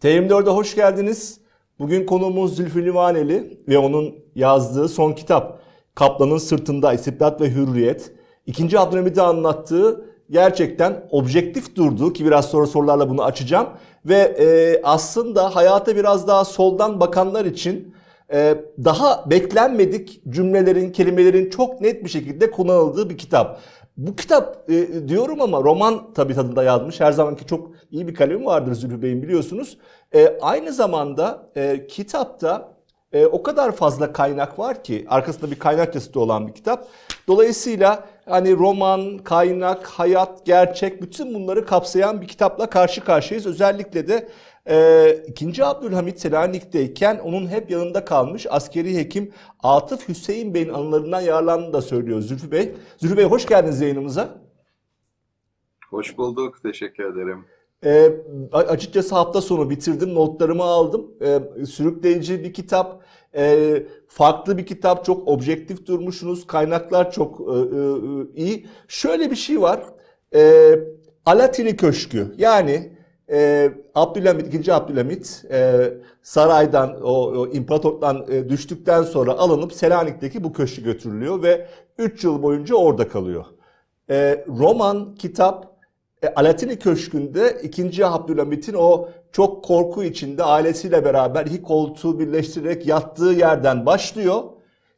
TM4'e 0.00 0.50
hoş 0.50 0.74
geldiniz. 0.74 1.40
Bugün 1.78 2.06
konuğumuz 2.06 2.56
Zülfü 2.56 2.84
Livaneli 2.84 3.60
ve 3.68 3.78
onun 3.78 4.14
yazdığı 4.34 4.88
son 4.88 5.12
kitap 5.12 5.60
Kaplanın 5.94 6.38
Sırtında 6.38 6.92
İstibdat 6.92 7.40
ve 7.40 7.50
Hürriyet. 7.50 8.12
İkinci 8.46 8.78
Abdülhamid'i 8.78 9.22
anlattığı 9.22 10.04
gerçekten 10.30 11.08
objektif 11.10 11.76
durduğu 11.76 12.12
ki 12.12 12.26
biraz 12.26 12.50
sonra 12.50 12.66
sorularla 12.66 13.10
bunu 13.10 13.24
açacağım. 13.24 13.68
Ve 14.04 14.16
e, 14.16 14.80
aslında 14.84 15.56
hayata 15.56 15.96
biraz 15.96 16.28
daha 16.28 16.44
soldan 16.44 17.00
bakanlar 17.00 17.44
için 17.44 17.94
e, 18.32 18.54
daha 18.84 19.30
beklenmedik 19.30 20.20
cümlelerin, 20.28 20.92
kelimelerin 20.92 21.50
çok 21.50 21.80
net 21.80 22.04
bir 22.04 22.10
şekilde 22.10 22.50
kullanıldığı 22.50 23.10
bir 23.10 23.18
kitap. 23.18 23.60
Bu 24.00 24.16
kitap 24.16 24.70
e, 24.70 25.08
diyorum 25.08 25.42
ama 25.42 25.60
roman 25.62 26.14
tabii 26.14 26.34
tadında 26.34 26.62
yazmış. 26.62 27.00
Her 27.00 27.12
zamanki 27.12 27.46
çok 27.46 27.70
iyi 27.90 28.08
bir 28.08 28.14
kalemi 28.14 28.44
vardır 28.44 28.74
Zülfü 28.74 29.02
Bey'in 29.02 29.22
biliyorsunuz. 29.22 29.78
E, 30.14 30.38
aynı 30.40 30.72
zamanda 30.72 31.50
e, 31.56 31.86
kitapta 31.86 32.72
e, 33.12 33.26
o 33.26 33.42
kadar 33.42 33.72
fazla 33.72 34.12
kaynak 34.12 34.58
var 34.58 34.84
ki 34.84 35.06
arkasında 35.08 35.50
bir 35.50 35.58
kaynak 35.58 35.94
yazısı 35.94 36.20
olan 36.20 36.48
bir 36.48 36.52
kitap. 36.52 36.88
Dolayısıyla 37.28 38.04
hani 38.26 38.56
roman, 38.56 39.18
kaynak, 39.18 39.86
hayat, 39.86 40.46
gerçek 40.46 41.02
bütün 41.02 41.34
bunları 41.34 41.66
kapsayan 41.66 42.20
bir 42.20 42.28
kitapla 42.28 42.70
karşı 42.70 43.04
karşıyayız. 43.04 43.46
Özellikle 43.46 44.08
de 44.08 44.28
e, 44.70 45.24
2. 45.26 45.64
Abdülhamit 45.64 46.20
Selanik'teyken 46.20 47.18
onun 47.18 47.48
hep 47.48 47.70
yanında 47.70 48.04
kalmış 48.04 48.46
askeri 48.50 48.96
hekim 48.96 49.32
Atıf 49.62 50.08
Hüseyin 50.08 50.54
Bey'in 50.54 50.68
anılarından 50.68 51.20
yararlandığını 51.20 51.72
da 51.72 51.82
söylüyor 51.82 52.20
Zülfü 52.20 52.50
Bey. 52.50 52.74
Zülfü 52.98 53.16
Bey 53.16 53.24
hoş 53.24 53.46
geldiniz 53.46 53.80
yayınımıza. 53.80 54.28
Hoş 55.90 56.18
bulduk. 56.18 56.62
Teşekkür 56.62 57.04
ederim. 57.04 57.44
E, 57.84 58.12
açıkçası 58.52 59.14
hafta 59.14 59.40
sonu 59.40 59.70
bitirdim, 59.70 60.14
notlarımı 60.14 60.62
aldım. 60.62 61.10
E, 61.20 61.66
sürükleyici 61.66 62.44
bir 62.44 62.52
kitap, 62.52 63.02
e, 63.34 63.82
farklı 64.08 64.58
bir 64.58 64.66
kitap, 64.66 65.04
çok 65.04 65.28
objektif 65.28 65.86
durmuşsunuz, 65.86 66.46
kaynaklar 66.46 67.12
çok 67.12 67.40
e, 67.40 67.44
e, 67.44 68.44
iyi. 68.44 68.66
Şöyle 68.88 69.30
bir 69.30 69.36
şey 69.36 69.60
var, 69.60 69.84
e, 70.34 70.72
Alatili 71.26 71.76
Köşkü 71.76 72.34
yani 72.38 72.99
e, 73.30 73.70
Abdülhamit, 73.94 74.54
2. 74.54 74.72
Abdülhamit 74.72 75.44
e, 75.50 75.90
saraydan, 76.22 77.02
o, 77.02 77.12
o 77.12 77.46
imparatorluktan 77.48 78.26
e, 78.30 78.48
düştükten 78.48 79.02
sonra 79.02 79.32
alınıp 79.32 79.72
Selanik'teki 79.72 80.44
bu 80.44 80.52
köşkü 80.52 80.84
götürülüyor 80.84 81.42
ve 81.42 81.66
3 81.98 82.24
yıl 82.24 82.42
boyunca 82.42 82.74
orada 82.74 83.08
kalıyor. 83.08 83.44
E, 84.10 84.44
roman, 84.48 85.14
kitap 85.14 85.70
e, 86.22 86.28
Alatini 86.28 86.78
Köşkü'nde 86.78 87.60
2. 87.62 88.06
Abdülhamit'in 88.06 88.74
o 88.74 89.08
çok 89.32 89.64
korku 89.64 90.04
içinde 90.04 90.44
ailesiyle 90.44 91.04
beraber 91.04 91.46
iki 91.46 91.62
koltuğu 91.62 92.18
birleştirerek 92.18 92.86
yattığı 92.86 93.32
yerden 93.32 93.86
başlıyor. 93.86 94.42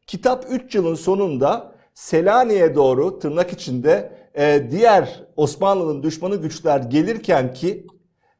Kitap 0.06 0.46
3 0.50 0.74
yılın 0.74 0.94
sonunda 0.94 1.72
Selanik'e 1.94 2.74
doğru 2.74 3.18
tırnak 3.18 3.52
içinde 3.52 4.12
e, 4.34 4.70
diğer 4.70 5.22
Osmanlı'nın 5.36 6.02
düşmanı 6.02 6.36
güçler 6.36 6.80
gelirken 6.80 7.54
ki 7.54 7.86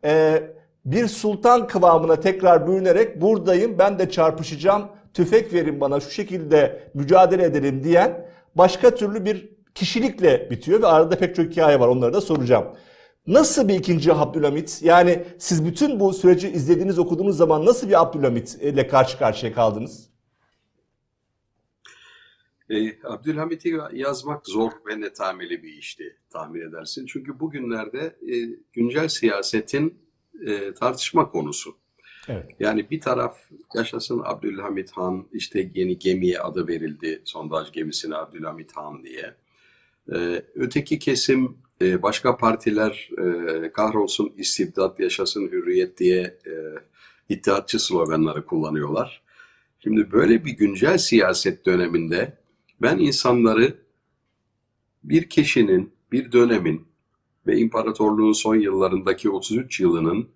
e, 0.04 0.42
bir 0.84 1.08
sultan 1.08 1.66
kıvamına 1.66 2.20
tekrar 2.20 2.66
bürünerek 2.66 3.20
buradayım 3.20 3.78
ben 3.78 3.98
de 3.98 4.10
çarpışacağım 4.10 4.88
tüfek 5.14 5.52
verin 5.52 5.80
bana 5.80 6.00
şu 6.00 6.10
şekilde 6.10 6.88
mücadele 6.94 7.44
edelim 7.44 7.84
diyen 7.84 8.26
başka 8.54 8.94
türlü 8.94 9.24
bir 9.24 9.52
kişilikle 9.74 10.50
bitiyor 10.50 10.82
ve 10.82 10.86
arada 10.86 11.18
pek 11.18 11.36
çok 11.36 11.46
hikaye 11.46 11.80
var 11.80 11.88
onları 11.88 12.12
da 12.12 12.20
soracağım. 12.20 12.64
Nasıl 13.26 13.68
bir 13.68 13.74
ikinci 13.74 14.12
Abdülhamit? 14.12 14.80
Yani 14.82 15.24
siz 15.38 15.64
bütün 15.64 16.00
bu 16.00 16.12
süreci 16.12 16.50
izlediğiniz, 16.50 16.98
okuduğunuz 16.98 17.36
zaman 17.36 17.64
nasıl 17.64 17.88
bir 17.88 18.02
Abdülhamit 18.02 18.54
ile 18.54 18.86
karşı 18.86 19.18
karşıya 19.18 19.52
kaldınız? 19.52 20.11
Ee, 22.72 22.98
Abdülhamit'i 23.04 23.78
yazmak 23.92 24.46
zor 24.46 24.72
ve 24.86 25.00
netameli 25.00 25.62
bir 25.62 25.72
işti 25.72 26.16
tahmin 26.30 26.60
edersin. 26.60 27.06
Çünkü 27.06 27.40
bugünlerde 27.40 28.16
e, 28.32 28.34
güncel 28.72 29.08
siyasetin 29.08 29.94
e, 30.46 30.74
tartışma 30.74 31.30
konusu. 31.30 31.76
Evet. 32.28 32.50
Yani 32.60 32.90
bir 32.90 33.00
taraf 33.00 33.38
yaşasın 33.74 34.22
Abdülhamit 34.24 34.90
Han, 34.90 35.28
işte 35.32 35.70
yeni 35.74 35.98
gemiye 35.98 36.38
adı 36.38 36.68
verildi, 36.68 37.22
sondaj 37.24 37.72
gemisine 37.72 38.16
Abdülhamit 38.16 38.76
Han 38.76 39.04
diye. 39.04 39.34
Ee, 40.12 40.42
öteki 40.54 40.98
kesim 40.98 41.56
e, 41.82 42.02
başka 42.02 42.36
partiler 42.36 43.10
e, 43.18 43.72
kahrolsun 43.72 44.34
istibdat 44.36 45.00
yaşasın 45.00 45.48
hürriyet 45.48 45.98
diye 45.98 46.22
e, 46.22 46.52
iddiatçı 47.28 47.78
sloganları 47.78 48.46
kullanıyorlar. 48.46 49.22
Şimdi 49.80 50.12
böyle 50.12 50.44
bir 50.44 50.52
güncel 50.52 50.98
siyaset 50.98 51.66
döneminde 51.66 52.41
ben 52.82 52.98
insanları 52.98 53.82
bir 55.04 55.28
kişinin, 55.28 55.94
bir 56.12 56.32
dönemin 56.32 56.88
ve 57.46 57.56
imparatorluğun 57.58 58.32
son 58.32 58.54
yıllarındaki 58.54 59.30
33 59.30 59.80
yılının 59.80 60.28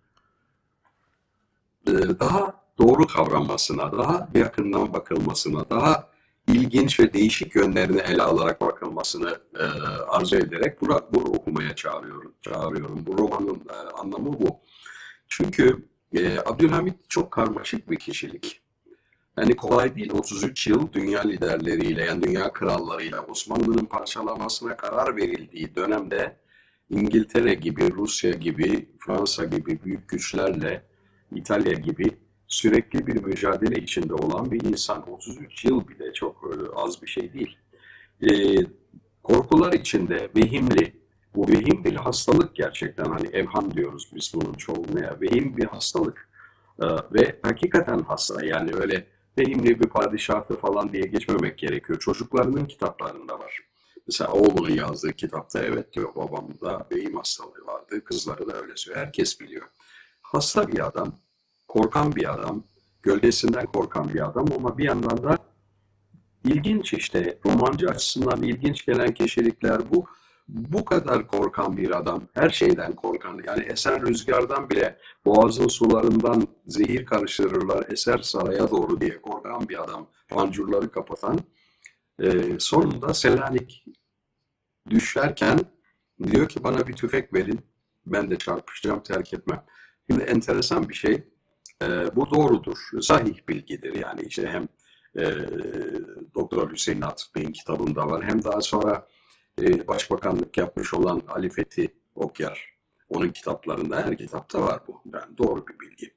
daha 2.21 2.67
doğru 2.79 3.07
kavranmasına, 3.07 3.93
daha 3.93 4.29
yakından 4.35 4.93
bakılmasına, 4.93 5.71
daha 5.71 6.11
ilginç 6.49 7.01
ve 7.01 7.13
değişik 7.13 7.55
yönlerini 7.55 8.01
ele 8.01 8.23
alarak 8.23 8.61
bakılmasını 8.61 9.39
e, 9.59 9.63
arzu 10.09 10.37
ederek 10.37 10.81
bunu, 10.81 11.01
bunu 11.13 11.25
okumaya 11.25 11.75
çağırıyorum. 11.75 12.35
çağırıyorum. 12.43 13.07
Bu 13.07 13.19
romanın 13.19 13.63
e, 13.71 13.77
anlamı 14.01 14.41
bu. 14.41 14.61
Çünkü 15.29 15.89
e, 16.13 16.39
Abdülhamit 16.39 16.95
çok 17.09 17.31
karmaşık 17.31 17.91
bir 17.91 17.97
kişilik. 17.97 18.66
Yani 19.39 19.57
kolay 19.57 19.97
değil 19.97 20.13
33 20.13 20.67
yıl 20.67 20.93
dünya 20.93 21.23
liderleriyle 21.23 22.05
yani 22.05 22.23
dünya 22.23 22.53
krallarıyla 22.53 23.23
Osmanlı'nın 23.23 23.85
parçalamasına 23.85 24.77
karar 24.77 25.17
verildiği 25.17 25.75
dönemde 25.75 26.37
İngiltere 26.91 27.55
gibi, 27.55 27.93
Rusya 27.93 28.31
gibi, 28.31 28.89
Fransa 28.99 29.45
gibi 29.45 29.85
büyük 29.85 30.09
güçlerle 30.09 30.83
İtalya 31.35 31.73
gibi 31.73 32.11
sürekli 32.49 33.07
bir 33.07 33.23
mücadele 33.23 33.83
içinde 33.83 34.15
olan 34.15 34.51
bir 34.51 34.65
insan. 34.65 35.11
33 35.11 35.65
yıl 35.65 35.89
bile 35.89 36.13
çok 36.13 36.45
e, 36.45 36.81
az 36.81 37.03
bir 37.03 37.07
şey 37.07 37.33
değil. 37.33 37.59
E, 38.23 38.31
korkular 39.23 39.73
içinde 39.73 40.29
vehimli, 40.37 40.93
bu 41.35 41.49
vehim 41.49 41.85
bir 41.85 41.97
hastalık 41.97 42.57
gerçekten 42.57 43.05
hani 43.05 43.27
evham 43.27 43.75
diyoruz 43.75 44.11
biz 44.15 44.33
bunun 44.35 44.53
çoğunluğuna. 44.55 45.01
Ya. 45.01 45.17
Vehim 45.21 45.57
bir 45.57 45.65
hastalık 45.65 46.29
e, 46.83 46.87
ve 47.13 47.39
hakikaten 47.43 47.99
hasta 47.99 48.47
yani 48.47 48.71
öyle 48.75 49.07
vehimli 49.39 49.81
bir 49.81 49.89
padişahtı 49.89 50.57
falan 50.57 50.93
diye 50.93 51.03
geçmemek 51.03 51.59
gerekiyor. 51.59 51.99
Çocuklarının 51.99 52.65
kitaplarında 52.65 53.39
var. 53.39 53.61
Mesela 54.07 54.33
oğlunun 54.33 54.71
yazdığı 54.71 55.13
kitapta 55.13 55.61
evet 55.61 55.93
diyor 55.93 56.15
babamda 56.15 56.87
vehim 56.93 57.17
hastalığı 57.17 57.67
vardı. 57.67 58.05
Kızları 58.05 58.49
da 58.49 58.63
öyle 58.63 58.77
söylüyor. 58.77 59.07
Herkes 59.07 59.41
biliyor. 59.41 59.69
Hasta 60.23 60.69
bir 60.69 60.87
adam 60.87 61.15
korkan 61.69 62.17
bir 62.17 62.35
adam, 62.35 62.65
gölgesinden 63.03 63.67
korkan 63.67 64.15
bir 64.15 64.27
adam 64.29 64.47
ama 64.57 64.79
bir 64.79 64.85
yandan 64.85 65.23
da 65.23 65.39
ilginç 66.45 66.93
işte 66.93 67.39
romancı 67.47 67.89
açısından 67.89 68.43
ilginç 68.43 68.87
gelen 68.87 69.15
kişilikler 69.15 69.91
bu. 69.91 70.07
Bu 70.49 70.85
kadar 70.85 71.27
korkan 71.27 71.77
bir 71.77 71.99
adam, 71.99 72.29
her 72.35 72.51
şeyden 72.51 72.93
korkan, 72.93 73.41
yani 73.47 73.63
eser 73.65 74.03
rüzgardan 74.03 74.71
bile 74.71 74.99
boğazın 75.25 75.69
sularından 75.69 76.49
zehir 76.67 77.07
karıştırırlar, 77.07 77.87
eser 77.91 78.19
saraya 78.19 78.71
doğru 78.71 79.01
diye 79.01 79.23
korkan 79.23 79.69
bir 79.69 79.85
adam, 79.85 80.07
pancurları 80.29 80.91
kapatan, 80.91 81.39
e, 82.23 82.59
sonunda 82.59 83.15
Selanik 83.15 83.85
düşerken 84.91 85.59
diyor 86.23 86.49
ki 86.49 86.65
bana 86.65 86.87
bir 86.87 86.97
tüfek 86.97 87.35
verin, 87.35 87.61
ben 88.07 88.31
de 88.31 88.39
çarpışacağım, 88.39 89.03
terk 89.03 89.35
etmem. 89.35 89.65
Şimdi 90.11 90.25
enteresan 90.25 90.89
bir 90.89 90.95
şey, 90.95 91.25
e, 91.83 92.17
bu 92.17 92.31
doğrudur. 92.31 92.79
Sahih 93.01 93.49
bilgidir 93.49 93.95
yani 93.95 94.21
işte 94.23 94.47
hem 94.47 94.69
e, 95.25 95.35
Doktor 96.35 96.73
Hüseyin 96.73 97.01
Atıf 97.01 97.35
Bey'in 97.35 97.53
kitabında 97.53 98.07
var 98.07 98.25
hem 98.25 98.45
daha 98.45 98.61
sonra 98.61 99.07
e, 99.61 99.89
başbakanlık 99.89 100.59
yapmış 100.59 100.95
olan 100.95 101.23
Ali 101.29 101.51
Fethi 101.51 101.89
Okyar 102.15 102.77
onun 103.09 103.29
kitaplarında 103.29 103.97
her 103.97 104.17
kitapta 104.19 104.63
var 104.63 104.81
bu. 104.89 105.03
Yani 105.15 105.39
doğru 105.39 105.67
bir 105.67 105.81
bilgi. 105.81 106.15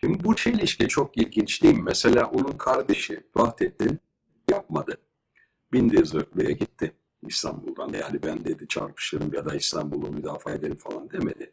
Şimdi 0.00 0.24
bu 0.24 0.36
çelişki 0.36 0.88
çok 0.88 1.16
ilginç 1.16 1.62
değil 1.62 1.74
mi? 1.74 1.82
Mesela 1.82 2.30
onun 2.30 2.52
kardeşi 2.52 3.20
Vahdettin 3.36 3.98
yapmadı. 4.50 4.96
Bindi 5.72 6.06
zırhlıya 6.06 6.50
gitti 6.50 6.92
İstanbul'dan. 7.26 7.88
Yani 7.88 8.22
ben 8.22 8.44
dedi 8.44 8.68
çarpışırım 8.68 9.34
ya 9.34 9.44
da 9.44 9.54
İstanbul'u 9.54 10.12
müdafaa 10.12 10.52
ederim 10.52 10.76
falan 10.76 11.10
demedi. 11.10 11.52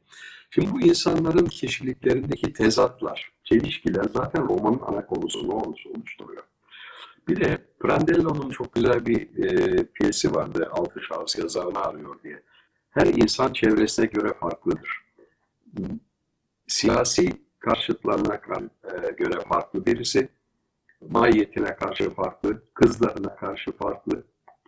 Şimdi 0.50 0.72
bu 0.72 0.82
insanların 0.82 1.46
kişiliklerindeki 1.46 2.54
tezatlar, 2.54 3.32
çelişkiler 3.44 4.06
zaten 4.14 4.48
romanın 4.50 4.82
ana 4.86 5.06
konusu 5.06 5.50
ne 5.50 5.54
olmuş 5.54 5.88
oluşturuyor. 5.88 6.44
Bir 7.28 7.42
de 7.42 7.58
Prandello'nun 7.80 8.50
çok 8.50 8.74
güzel 8.74 9.06
bir 9.06 9.44
e, 9.44 9.86
piyesi 9.86 10.36
vardı. 10.36 10.70
Altı 10.72 11.02
şahıs 11.02 11.38
yazarını 11.38 11.80
arıyor 11.80 12.24
diye. 12.24 12.44
Her 12.90 13.06
insan 13.06 13.54
çevresine 13.54 14.06
göre 14.06 14.34
farklıdır. 14.40 15.04
Siyasi 16.68 17.30
karşıtlarına 17.60 18.36
e, 18.36 19.12
göre 19.12 19.40
farklı 19.50 19.86
birisi. 19.86 20.30
Mahiyetine 21.10 21.76
karşı 21.76 22.10
farklı, 22.10 22.64
kızlarına 22.74 23.36
karşı 23.36 23.72
farklı, 23.72 24.24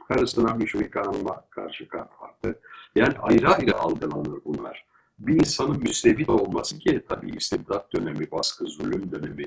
karısına 0.08 0.54
Müşfik 0.54 0.96
Hanım'a 0.96 1.46
karşı 1.50 1.90
farklı. 1.90 2.60
Yani 2.96 3.14
ayrı 3.20 3.50
ayrı 3.50 3.78
algılanır 3.78 4.40
bunlar. 4.46 4.86
Bir 5.20 5.34
insanın 5.34 5.80
müstebit 5.80 6.30
olması 6.30 6.80
ki 6.80 7.04
tabii 7.10 7.30
istibdat 7.30 7.94
dönemi, 7.94 8.32
baskı, 8.32 8.66
zulüm 8.66 9.12
dönemi 9.12 9.46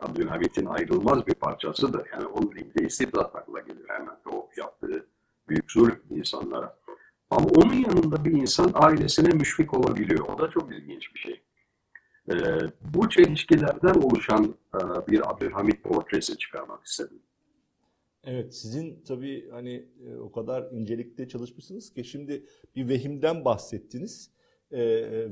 Abdülhamit'in 0.00 0.66
ayrılmaz 0.66 1.26
bir 1.26 1.34
parçasıdır. 1.34 2.02
Yani 2.12 2.26
onun 2.26 2.50
ilgili 2.50 2.86
istibdat 2.86 3.36
akla 3.36 3.60
gelir 3.60 3.88
hemen 3.88 4.16
o 4.32 4.48
yaptığı 4.56 5.06
büyük 5.48 5.72
zulüm 5.72 6.02
insanlara. 6.10 6.76
Ama 7.30 7.46
onun 7.56 7.74
yanında 7.74 8.24
bir 8.24 8.32
insan 8.32 8.70
ailesine 8.74 9.28
müşfik 9.28 9.74
olabiliyor. 9.74 10.28
O 10.28 10.38
da 10.38 10.50
çok 10.50 10.72
ilginç 10.72 11.14
bir 11.14 11.20
şey. 11.20 11.42
Ee, 12.30 12.34
bu 12.94 13.08
çelişkilerden 13.08 13.94
oluşan 13.94 14.54
e, 14.74 15.06
bir 15.08 15.30
Abdülhamit 15.30 15.82
portresi 15.82 16.38
çıkarmak 16.38 16.84
istedim. 16.86 17.22
Evet, 18.26 18.54
sizin 18.54 19.02
tabii 19.08 19.50
hani 19.50 19.88
e, 20.06 20.16
o 20.16 20.32
kadar 20.32 20.72
incelikte 20.72 21.28
çalışmışsınız 21.28 21.94
ki 21.94 22.04
şimdi 22.04 22.44
bir 22.76 22.88
vehimden 22.88 23.44
bahsettiniz. 23.44 24.30
E, 24.70 24.80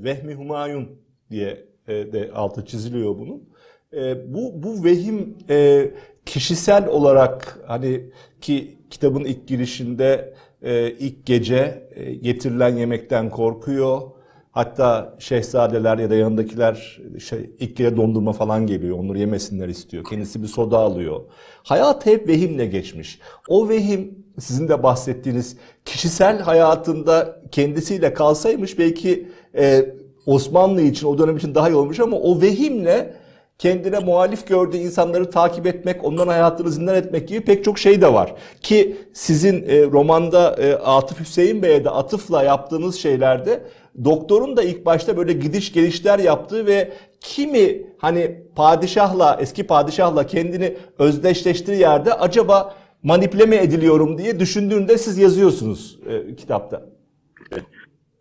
Vehmi 0.04 0.34
Humayun 0.34 1.02
diye 1.30 1.68
e, 1.88 2.12
de 2.12 2.32
altı 2.32 2.64
çiziliyor 2.64 3.18
bunun. 3.18 3.48
E, 3.96 4.34
bu 4.34 4.62
bu 4.62 4.84
vehim 4.84 5.34
e, 5.50 5.90
kişisel 6.26 6.88
olarak 6.88 7.58
hani 7.66 8.00
ki 8.40 8.78
kitabın 8.90 9.24
ilk 9.24 9.48
girişinde 9.48 10.34
e, 10.62 10.90
ilk 10.90 11.26
gece 11.26 11.88
e, 11.94 12.14
getirilen 12.14 12.76
yemekten 12.76 13.30
korkuyor. 13.30 14.02
Hatta 14.50 15.16
şehzadeler 15.18 15.98
ya 15.98 16.10
da 16.10 16.14
yanındakiler 16.14 17.00
şey, 17.28 17.50
ilk 17.58 17.76
kere 17.76 17.96
dondurma 17.96 18.32
falan 18.32 18.66
geliyor. 18.66 18.98
Onları 18.98 19.18
yemesinler 19.18 19.68
istiyor. 19.68 20.04
Kendisi 20.04 20.42
bir 20.42 20.48
soda 20.48 20.78
alıyor. 20.78 21.20
Hayat 21.62 22.06
hep 22.06 22.28
vehimle 22.28 22.66
geçmiş. 22.66 23.18
O 23.48 23.68
vehim 23.68 24.24
sizin 24.38 24.68
de 24.68 24.82
bahsettiğiniz 24.82 25.56
kişisel 25.84 26.38
hayatında 26.38 27.40
kendisiyle 27.50 28.14
kalsaymış 28.14 28.78
belki 28.78 29.28
e, 29.56 29.94
Osmanlı 30.26 30.82
için 30.82 31.06
o 31.06 31.18
dönem 31.18 31.36
için 31.36 31.54
daha 31.54 31.70
iyi 31.70 31.74
olmuş 31.74 32.00
ama 32.00 32.16
o 32.16 32.40
vehimle 32.40 33.14
kendine 33.62 33.98
muhalif 33.98 34.46
gördüğü 34.46 34.76
insanları 34.76 35.30
takip 35.30 35.66
etmek, 35.66 36.04
onların 36.04 36.32
hayatını 36.32 36.70
zindan 36.70 36.94
etmek 36.94 37.28
gibi 37.28 37.40
pek 37.40 37.64
çok 37.64 37.78
şey 37.78 38.00
de 38.00 38.12
var. 38.12 38.34
Ki 38.60 38.96
sizin 39.12 39.68
e, 39.68 39.82
romanda 39.82 40.56
e, 40.56 40.74
Atıf 40.74 41.20
Hüseyin 41.20 41.62
Bey'e 41.62 41.84
de 41.84 41.90
atıfla 41.90 42.42
yaptığınız 42.42 42.96
şeylerde 42.96 43.62
doktorun 44.04 44.56
da 44.56 44.62
ilk 44.62 44.86
başta 44.86 45.16
böyle 45.16 45.32
gidiş 45.32 45.72
gelişler 45.72 46.18
yaptığı 46.18 46.66
ve 46.66 46.92
kimi 47.20 47.82
hani 47.98 48.42
padişahla, 48.56 49.38
eski 49.40 49.66
padişahla 49.66 50.26
kendini 50.26 50.76
özdeşleştiği 50.98 51.78
yerde 51.78 52.14
acaba 52.14 52.74
manipüle 53.02 53.46
mi 53.46 53.56
ediliyorum 53.56 54.18
diye 54.18 54.40
düşündüğünde 54.40 54.98
siz 54.98 55.18
yazıyorsunuz 55.18 55.98
e, 56.08 56.36
kitapta. 56.36 56.82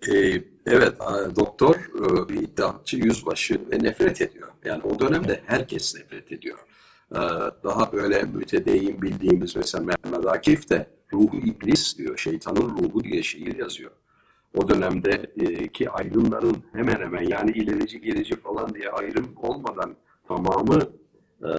E, 0.07 0.50
evet, 0.65 0.93
doktor 1.35 1.75
e, 1.75 2.29
bir 2.29 2.41
iddiatçı 2.41 2.97
yüzbaşı 2.97 3.61
ve 3.71 3.83
nefret 3.83 4.21
ediyor. 4.21 4.47
Yani 4.65 4.83
o 4.83 4.99
dönemde 4.99 5.41
herkes 5.45 5.95
nefret 5.95 6.31
ediyor. 6.31 6.57
E, 7.11 7.19
daha 7.63 7.91
böyle 7.91 8.23
mütedeyyin 8.23 9.01
bildiğimiz 9.01 9.55
mesela 9.55 9.83
Mehmet 9.83 10.27
Akif 10.27 10.69
de 10.69 10.87
ruhu 11.13 11.37
iblis 11.37 11.97
diyor, 11.97 12.17
şeytanın 12.17 12.69
ruhu 12.69 13.03
diye 13.03 13.23
şiir 13.23 13.57
yazıyor. 13.57 13.91
O 14.57 14.69
dönemdeki 14.69 15.89
aydınların 15.89 16.57
hemen 16.73 16.95
hemen 16.95 17.23
yani 17.23 17.51
ilerici 17.51 18.01
gerici 18.01 18.35
falan 18.35 18.73
diye 18.73 18.89
ayrım 18.89 19.33
olmadan 19.35 19.95
tamamı 20.27 20.79
e, 21.43 21.51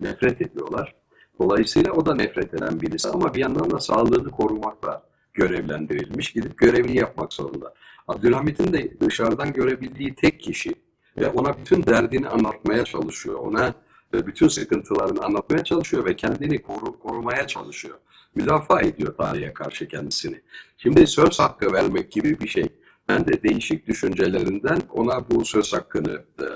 nefret 0.00 0.40
ediyorlar. 0.40 0.94
Dolayısıyla 1.38 1.92
o 1.92 2.06
da 2.06 2.14
nefret 2.14 2.54
eden 2.54 2.80
birisi 2.80 3.08
ama 3.08 3.34
bir 3.34 3.40
yandan 3.40 3.70
da 3.70 3.80
sağlığını 3.80 4.30
korumakla 4.30 5.11
görevlendirilmiş. 5.34 6.32
Gidip 6.32 6.58
görevini 6.58 6.96
yapmak 6.96 7.32
zorunda. 7.32 7.74
Abdülhamit'in 8.08 8.72
de 8.72 9.00
dışarıdan 9.00 9.52
görebildiği 9.52 10.14
tek 10.14 10.40
kişi 10.40 10.74
ve 11.18 11.28
ona 11.28 11.58
bütün 11.58 11.86
derdini 11.86 12.28
anlatmaya 12.28 12.84
çalışıyor. 12.84 13.38
Ona 13.38 13.74
e, 14.14 14.26
bütün 14.26 14.48
sıkıntılarını 14.48 15.24
anlatmaya 15.24 15.64
çalışıyor 15.64 16.04
ve 16.04 16.16
kendini 16.16 16.62
koru, 16.62 16.98
korumaya 16.98 17.46
çalışıyor. 17.46 17.98
Müdafaa 18.34 18.80
ediyor 18.80 19.16
tarihe 19.16 19.52
karşı 19.52 19.88
kendisini. 19.88 20.40
Şimdi 20.78 21.06
söz 21.06 21.40
hakkı 21.40 21.72
vermek 21.72 22.12
gibi 22.12 22.40
bir 22.40 22.48
şey. 22.48 22.66
Ben 23.08 23.26
de 23.26 23.42
değişik 23.42 23.86
düşüncelerinden 23.86 24.78
ona 24.90 25.30
bu 25.30 25.44
söz 25.44 25.72
hakkını 25.72 26.24
e, 26.40 26.46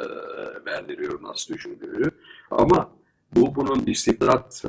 verdiriyorum 0.66 1.22
nasıl 1.22 1.54
düşündüğünü. 1.54 2.10
Ama 2.50 2.90
bu 3.32 3.54
bunun 3.54 3.86
istibdat 3.86 4.64
e, 4.64 4.68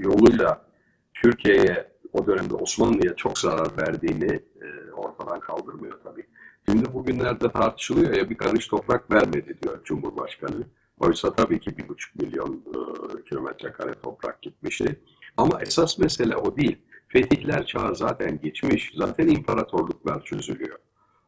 yoluyla 0.00 0.66
Türkiye'ye 1.14 1.93
o 2.14 2.26
dönemde 2.26 2.54
Osmanlı'ya 2.54 3.16
çok 3.16 3.38
zarar 3.38 3.68
verdiğini 3.78 4.32
e, 4.62 4.92
ortadan 4.92 5.40
kaldırmıyor 5.40 6.00
tabii. 6.04 6.26
Şimdi 6.68 6.94
bugünlerde 6.94 7.52
tartışılıyor 7.52 8.14
ya 8.14 8.30
bir 8.30 8.36
karış 8.36 8.68
toprak 8.68 9.10
vermedi 9.10 9.58
diyor 9.62 9.84
Cumhurbaşkanı. 9.84 10.64
Oysa 11.00 11.34
tabii 11.34 11.60
ki 11.60 11.78
bir 11.78 11.88
buçuk 11.88 12.16
milyon 12.16 12.52
e, 12.54 13.24
kilometre 13.24 13.72
kare 13.72 13.92
toprak 14.02 14.42
gitmişti. 14.42 15.00
Ama 15.36 15.62
esas 15.62 15.98
mesele 15.98 16.36
o 16.36 16.56
değil. 16.56 16.78
Fetihler 17.08 17.66
çağı 17.66 17.96
zaten 17.96 18.40
geçmiş. 18.40 18.92
Zaten 18.96 19.28
imparatorluklar 19.28 20.24
çözülüyor. 20.24 20.78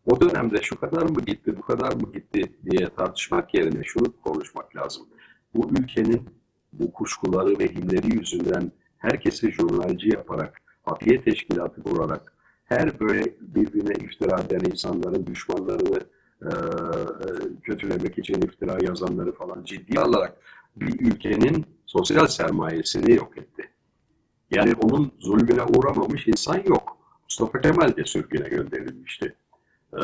O 0.06 0.21
dönemde 0.21 0.62
şu 0.62 0.81
kadar 0.81 1.03
mı 1.03 1.21
gitti, 1.21 1.56
bu 1.56 1.62
kadar 1.62 1.93
mı 1.93 2.12
gitti 2.12 2.53
diye 2.71 2.88
tartışmak 2.97 3.55
yerine 3.55 3.85
şunu 3.85 4.21
konuşmak 4.25 4.77
lazım. 4.77 5.06
Bu 5.55 5.71
ülkenin 5.81 6.29
bu 6.73 6.93
kuşkuları 6.93 7.59
ve 7.59 7.69
hinleri 7.69 8.17
yüzünden 8.17 8.73
herkesi 8.99 9.53
jurnalci 9.53 10.09
yaparak 10.09 10.66
Hafiye 10.87 11.21
teşkilatı 11.21 11.83
kurarak 11.83 12.33
her 12.65 13.00
böyle 13.00 13.25
birbirine 13.41 14.05
iftira 14.05 14.41
eden 14.41 14.71
insanların 14.71 15.27
düşmanlarını 15.27 16.00
e, 16.43 16.49
e, 16.49 17.29
kötülemek 17.62 18.19
için 18.19 18.43
iftira 18.43 18.79
yazanları 18.83 19.33
falan 19.33 19.65
ciddi 19.65 20.00
alarak 20.00 20.37
bir 20.77 21.00
ülkenin 21.00 21.67
sosyal 21.87 22.27
sermayesini 22.27 23.12
yok 23.12 23.38
etti. 23.38 23.71
Yani 24.50 24.75
onun 24.75 25.12
zulmüne 25.19 25.62
uğramamış 25.62 26.29
insan 26.29 26.62
yok. 26.67 26.97
Mustafa 27.25 27.61
Kemal 27.61 27.97
de 27.97 28.05
sürgüne 28.05 28.49
gönderilmişti. 28.49 29.37
Ee, 29.95 29.99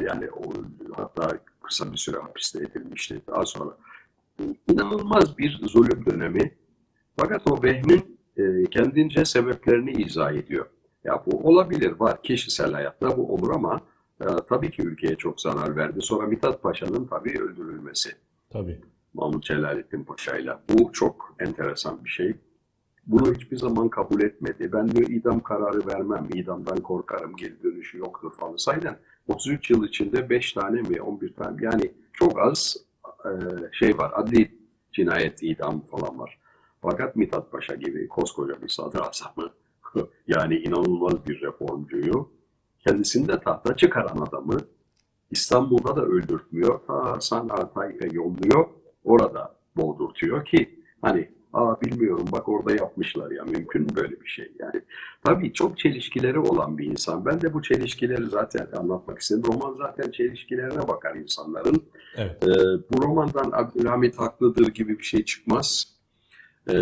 yani 0.00 0.30
o, 0.30 0.52
hatta 0.96 1.38
kısa 1.62 1.92
bir 1.92 1.96
süre 1.96 2.18
hapiste 2.18 2.58
edilmişti 2.58 3.22
daha 3.26 3.46
sonra. 3.46 3.76
İnanılmaz 4.68 5.38
bir 5.38 5.60
zulüm 5.62 6.06
dönemi. 6.06 6.54
Fakat 7.16 7.50
o 7.50 7.62
vehmin 7.62 8.15
e, 8.36 8.64
kendince 8.70 9.24
sebeplerini 9.24 9.92
izah 9.92 10.32
ediyor. 10.32 10.66
Ya 11.04 11.22
bu 11.26 11.48
olabilir, 11.48 11.92
var. 12.00 12.22
Kişisel 12.22 12.72
hayatta 12.72 13.16
bu 13.16 13.34
olur 13.34 13.50
ama 13.54 13.80
e, 14.20 14.26
tabii 14.48 14.70
ki 14.70 14.82
ülkeye 14.82 15.16
çok 15.16 15.40
zarar 15.40 15.76
verdi. 15.76 15.98
Sonra 16.02 16.26
Mithat 16.26 16.62
Paşa'nın 16.62 17.06
tabii 17.06 17.40
öldürülmesi. 17.42 18.10
Tabii. 18.50 18.80
Mahmut 19.14 19.44
Celalettin 19.44 20.04
Paşa'yla. 20.04 20.62
Bu 20.68 20.92
çok 20.92 21.36
enteresan 21.40 22.04
bir 22.04 22.10
şey. 22.10 22.36
Bunu 23.06 23.34
hiçbir 23.34 23.56
zaman 23.56 23.88
kabul 23.88 24.22
etmedi. 24.22 24.72
Ben 24.72 24.88
diyor 24.88 25.08
idam 25.10 25.40
kararı 25.40 25.86
vermem, 25.86 26.28
idamdan 26.34 26.80
korkarım, 26.80 27.36
geri 27.36 27.62
dönüşü 27.62 27.98
yoktur 27.98 28.32
falan. 28.32 28.56
Sayden 28.56 28.98
33 29.28 29.70
yıl 29.70 29.84
içinde 29.84 30.30
5 30.30 30.52
tane 30.52 30.80
mi 30.80 31.02
11 31.02 31.34
tane 31.34 31.64
yani 31.64 31.92
çok 32.12 32.40
az 32.40 32.76
e, 33.24 33.30
şey 33.72 33.98
var. 33.98 34.12
Adli 34.14 34.50
cinayet, 34.92 35.42
idam 35.42 35.80
falan 35.80 36.18
var. 36.18 36.38
Fakat 36.90 37.16
Mithat 37.16 37.52
Paşa 37.52 37.74
gibi 37.74 38.08
koskoca 38.08 38.62
bir 38.62 38.68
sadrazamı 38.68 39.50
yani 40.28 40.56
inanılmaz 40.56 41.26
bir 41.26 41.40
reformcuyu 41.40 42.28
kendisini 42.86 43.28
de 43.28 43.40
tahta 43.40 43.76
çıkaran 43.76 44.26
adamı 44.28 44.58
İstanbul'da 45.30 45.96
da 45.96 46.02
öldürtmüyor. 46.02 46.80
Ta 46.86 47.20
San'a 47.20 47.72
Tayyip'e 47.72 48.08
yolluyor. 48.12 48.68
Orada 49.04 49.56
boğdurtuyor 49.76 50.44
ki 50.44 50.80
hani 51.02 51.30
aa 51.52 51.80
bilmiyorum 51.80 52.26
bak 52.32 52.48
orada 52.48 52.74
yapmışlar 52.74 53.30
ya 53.30 53.44
mümkün 53.44 53.82
mü 53.82 53.88
böyle 53.96 54.20
bir 54.20 54.28
şey 54.28 54.52
yani. 54.58 54.82
Tabii 55.24 55.52
çok 55.52 55.78
çelişkileri 55.78 56.38
olan 56.38 56.78
bir 56.78 56.86
insan. 56.86 57.24
Ben 57.24 57.40
de 57.40 57.54
bu 57.54 57.62
çelişkileri 57.62 58.24
zaten 58.24 58.68
anlatmak 58.76 59.18
istedim. 59.18 59.42
Roman 59.46 59.74
zaten 59.78 60.10
çelişkilerine 60.10 60.88
bakar 60.88 61.14
insanların. 61.14 61.82
Evet. 62.16 62.44
Ee, 62.44 62.48
bu 62.90 63.02
romandan 63.02 63.50
Abdülhamit 63.52 64.18
haklıdır 64.18 64.66
gibi 64.68 64.98
bir 64.98 65.04
şey 65.04 65.24
çıkmaz 65.24 65.95
e, 66.70 66.74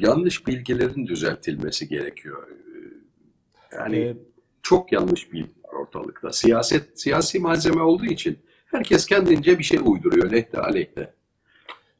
yanlış 0.00 0.46
bilgilerin 0.46 1.06
düzeltilmesi 1.06 1.88
gerekiyor. 1.88 2.48
Ee, 2.50 3.76
yani 3.76 3.96
evet. 3.96 4.16
çok 4.62 4.92
yanlış 4.92 5.32
bilgi 5.32 5.52
ortalıkta. 5.72 6.32
Siyaset, 6.32 7.00
siyasi 7.00 7.38
malzeme 7.38 7.82
olduğu 7.82 8.06
için 8.06 8.38
herkes 8.66 9.06
kendince 9.06 9.58
bir 9.58 9.64
şey 9.64 9.78
uyduruyor 9.84 10.30
lehte 10.30 10.60
aleyhte. 10.60 11.14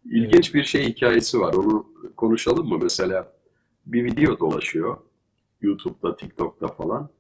İlginç 0.04 0.46
evet. 0.46 0.54
bir 0.54 0.64
şey 0.64 0.84
hikayesi 0.84 1.40
var. 1.40 1.54
Onu 1.54 1.86
konuşalım 2.16 2.68
mı? 2.68 2.78
Mesela 2.82 3.32
bir 3.86 4.04
video 4.04 4.38
dolaşıyor. 4.38 4.96
YouTube'da, 5.60 6.16
TikTok'ta 6.16 6.68
falan. 6.68 7.10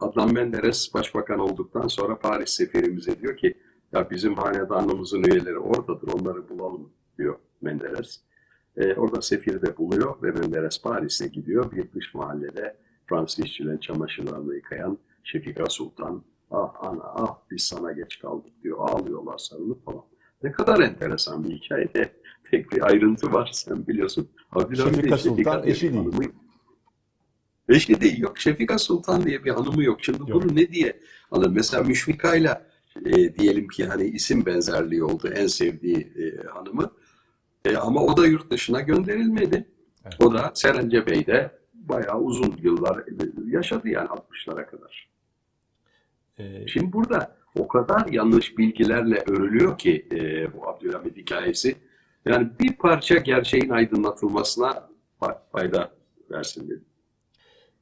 Adnan 0.00 0.32
Menderes 0.32 0.94
başbakan 0.94 1.38
olduktan 1.38 1.88
sonra 1.88 2.18
Paris 2.18 2.50
seferimize 2.50 3.20
diyor 3.20 3.36
ki 3.36 3.54
Ya 3.92 4.10
bizim 4.10 4.34
hanedanımızın 4.34 5.22
üyeleri 5.22 5.58
oradadır, 5.58 6.08
onları 6.12 6.48
bulalım 6.48 6.92
diyor 7.18 7.38
Menderes. 7.60 8.20
E, 8.76 8.94
orada 8.94 9.22
sefiri 9.22 9.62
de 9.62 9.76
buluyor 9.76 10.22
ve 10.22 10.30
Menderes 10.30 10.82
Paris'e 10.82 11.26
gidiyor. 11.26 11.72
Bir 11.72 11.92
dış 11.92 12.14
mahallede 12.14 12.76
Fransız 13.08 13.44
işçilerin 13.44 13.78
çamaşırlarını 13.78 14.54
yıkayan 14.54 14.98
Şefika 15.24 15.66
Sultan. 15.66 16.22
Ah 16.50 16.74
ana 16.84 17.02
ah 17.04 17.38
biz 17.50 17.62
sana 17.62 17.92
geç 17.92 18.18
kaldık 18.18 18.52
diyor. 18.62 18.78
Ağlıyorlar 18.80 19.38
sarılıp 19.38 19.84
falan. 19.84 20.02
Ne 20.42 20.52
kadar 20.52 20.80
enteresan 20.80 21.44
bir 21.44 21.50
hikayede 21.54 22.12
tek 22.50 22.72
bir 22.72 22.86
ayrıntı 22.86 23.32
var 23.32 23.50
sen 23.52 23.86
biliyorsun. 23.86 24.28
Abdülhamit 24.52 24.96
Şefika 24.96 25.16
Şefika 25.18 25.36
Sultan 25.36 25.62
diye 25.62 25.72
eşi 25.74 25.82
değil. 25.92 25.94
hanımı- 26.02 26.32
Eşi 27.68 28.00
değil 28.00 28.18
yok. 28.20 28.38
Şefika 28.38 28.78
Sultan 28.78 29.24
diye 29.24 29.44
bir 29.44 29.50
hanımı 29.50 29.84
yok. 29.84 29.98
Şimdi 30.02 30.18
Yok. 30.30 30.30
bunu 30.42 30.56
ne 30.56 30.68
diye 30.72 31.00
alır? 31.30 31.50
Mesela 31.50 31.82
Müşfika'yla 31.82 32.66
e, 33.06 33.34
diyelim 33.38 33.68
ki 33.68 33.84
hani 33.86 34.04
isim 34.04 34.46
benzerliği 34.46 35.04
oldu 35.04 35.28
en 35.34 35.46
sevdiği 35.46 35.96
e, 35.96 36.46
hanımı. 36.46 36.90
E, 37.64 37.76
ama 37.76 38.04
o 38.04 38.16
da 38.16 38.26
yurt 38.26 38.50
dışına 38.50 38.80
gönderilmedi. 38.80 39.68
Evet. 40.04 40.14
O 40.24 40.34
da 40.34 40.50
Serence 40.54 41.06
Bey'de 41.06 41.50
bayağı 41.74 42.20
uzun 42.20 42.54
yıllar 42.62 43.04
yaşadı 43.46 43.88
yani 43.88 44.08
60'lara 44.08 44.66
kadar. 44.66 45.10
Ee, 46.38 46.66
Şimdi 46.66 46.92
burada 46.92 47.36
o 47.58 47.68
kadar 47.68 48.06
yanlış 48.06 48.58
bilgilerle 48.58 49.24
örülüyor 49.28 49.78
ki 49.78 50.06
e, 50.12 50.52
bu 50.54 50.68
Abdülhamit 50.68 51.16
hikayesi. 51.16 51.76
Yani 52.26 52.48
bir 52.60 52.72
parça 52.76 53.16
gerçeğin 53.16 53.68
aydınlatılmasına 53.70 54.88
fa- 55.20 55.38
fayda 55.52 55.90
versin 56.30 56.68
dedim. 56.68 56.84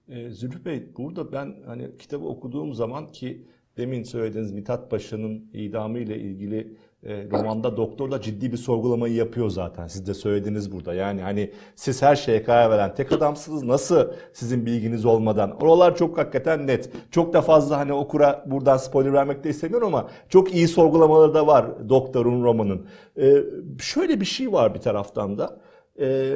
E, 0.09 0.31
Zülfü 0.31 0.65
Bey, 0.65 0.87
burada 0.97 1.33
ben 1.33 1.57
hani 1.67 1.97
kitabı 1.99 2.25
okuduğum 2.25 2.75
zaman 2.75 3.07
ki 3.13 3.47
demin 3.77 4.03
söylediğiniz 4.03 4.53
Mithat 4.53 4.91
Paşa'nın 4.91 5.51
idamı 5.53 5.99
ile 5.99 6.19
ilgili 6.19 6.77
e, 7.03 7.31
romanda 7.31 7.77
doktor 7.77 8.11
da 8.11 8.21
ciddi 8.21 8.53
bir 8.53 8.57
sorgulamayı 8.57 9.15
yapıyor 9.15 9.51
zaten. 9.51 9.87
Siz 9.87 10.07
de 10.07 10.15
söylediniz 10.15 10.73
burada. 10.73 10.95
Yani 10.95 11.21
hani 11.21 11.53
siz 11.77 12.03
her 12.03 12.17
şeye 12.17 12.43
karar 12.43 12.71
veren 12.71 12.95
tek 12.95 13.13
adamsınız. 13.13 13.63
Nasıl 13.63 14.09
sizin 14.33 14.67
bilginiz 14.67 15.05
olmadan? 15.05 15.63
Oralar 15.63 15.97
çok 15.97 16.19
hakikaten 16.19 16.67
net. 16.67 16.91
Çok 17.11 17.33
da 17.33 17.43
fazla 17.43 17.79
hani 17.79 17.93
okura 17.93 18.45
buradan 18.47 18.77
spoiler 18.77 19.13
vermek 19.13 19.45
de 19.45 19.51
istemiyorum 19.51 19.95
ama 19.95 20.09
çok 20.29 20.55
iyi 20.55 20.69
sorgulamaları 20.69 21.35
da 21.35 21.47
var 21.47 21.89
doktorun 21.89 22.45
romanın. 22.45 22.87
E, 23.21 23.35
şöyle 23.81 24.21
bir 24.21 24.27
şey 24.27 24.53
var 24.53 24.75
bir 24.75 24.81
taraftan 24.81 25.39
da. 25.39 25.61
E, 26.01 26.35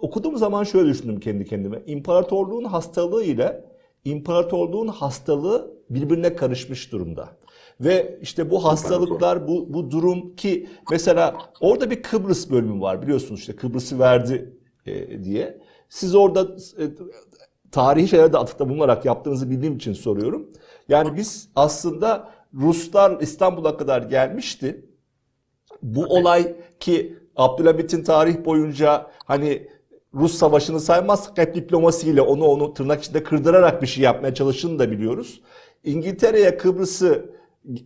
okuduğum 0.00 0.36
zaman 0.36 0.64
şöyle 0.64 0.88
düşündüm 0.88 1.20
kendi 1.20 1.44
kendime. 1.44 1.82
İmparatorluğun 1.86 2.64
hastalığı 2.64 3.24
ile 3.24 3.64
imparatorluğun 4.04 4.88
hastalığı 4.88 5.74
birbirine 5.90 6.36
karışmış 6.36 6.92
durumda. 6.92 7.28
Ve 7.84 8.18
işte 8.22 8.50
bu 8.50 8.64
hastalıklar, 8.64 9.48
bu, 9.48 9.74
bu 9.74 9.90
durum 9.90 10.36
ki 10.36 10.68
mesela 10.90 11.36
orada 11.60 11.90
bir 11.90 12.02
Kıbrıs 12.02 12.50
bölümü 12.50 12.80
var 12.80 13.02
biliyorsunuz 13.02 13.40
işte 13.40 13.56
Kıbrıs'ı 13.56 13.98
verdi 13.98 14.54
e, 14.86 15.24
diye. 15.24 15.60
Siz 15.88 16.14
orada 16.14 16.40
e, 16.78 16.84
tarihi 17.70 18.08
şeylerde 18.08 18.38
atıfta 18.38 18.68
bulunarak 18.68 19.04
yaptığınızı 19.04 19.50
bildiğim 19.50 19.76
için 19.76 19.92
soruyorum. 19.92 20.50
Yani 20.88 21.16
biz 21.16 21.48
aslında 21.56 22.30
Ruslar 22.54 23.20
İstanbul'a 23.20 23.76
kadar 23.76 24.02
gelmişti. 24.02 24.86
Bu 25.82 26.04
olay 26.04 26.56
ki 26.80 27.18
Abdülhamit'in 27.36 28.04
tarih 28.04 28.44
boyunca 28.44 29.10
hani 29.24 29.68
Rus 30.14 30.34
savaşını 30.34 30.80
saymazsak 30.80 31.38
hep 31.38 31.54
diplomasiyle 31.54 32.22
onu 32.22 32.44
onu 32.44 32.74
tırnak 32.74 33.02
içinde 33.02 33.22
kırdırarak 33.22 33.82
bir 33.82 33.86
şey 33.86 34.04
yapmaya 34.04 34.34
çalıştığını 34.34 34.78
da 34.78 34.90
biliyoruz. 34.90 35.40
İngiltere'ye 35.84 36.56
Kıbrıs'ı 36.56 37.32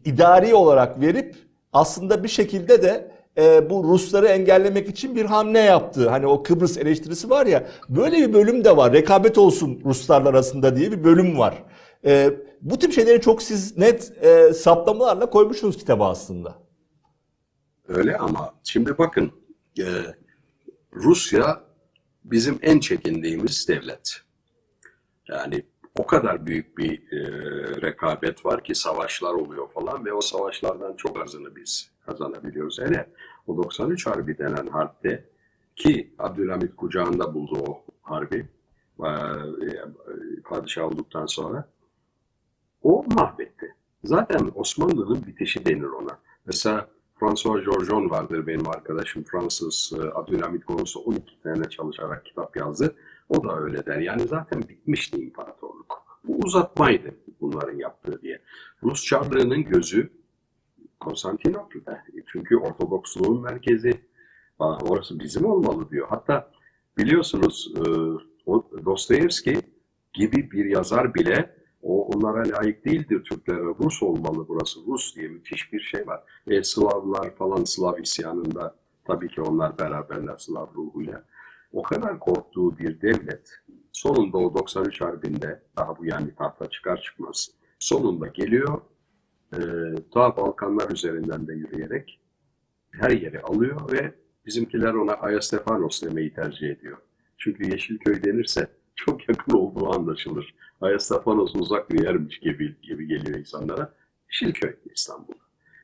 idari 0.05 0.55
olarak 0.55 1.01
verip 1.01 1.37
aslında 1.73 2.25
bir 2.25 2.29
şekilde 2.29 2.83
de 2.83 3.17
e, 3.39 3.71
bu 3.71 3.85
Rusları 3.85 4.27
engellemek 4.27 4.89
için 4.89 5.17
bir 5.17 5.25
hamle 5.25 5.59
yaptı. 5.59 6.09
Hani 6.09 6.27
o 6.27 6.43
Kıbrıs 6.43 6.79
eleştirisi 6.79 7.31
var 7.31 7.47
ya 7.47 7.67
böyle 7.89 8.17
bir 8.17 8.33
bölüm 8.33 8.65
de 8.65 8.77
var. 8.77 8.93
Rekabet 8.93 9.39
olsun 9.39 9.81
Ruslarla 9.85 10.29
arasında 10.29 10.77
diye 10.77 10.93
bir 10.93 11.05
bölüm 11.05 11.39
var. 11.39 11.63
E, 12.05 12.31
bu 12.61 12.79
tip 12.79 12.93
şeyleri 12.93 13.21
çok 13.21 13.43
siz 13.43 13.77
net 13.77 14.25
e, 14.25 14.53
saptamalarla 14.53 15.31
koymuşsunuz 15.31 15.77
kitaba 15.77 16.11
aslında. 16.11 16.55
Öyle 17.89 18.17
ama 18.17 18.55
şimdi 18.65 18.99
bakın 18.99 19.33
e, 19.79 19.87
Rusya 20.93 21.61
bizim 22.25 22.59
en 22.63 22.81
çekindiğimiz 22.81 23.69
devlet. 23.69 24.17
Yani 25.29 25.63
o 25.99 26.07
kadar 26.07 26.47
büyük 26.47 26.79
bir 26.79 27.13
e, 27.13 27.21
rekabet 27.83 28.47
var 28.47 28.65
ki 28.65 28.75
savaşlar 28.75 29.33
oluyor 29.35 29.69
falan 29.69 30.05
ve 30.05 30.13
o 30.13 30.21
savaşlardan 30.21 30.97
çok 30.97 31.23
azını 31.23 31.57
biz 31.57 31.91
kazanabiliyoruz. 32.07 32.79
Hele 32.81 33.11
o 33.47 33.57
93 33.57 34.07
Harbi 34.07 34.39
denen 34.39 34.67
harpte 34.67 35.25
ki 35.77 36.15
Abdülhamit 36.19 36.77
kucağında 36.77 37.35
buldu 37.35 37.63
o 37.69 37.85
harbi 38.03 38.49
e, 39.01 39.11
padişah 40.45 40.85
olduktan 40.85 41.27
sonra 41.27 41.69
o 42.83 43.05
mahvetti. 43.15 43.75
Zaten 44.05 44.51
Osmanlı'nın 44.55 45.27
bitişi 45.27 45.67
denir 45.67 45.89
ona. 46.03 46.19
Mesela 46.47 46.89
François 47.21 47.65
Georgeon 47.65 48.11
vardır 48.11 48.47
benim 48.47 48.69
arkadaşım. 48.69 49.25
Fransız 49.25 49.93
e, 49.99 50.19
Abdülhamit 50.19 50.65
konusu 50.65 51.01
12 51.01 51.43
tane 51.43 51.71
çalışarak 51.71 52.25
kitap 52.25 52.57
yazdı. 52.57 52.95
O 53.29 53.45
da 53.45 53.61
öyle 53.61 53.87
der. 53.87 53.99
Yani 53.99 54.23
zaten 54.29 54.63
bitmişti 54.69 55.17
imparatorluk. 55.17 55.76
Bu 56.27 56.39
uzatmaydı 56.45 57.15
bunların 57.41 57.79
yaptığı 57.79 58.23
diye. 58.23 58.41
Rus 58.83 59.05
Çarlığı'nın 59.05 59.65
gözü 59.65 60.11
Konstantinopol'da. 61.01 62.03
Çünkü 62.27 62.57
Ortodoksluğun 62.57 63.43
merkezi. 63.43 64.01
Orası 64.59 65.21
bizim 65.21 65.45
olmalı 65.45 65.91
diyor. 65.91 66.07
Hatta 66.11 66.51
biliyorsunuz 66.99 67.73
e, 67.77 67.83
Dostoyevski 68.85 69.61
gibi 70.13 70.51
bir 70.51 70.65
yazar 70.65 71.15
bile 71.15 71.57
o 71.83 72.07
onlara 72.07 72.49
layık 72.49 72.85
değildir 72.85 73.25
Türklere. 73.25 73.59
Rus 73.59 74.03
olmalı 74.03 74.49
burası. 74.49 74.81
Rus 74.87 75.17
diye 75.17 75.29
müthiş 75.29 75.73
bir 75.73 75.81
şey 75.81 76.07
var. 76.07 76.23
E, 76.47 76.63
Slavlar 76.63 77.35
falan 77.35 77.65
Slav 77.65 77.99
isyanında 77.99 78.77
tabii 79.05 79.29
ki 79.29 79.43
onlar 79.43 79.79
beraberler 79.79 80.37
Slav 80.37 80.67
ruhuyla. 80.75 81.25
O 81.73 81.83
kadar 81.83 82.19
korktuğu 82.19 82.79
bir 82.79 83.01
devlet 83.01 83.51
sonunda 83.97 84.39
o 84.39 84.55
93 84.55 85.01
Harbi'nde 85.01 85.63
daha 85.77 85.99
bu 85.99 86.07
yani 86.07 86.35
tahta 86.35 86.71
çıkar 86.71 87.03
çıkmaz 87.03 87.51
sonunda 87.79 88.27
geliyor 88.27 88.81
e, 89.53 89.59
ta 90.15 90.37
Balkanlar 90.37 90.91
üzerinden 90.91 91.47
de 91.47 91.53
yürüyerek 91.53 92.21
her 92.91 93.11
yeri 93.11 93.41
alıyor 93.41 93.93
ve 93.93 94.15
bizimkiler 94.47 94.95
ona 94.95 95.13
Ayastefanos 95.13 96.03
demeyi 96.03 96.35
tercih 96.35 96.71
ediyor. 96.71 96.99
Çünkü 97.39 97.71
Yeşilköy 97.71 98.25
denirse 98.25 98.67
çok 98.97 99.29
yakın 99.29 99.53
olduğu 99.53 99.95
anlaşılır. 99.95 100.55
Ayastefanos 100.81 101.55
uzak 101.55 101.91
bir 101.91 102.05
yermiş 102.05 102.41
gibi, 102.41 102.81
gibi 102.83 103.07
geliyor 103.07 103.39
insanlara. 103.39 103.95
Yeşilköy 104.29 104.77
İstanbul. 104.95 105.35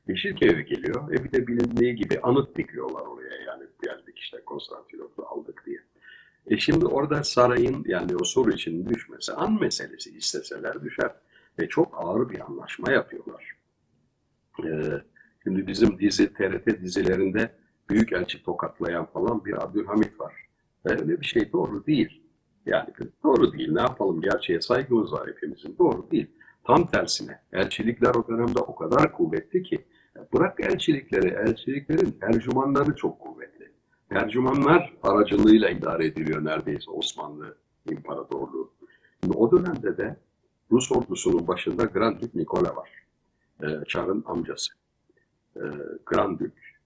Yeşilköy'e 0.08 0.62
geliyor. 0.62 1.12
E 1.14 1.24
bir 1.24 1.32
de 1.32 1.46
bilindiği 1.46 1.96
gibi 1.96 2.20
anıt 2.20 2.56
dikiyorlar 2.56 3.06
oraya 3.06 3.42
yani 3.46 3.64
geldik 3.82 4.18
işte 4.18 4.44
Konstantinopol'u 4.46 5.26
aldık 5.26 5.62
diye. 5.66 5.78
E 6.46 6.58
şimdi 6.58 6.86
orada 6.86 7.24
sarayın 7.24 7.84
yani 7.86 8.16
o 8.16 8.24
soru 8.24 8.52
için 8.52 8.86
düşmesi 8.86 9.32
an 9.32 9.60
meselesi 9.60 10.10
isteseler 10.10 10.84
düşer. 10.84 11.10
Ve 11.58 11.68
çok 11.68 12.04
ağır 12.04 12.28
bir 12.28 12.40
anlaşma 12.40 12.92
yapıyorlar. 12.92 13.52
Ee, 14.64 15.02
şimdi 15.42 15.66
bizim 15.66 15.98
dizi 15.98 16.32
TRT 16.32 16.82
dizilerinde 16.82 17.52
büyük 17.90 18.12
elçi 18.12 18.42
tokatlayan 18.42 19.06
falan 19.06 19.44
bir 19.44 19.62
Abdülhamit 19.62 20.20
var. 20.20 20.34
Öyle 20.84 21.20
bir 21.20 21.26
şey 21.26 21.52
doğru 21.52 21.86
değil. 21.86 22.22
Yani 22.66 22.88
doğru 23.24 23.52
değil. 23.52 23.72
Ne 23.72 23.80
yapalım? 23.80 24.20
Gerçeğe 24.20 24.60
saygımız 24.60 25.12
var 25.12 25.28
hepimizin. 25.28 25.76
Doğru 25.78 26.10
değil. 26.10 26.30
Tam 26.64 26.86
tersine. 26.86 27.40
Elçilikler 27.52 28.14
o 28.14 28.28
dönemde 28.28 28.58
o 28.58 28.74
kadar 28.74 29.12
kuvvetli 29.12 29.62
ki 29.62 29.84
bırak 30.32 30.60
elçilikleri, 30.60 31.28
elçiliklerin 31.28 32.10
tercümanları 32.20 32.96
çok 32.96 33.20
kuvvetli. 33.20 33.51
Tercümanlar 34.12 34.92
aracılığıyla 35.02 35.70
idare 35.70 36.06
ediliyor 36.06 36.44
neredeyse 36.44 36.90
Osmanlı 36.90 37.56
İmparatorluğu. 37.90 38.72
Şimdi 39.20 39.36
o 39.36 39.52
dönemde 39.52 39.96
de 39.96 40.16
Rus 40.72 40.92
ordusunun 40.92 41.46
başında 41.46 41.84
Grand 41.84 42.22
Dük 42.22 42.34
Nikola 42.34 42.76
var. 42.76 42.90
Ee, 43.62 43.66
Çar'ın 43.88 44.24
amcası. 44.26 44.72
Ee, 45.56 45.60
Grand 46.06 46.40
Dük, 46.40 46.80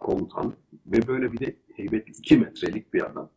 komutan 0.00 0.54
ve 0.86 1.06
böyle 1.06 1.32
bir 1.32 1.38
de 1.38 1.56
heybetli 1.76 2.12
iki 2.12 2.36
metrelik 2.36 2.94
bir 2.94 3.06
adam. 3.06 3.30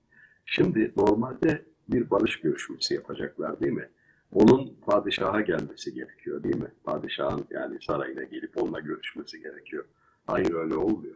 Şimdi 0.45 0.93
normalde 0.97 1.65
bir 1.89 2.09
barış 2.09 2.39
görüşmesi 2.39 2.93
yapacaklar 2.93 3.59
değil 3.59 3.73
mi? 3.73 3.89
Onun 4.31 4.75
padişaha 4.85 5.41
gelmesi 5.41 5.93
gerekiyor 5.93 6.43
değil 6.43 6.57
mi? 6.57 6.71
Padişahın 6.83 7.45
yani 7.49 7.77
sarayına 7.81 8.23
gelip 8.23 8.63
onunla 8.63 8.79
görüşmesi 8.79 9.41
gerekiyor. 9.41 9.85
Hayır 10.25 10.53
öyle 10.53 10.75
olmuyor. 10.75 11.15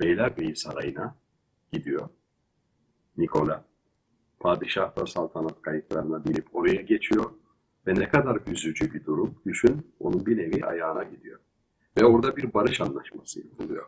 Beylerbeyi 0.00 0.56
sarayına 0.56 1.14
gidiyor. 1.76 2.08
Nikola. 3.16 3.64
Padişah 4.40 4.96
da 4.96 5.06
saltanat 5.06 5.62
kayıtlarına 5.62 6.24
binip 6.24 6.56
oraya 6.56 6.82
geçiyor. 6.82 7.30
Ve 7.86 7.94
ne 7.94 8.08
kadar 8.08 8.38
üzücü 8.46 8.94
bir 8.94 9.04
durum. 9.04 9.34
Düşün 9.46 9.86
onun 10.00 10.26
bir 10.26 10.36
nevi 10.36 10.64
ayağına 10.64 11.02
gidiyor. 11.02 11.38
Ve 11.98 12.04
orada 12.04 12.36
bir 12.36 12.54
barış 12.54 12.80
anlaşması 12.80 13.40
yapılıyor. 13.40 13.86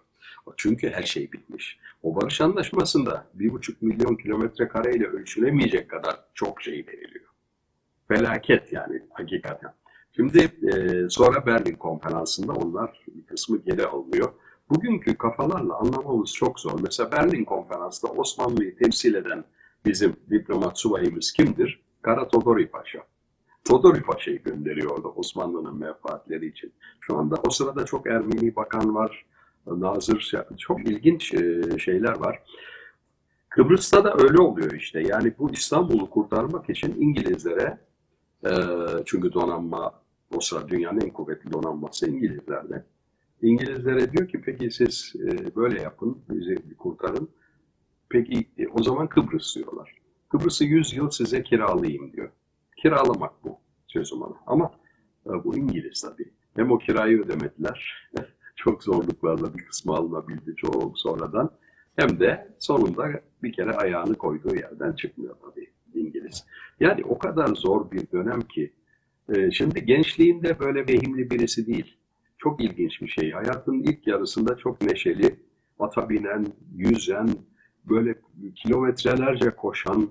Çünkü 0.56 0.90
her 0.90 1.02
şey 1.02 1.32
bitmiş. 1.32 1.78
O 2.02 2.16
barış 2.16 2.40
anlaşmasında 2.40 3.26
bir 3.34 3.52
buçuk 3.52 3.82
milyon 3.82 4.16
kilometre 4.16 4.68
kareyle 4.68 5.06
ölçülemeyecek 5.06 5.90
kadar 5.90 6.16
çok 6.34 6.62
şey 6.62 6.86
veriliyor. 6.86 7.28
Felaket 8.08 8.72
yani 8.72 9.02
hakikaten. 9.10 9.74
Şimdi 10.16 10.38
e, 10.38 11.08
sonra 11.08 11.46
Berlin 11.46 11.74
konferansında 11.74 12.52
onlar 12.52 13.04
bir 13.16 13.26
kısmı 13.26 13.58
geri 13.58 13.86
alınıyor. 13.86 14.32
Bugünkü 14.70 15.18
kafalarla 15.18 15.78
anlamamız 15.78 16.32
çok 16.32 16.60
zor. 16.60 16.80
Mesela 16.82 17.12
Berlin 17.12 17.44
konferansında 17.44 18.12
Osmanlı'yı 18.12 18.76
temsil 18.76 19.14
eden 19.14 19.44
bizim 19.84 20.16
diplomat 20.30 20.78
subayımız 20.78 21.32
kimdir? 21.32 21.82
Kara 22.02 22.28
Todori 22.28 22.70
Paşa. 22.70 22.98
Todori 23.64 24.02
Paşa'yı 24.02 24.42
gönderiyor 24.42 24.90
orada 24.90 25.08
Osmanlı'nın 25.08 25.78
menfaatleri 25.78 26.46
için. 26.46 26.72
Şu 27.00 27.16
anda 27.16 27.36
o 27.46 27.50
sırada 27.50 27.84
çok 27.84 28.06
Ermeni 28.06 28.56
bakan 28.56 28.94
var, 28.94 29.26
nazır, 29.66 30.32
çok 30.58 30.80
ilginç 30.80 31.34
e, 31.34 31.62
şeyler 31.78 32.18
var. 32.18 32.42
Kıbrıs'ta 33.48 34.04
da 34.04 34.14
öyle 34.18 34.40
oluyor 34.40 34.72
işte. 34.72 35.00
Yani 35.00 35.32
bu 35.38 35.50
İstanbul'u 35.50 36.10
kurtarmak 36.10 36.70
için 36.70 36.94
İngilizlere, 37.00 37.78
e, 38.44 38.50
çünkü 39.06 39.32
donanma 39.32 39.94
o 40.36 40.40
sırada 40.40 40.68
dünyanın 40.68 41.00
en 41.00 41.10
kuvvetli 41.10 41.52
donanması 41.52 42.10
İngilizlerde. 42.10 42.84
İngilizlere 43.42 44.12
diyor 44.12 44.28
ki 44.28 44.40
peki 44.40 44.70
siz 44.70 45.14
e, 45.16 45.56
böyle 45.56 45.82
yapın, 45.82 46.18
bizi 46.30 46.76
kurtarın. 46.78 47.28
Peki 48.08 48.48
o 48.72 48.82
zaman 48.82 49.08
Kıbrıs 49.08 49.56
diyorlar. 49.56 49.98
Kıbrıs'ı 50.28 50.64
100 50.64 50.96
yıl 50.96 51.10
size 51.10 51.42
kiralayayım 51.42 52.12
diyor. 52.12 52.30
Kiralamak 52.76 53.44
bu 53.44 53.58
sözüm 53.86 54.22
ona. 54.22 54.36
Ama 54.46 54.72
bu 55.44 55.56
İngiliz 55.56 56.00
tabii. 56.02 56.32
Hem 56.56 56.70
o 56.70 56.78
kirayı 56.78 57.20
ödemediler 57.22 58.10
çok 58.56 58.82
zorluklarla 58.84 59.54
bir 59.54 59.64
kısmı 59.64 59.92
alınabildi 59.92 60.54
çok 60.56 60.98
sonradan. 60.98 61.50
Hem 61.96 62.20
de 62.20 62.56
sonunda 62.58 63.22
bir 63.42 63.52
kere 63.52 63.72
ayağını 63.72 64.14
koyduğu 64.14 64.56
yerden 64.56 64.92
çıkmıyor 64.92 65.36
tabii 65.40 65.70
İngiliz. 65.94 66.46
Yani 66.80 67.04
o 67.04 67.18
kadar 67.18 67.54
zor 67.54 67.90
bir 67.90 68.10
dönem 68.12 68.40
ki 68.40 68.72
e, 69.34 69.50
şimdi 69.50 69.86
gençliğinde 69.86 70.58
böyle 70.58 70.86
vehimli 70.86 71.30
birisi 71.30 71.66
değil. 71.66 71.97
Çok 72.38 72.60
ilginç 72.60 73.02
bir 73.02 73.08
şey. 73.08 73.30
Hayatının 73.30 73.82
ilk 73.82 74.06
yarısında 74.06 74.56
çok 74.56 74.82
neşeli, 74.82 75.40
ata 75.78 76.08
binen, 76.08 76.46
yüzen, 76.74 77.28
böyle 77.84 78.14
kilometrelerce 78.54 79.50
koşan, 79.50 80.10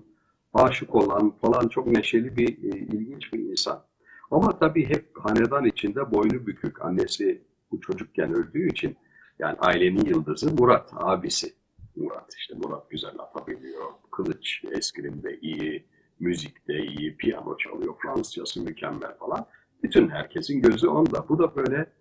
aşık 0.53 0.95
olan 0.95 1.29
falan 1.29 1.67
çok 1.67 1.87
neşeli 1.87 2.37
bir, 2.37 2.49
e, 2.49 2.77
ilginç 2.77 3.33
bir 3.33 3.39
insan. 3.39 3.83
Ama 4.31 4.59
tabii 4.59 4.85
hep 4.85 5.09
hanedan 5.13 5.65
içinde 5.65 6.11
boynu 6.11 6.47
bükük. 6.47 6.85
Annesi 6.85 7.41
bu 7.71 7.81
çocukken 7.81 8.33
öldüğü 8.33 8.69
için 8.69 8.97
yani 9.39 9.57
ailenin 9.59 10.05
yıldızı 10.05 10.53
Murat, 10.55 10.93
abisi. 10.93 11.53
Murat 11.95 12.33
işte 12.37 12.55
Murat 12.55 12.89
güzel 12.89 13.19
atabiliyor. 13.19 13.85
Kılıç 14.11 14.63
eskrimde 14.71 15.39
iyi, 15.41 15.85
müzikte 16.19 16.79
iyi, 16.79 17.17
piyano 17.17 17.57
çalıyor, 17.57 17.95
Fransızcası 18.01 18.63
mükemmel 18.63 19.17
falan. 19.17 19.45
Bütün 19.83 20.09
herkesin 20.09 20.61
gözü 20.61 20.87
onda. 20.87 21.29
Bu 21.29 21.39
da 21.39 21.55
böyle 21.55 21.91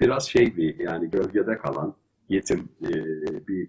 biraz 0.00 0.28
şey 0.28 0.56
bir 0.56 0.78
yani 0.78 1.10
gölgede 1.10 1.58
kalan 1.58 1.94
yetim 2.28 2.68
e, 2.82 2.92
bir 3.48 3.68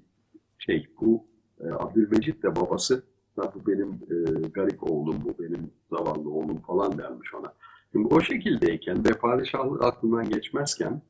şey. 0.59 0.87
Bu 1.01 1.25
e, 1.59 1.67
Abdülmecit 1.67 2.43
de 2.43 2.55
babası 2.55 3.03
da 3.37 3.53
bu 3.55 3.67
benim 3.67 3.89
e, 3.89 4.47
garip 4.47 4.83
oğlum, 4.83 5.23
bu 5.25 5.43
benim 5.43 5.71
zavallı 5.89 6.29
oğlum 6.29 6.61
falan 6.61 6.97
dermiş 6.97 7.33
ona. 7.33 7.53
Şimdi 7.91 8.07
o 8.07 8.21
şekildeyken 8.21 9.05
ve 9.05 9.09
padişahlık 9.09 9.83
aklından 9.83 10.29
geçmezken 10.29 11.01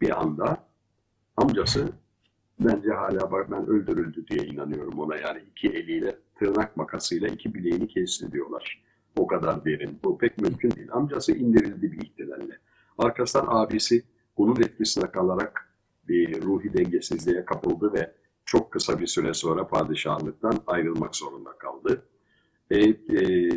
bir 0.00 0.20
anda 0.20 0.68
amcası 1.36 1.88
bence 2.60 2.90
hala 2.90 3.32
bak 3.32 3.50
ben 3.50 3.66
öldürüldü 3.66 4.26
diye 4.26 4.46
inanıyorum 4.46 4.98
ona. 4.98 5.16
Yani 5.16 5.42
iki 5.50 5.68
eliyle 5.68 6.16
tırnak 6.38 6.76
makasıyla 6.76 7.28
iki 7.28 7.54
bileğini 7.54 7.88
kesti 7.88 8.32
diyorlar. 8.32 8.82
O 9.16 9.26
kadar 9.26 9.64
derin. 9.64 9.98
Bu 10.04 10.18
pek 10.18 10.38
mümkün 10.38 10.70
değil. 10.70 10.88
Amcası 10.92 11.32
indirildi 11.32 11.92
bir 11.92 12.02
ihtilalle. 12.02 12.58
Arkasından 12.98 13.46
abisi 13.48 14.04
bunun 14.38 14.56
etkisine 14.56 15.10
kalarak 15.10 15.74
bir 16.08 16.42
ruhi 16.42 16.72
dengesizliğe 16.74 17.44
kapıldı 17.44 17.92
ve 17.92 18.14
çok 18.44 18.72
kısa 18.72 19.00
bir 19.00 19.06
süre 19.06 19.34
sonra 19.34 19.66
padişahlıktan 19.66 20.62
ayrılmak 20.66 21.16
zorunda 21.16 21.52
kaldı. 21.58 22.02
E, 22.70 22.78
e, 22.88 23.50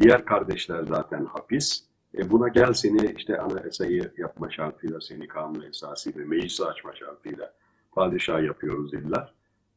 diğer 0.00 0.24
kardeşler 0.24 0.84
zaten 0.84 1.24
hapis. 1.24 1.84
E 2.18 2.30
buna 2.30 2.48
gel 2.48 2.72
seni 2.72 3.14
işte 3.18 3.38
anayasayı 3.38 4.12
yapma 4.18 4.50
şartıyla, 4.50 5.00
seni 5.00 5.28
kanun 5.28 5.62
esası 5.62 6.16
ve 6.16 6.24
meclisi 6.24 6.64
açma 6.64 6.94
şartıyla 6.94 7.54
padişah 7.92 8.42
yapıyoruz 8.42 8.92
dediler. 8.92 9.34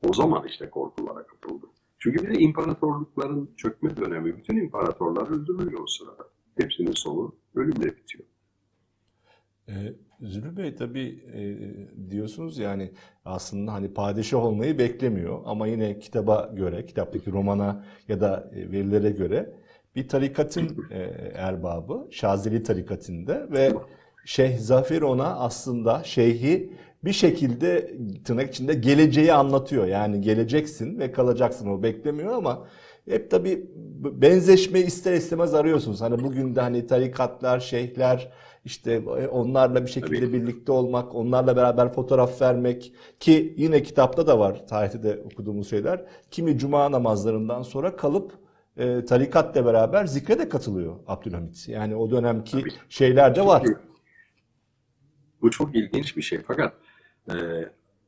O 0.10 0.14
zaman 0.14 0.48
işte 0.48 0.70
korkulara 0.70 1.28
kapıldı. 1.28 1.66
Çünkü 2.00 2.24
bir 2.24 2.34
de 2.36 2.40
imparatorlukların 2.40 3.50
çökme 3.58 3.98
dönemi, 3.98 4.38
bütün 4.38 4.58
imparatorlar 4.58 5.28
öldürülüyor 5.28 5.84
o 5.84 5.88
sırada. 5.88 6.28
Hepsinin 6.58 6.92
sonu 6.92 7.36
ölümle 7.56 7.98
bitiyor. 7.98 8.26
E, 9.68 9.74
Zülü 10.22 10.58
Bey 10.58 10.76
tabii 10.76 11.24
e, 11.34 11.42
diyorsunuz 12.12 12.58
yani 12.58 12.92
aslında 13.26 13.74
hani 13.74 13.94
padişah 13.94 14.44
olmayı 14.44 14.78
beklemiyor 14.78 15.40
ama 15.46 15.68
yine 15.68 16.00
kitaba 16.00 16.52
göre, 16.56 16.86
kitaptaki 16.86 17.32
romana 17.32 17.86
ya 18.08 18.22
da 18.22 18.50
e, 18.56 18.72
verilere 18.72 19.10
göre 19.10 19.50
bir 19.96 20.08
tarikatın 20.08 20.86
e, 20.92 21.00
erbabı, 21.36 22.08
Şazeli 22.12 22.64
tarikatında 22.64 23.52
ve 23.52 23.74
Şeyh 24.26 24.58
Zafer 24.58 25.02
ona 25.02 25.36
aslında 25.36 26.04
şeyhi 26.04 26.74
bir 27.04 27.14
şekilde 27.14 27.92
tırnak 28.24 28.50
içinde 28.50 28.74
geleceği 28.74 29.34
anlatıyor. 29.34 29.88
Yani 29.88 30.22
geleceksin 30.22 31.00
ve 31.00 31.12
kalacaksın 31.12 31.70
o 31.70 31.84
beklemiyor 31.84 32.34
ama 32.34 32.68
hep 33.10 33.32
tabi 33.32 33.66
benzeşme 34.04 34.80
ister 34.80 35.14
istemez 35.14 35.54
arıyorsunuz. 35.54 36.02
Hani 36.02 36.24
bugün 36.24 36.56
de 36.56 36.62
hani 36.62 36.88
tarikatlar, 36.88 37.60
şeyhler 37.60 38.32
işte 38.66 39.00
onlarla 39.32 39.86
bir 39.86 39.92
şekilde 39.92 40.20
Tabii. 40.20 40.34
birlikte 40.34 40.72
olmak, 40.72 41.16
onlarla 41.16 41.56
beraber 41.56 41.94
fotoğraf 41.94 42.42
vermek 42.42 42.94
ki 43.20 43.54
yine 43.58 43.84
kitapta 43.84 44.28
da 44.28 44.40
var 44.40 44.68
tarihte 44.68 45.04
de 45.04 45.22
okuduğumuz 45.26 45.70
şeyler. 45.70 46.06
Kimi 46.32 46.58
cuma 46.58 46.92
namazlarından 46.92 47.62
sonra 47.62 47.96
kalıp 47.96 48.32
e, 48.78 49.06
tarikatla 49.06 49.66
beraber 49.66 50.06
zikre 50.06 50.40
de 50.40 50.50
katılıyor 50.50 50.96
Abdülhamit. 51.08 51.68
Yani 51.68 51.96
o 51.96 52.12
dönemki 52.12 52.52
Tabii. 52.52 52.74
şeyler 52.90 53.36
de 53.36 53.46
var. 53.46 53.64
Bu 55.42 55.52
çok 55.52 55.76
ilginç 55.76 56.18
bir 56.18 56.22
şey. 56.22 56.42
Fakat 56.48 56.74
e, 57.30 57.36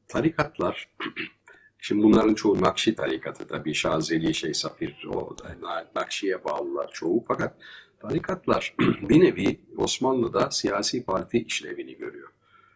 tarikatlar, 0.07 0.89
şimdi 1.79 2.03
bunların 2.03 2.33
çoğu 2.33 2.61
Nakşi 2.61 2.95
tarikatı 2.95 3.47
tabii 3.47 3.73
Şazeli, 3.73 4.33
şey 4.33 4.53
Safir, 4.53 5.07
o 5.13 5.35
Nakşi'ye 5.95 6.43
bağlılar 6.43 6.89
çoğu. 6.93 7.23
Fakat 7.27 7.53
tarikatlar 7.99 8.75
bir 9.09 9.21
nevi 9.21 9.59
Osmanlı'da 9.77 10.51
siyasi 10.51 11.05
parti 11.05 11.37
işlevini 11.37 11.97
görüyor. 11.97 12.29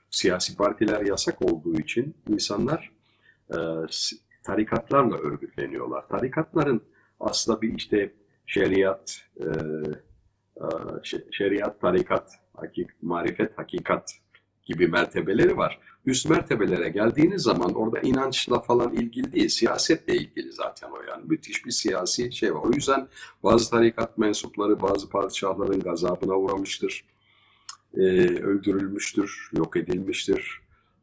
Siyasi 0.09 0.57
partiler 0.57 1.01
yasak 1.01 1.41
olduğu 1.41 1.79
için 1.79 2.15
insanlar 2.29 2.91
e, 3.49 3.57
tarikatlarla 4.43 5.17
örgütleniyorlar. 5.17 6.07
Tarikatların 6.07 6.81
aslında 7.19 7.61
bir 7.61 7.75
işte 7.75 8.13
şeriat, 8.45 9.21
e, 9.39 9.45
e, 10.57 10.65
şeriat, 11.31 11.81
tarikat, 11.81 12.31
hakik, 12.55 13.03
marifet, 13.03 13.57
hakikat 13.57 14.11
gibi 14.65 14.87
mertebeleri 14.87 15.57
var. 15.57 15.79
Üst 16.05 16.29
mertebelere 16.29 16.89
geldiğiniz 16.89 17.41
zaman 17.41 17.73
orada 17.73 17.99
inançla 17.99 18.59
falan 18.59 18.93
ilgili 18.93 19.33
değil, 19.33 19.49
siyasetle 19.49 20.15
ilgili 20.15 20.51
zaten 20.51 20.89
o 20.89 21.01
yani. 21.09 21.23
Müthiş 21.27 21.65
bir 21.65 21.71
siyasi 21.71 22.31
şey 22.31 22.55
var. 22.55 22.61
O 22.63 22.71
yüzden 22.71 23.07
bazı 23.43 23.71
tarikat 23.71 24.17
mensupları 24.17 24.81
bazı 24.81 25.09
padişahların 25.09 25.79
gazabına 25.79 26.33
uğramıştır, 26.33 27.05
e, 27.97 28.01
öldürülmüştür, 28.41 29.49
yok 29.53 29.77
edilmiştir. 29.77 30.61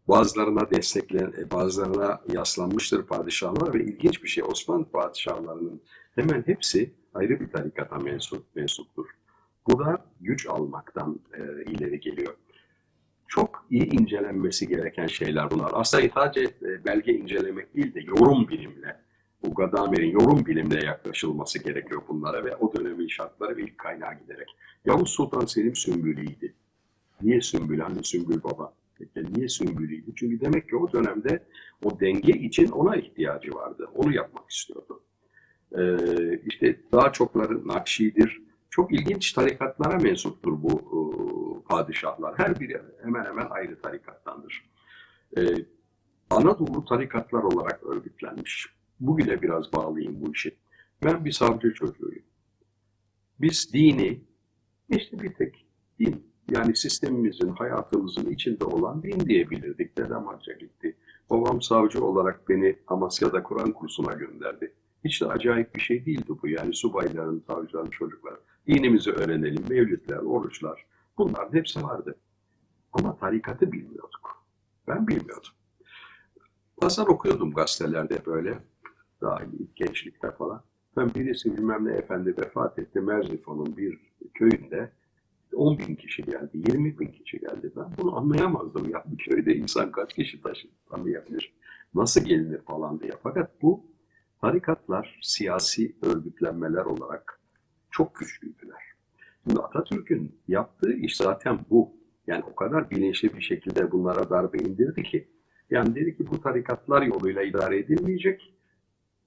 Bazılarına 0.08 0.70
desteklen, 0.70 1.32
e, 1.38 1.50
bazılarına 1.50 2.20
yaslanmıştır 2.32 3.02
padişahlar 3.02 3.74
ve 3.74 3.84
ilginç 3.84 4.22
bir 4.22 4.28
şey 4.28 4.44
Osmanlı 4.44 4.84
padişahlarının 4.84 5.80
hemen 6.14 6.42
hepsi 6.46 6.92
ayrı 7.14 7.40
bir 7.40 7.50
tarikata 7.50 7.98
mensup, 7.98 8.56
mensuptur. 8.56 9.06
Bu 9.66 9.78
da 9.78 10.04
güç 10.20 10.46
almaktan 10.46 11.20
e, 11.34 11.72
ileri 11.72 12.00
geliyor. 12.00 12.34
Çok 13.28 13.66
iyi 13.70 14.00
incelenmesi 14.00 14.68
gereken 14.68 15.06
şeyler 15.06 15.50
bunlar. 15.50 15.70
Aslında 15.74 16.08
sadece 16.14 16.54
belge 16.84 17.12
incelemek 17.12 17.76
değil 17.76 17.94
de 17.94 18.00
yorum 18.00 18.48
bilimle, 18.48 18.96
bu 19.42 19.54
Gadamer'in 19.54 20.10
yorum 20.10 20.46
bilimle 20.46 20.86
yaklaşılması 20.86 21.62
gerekiyor 21.62 22.02
bunlara 22.08 22.44
ve 22.44 22.56
o 22.56 22.74
dönemin 22.74 23.08
şartları 23.08 23.56
ve 23.56 23.62
ilk 23.62 23.78
kaynağa 23.78 24.12
giderek. 24.12 24.48
Yavuz 24.84 25.10
Sultan 25.10 25.46
Selim 25.46 25.76
Sümbülü'ydi. 25.76 26.54
Niye 27.22 27.40
Sümbül? 27.40 27.78
Hani 27.78 28.04
Sümbül 28.04 28.42
Baba. 28.42 28.74
Peki 28.98 29.34
niye 29.34 29.48
Sümbülü'ydü? 29.48 30.12
Çünkü 30.16 30.40
demek 30.40 30.68
ki 30.68 30.76
o 30.76 30.92
dönemde 30.92 31.42
o 31.84 32.00
denge 32.00 32.32
için 32.32 32.68
ona 32.68 32.96
ihtiyacı 32.96 33.54
vardı. 33.54 33.88
Onu 33.94 34.14
yapmak 34.14 34.50
istiyordu. 34.50 35.02
Ee, 35.78 36.40
işte 36.46 36.80
daha 36.92 37.12
çokları 37.12 37.68
Nakşi'dir. 37.68 38.42
Çok 38.70 38.92
ilginç 38.92 39.32
tarikatlara 39.32 39.98
mensuptur 39.98 40.62
bu 40.62 40.70
e, 40.70 40.98
padişahlar 41.68 42.38
her 42.38 42.60
biri 42.60 42.82
hemen 43.02 43.24
hemen 43.24 43.46
ayrı 43.50 43.80
tarikattandır. 43.80 44.70
Ee, 45.36 45.42
Anadolu 46.30 46.84
tarikatlar 46.84 47.42
olarak 47.42 47.82
örgütlenmiş. 47.82 48.66
Bugüne 49.00 49.42
biraz 49.42 49.72
bağlayayım 49.72 50.20
bu 50.20 50.32
işi. 50.32 50.56
Ben 51.04 51.24
bir 51.24 51.32
savcı 51.32 51.74
çocuğuyum. 51.74 52.24
Biz 53.40 53.72
dini 53.72 54.20
işte 54.88 55.18
bir 55.18 55.34
tek 55.34 55.66
din. 56.00 56.28
Yani 56.50 56.76
sistemimizin, 56.76 57.48
hayatımızın 57.48 58.30
içinde 58.30 58.64
olan 58.64 59.02
din 59.02 59.20
diyebilirdik. 59.20 59.98
Dedem 59.98 60.26
hacca 60.26 60.52
gitti. 60.52 60.96
Babam 61.30 61.62
savcı 61.62 62.04
olarak 62.04 62.48
beni 62.48 62.76
Amasya'da 62.86 63.42
Kur'an 63.42 63.72
kursuna 63.72 64.12
gönderdi. 64.12 64.72
Hiç 65.04 65.20
de 65.22 65.26
acayip 65.26 65.74
bir 65.74 65.80
şey 65.80 66.06
değildi 66.06 66.32
bu. 66.42 66.48
Yani 66.48 66.74
subayların, 66.74 67.44
savcıların, 67.46 67.90
çocuklar. 67.90 68.34
Dinimizi 68.66 69.10
öğrenelim, 69.10 69.64
mevlütler, 69.70 70.16
oruçlar. 70.18 70.86
Bunların 71.18 71.58
hepsi 71.58 71.82
vardı. 71.82 72.18
Ama 72.92 73.16
tarikatı 73.16 73.72
bilmiyorduk. 73.72 74.46
Ben 74.88 75.08
bilmiyordum. 75.08 75.50
Bazen 76.82 77.04
okuyordum 77.04 77.52
gazetelerde 77.52 78.26
böyle. 78.26 78.58
Daha 79.20 79.42
gençlikte 79.76 80.30
falan. 80.30 80.62
Ben 80.96 81.14
birisi 81.14 81.56
bilmem 81.56 81.84
ne 81.84 81.92
efendi 81.92 82.34
vefat 82.38 82.78
etti. 82.78 83.00
Merzifon'un 83.00 83.76
bir 83.76 83.98
köyünde 84.34 84.92
10 85.54 85.78
bin 85.78 85.94
kişi 85.94 86.22
geldi, 86.22 86.50
20 86.54 86.98
bin 86.98 87.06
kişi 87.06 87.38
geldi. 87.40 87.72
Ben 87.76 87.86
bunu 87.98 88.16
anlayamazdım 88.16 88.90
ya. 88.90 89.04
Bir 89.06 89.16
köyde 89.24 89.54
insan 89.54 89.92
kaç 89.92 90.14
kişi 90.14 90.42
taşır, 90.42 90.70
tanıyabilir, 90.90 91.54
nasıl 91.94 92.20
gelinir 92.20 92.62
falan 92.62 93.00
diye. 93.00 93.12
Fakat 93.22 93.62
bu 93.62 93.84
tarikatlar 94.40 95.18
siyasi 95.22 95.96
örgütlenmeler 96.02 96.84
olarak 96.84 97.40
çok 97.90 98.14
güçlüydüler. 98.14 98.87
Şimdi 99.44 99.60
Atatürk'ün 99.60 100.40
yaptığı 100.48 100.92
iş 100.92 101.16
zaten 101.16 101.58
bu. 101.70 101.98
Yani 102.26 102.44
o 102.52 102.54
kadar 102.54 102.90
bilinçli 102.90 103.34
bir 103.34 103.40
şekilde 103.40 103.92
bunlara 103.92 104.30
darbe 104.30 104.58
indirdi 104.58 105.02
ki. 105.02 105.28
Yani 105.70 105.94
dedi 105.94 106.16
ki 106.16 106.26
bu 106.30 106.40
tarikatlar 106.40 107.02
yoluyla 107.02 107.42
idare 107.42 107.78
edilmeyecek. 107.78 108.54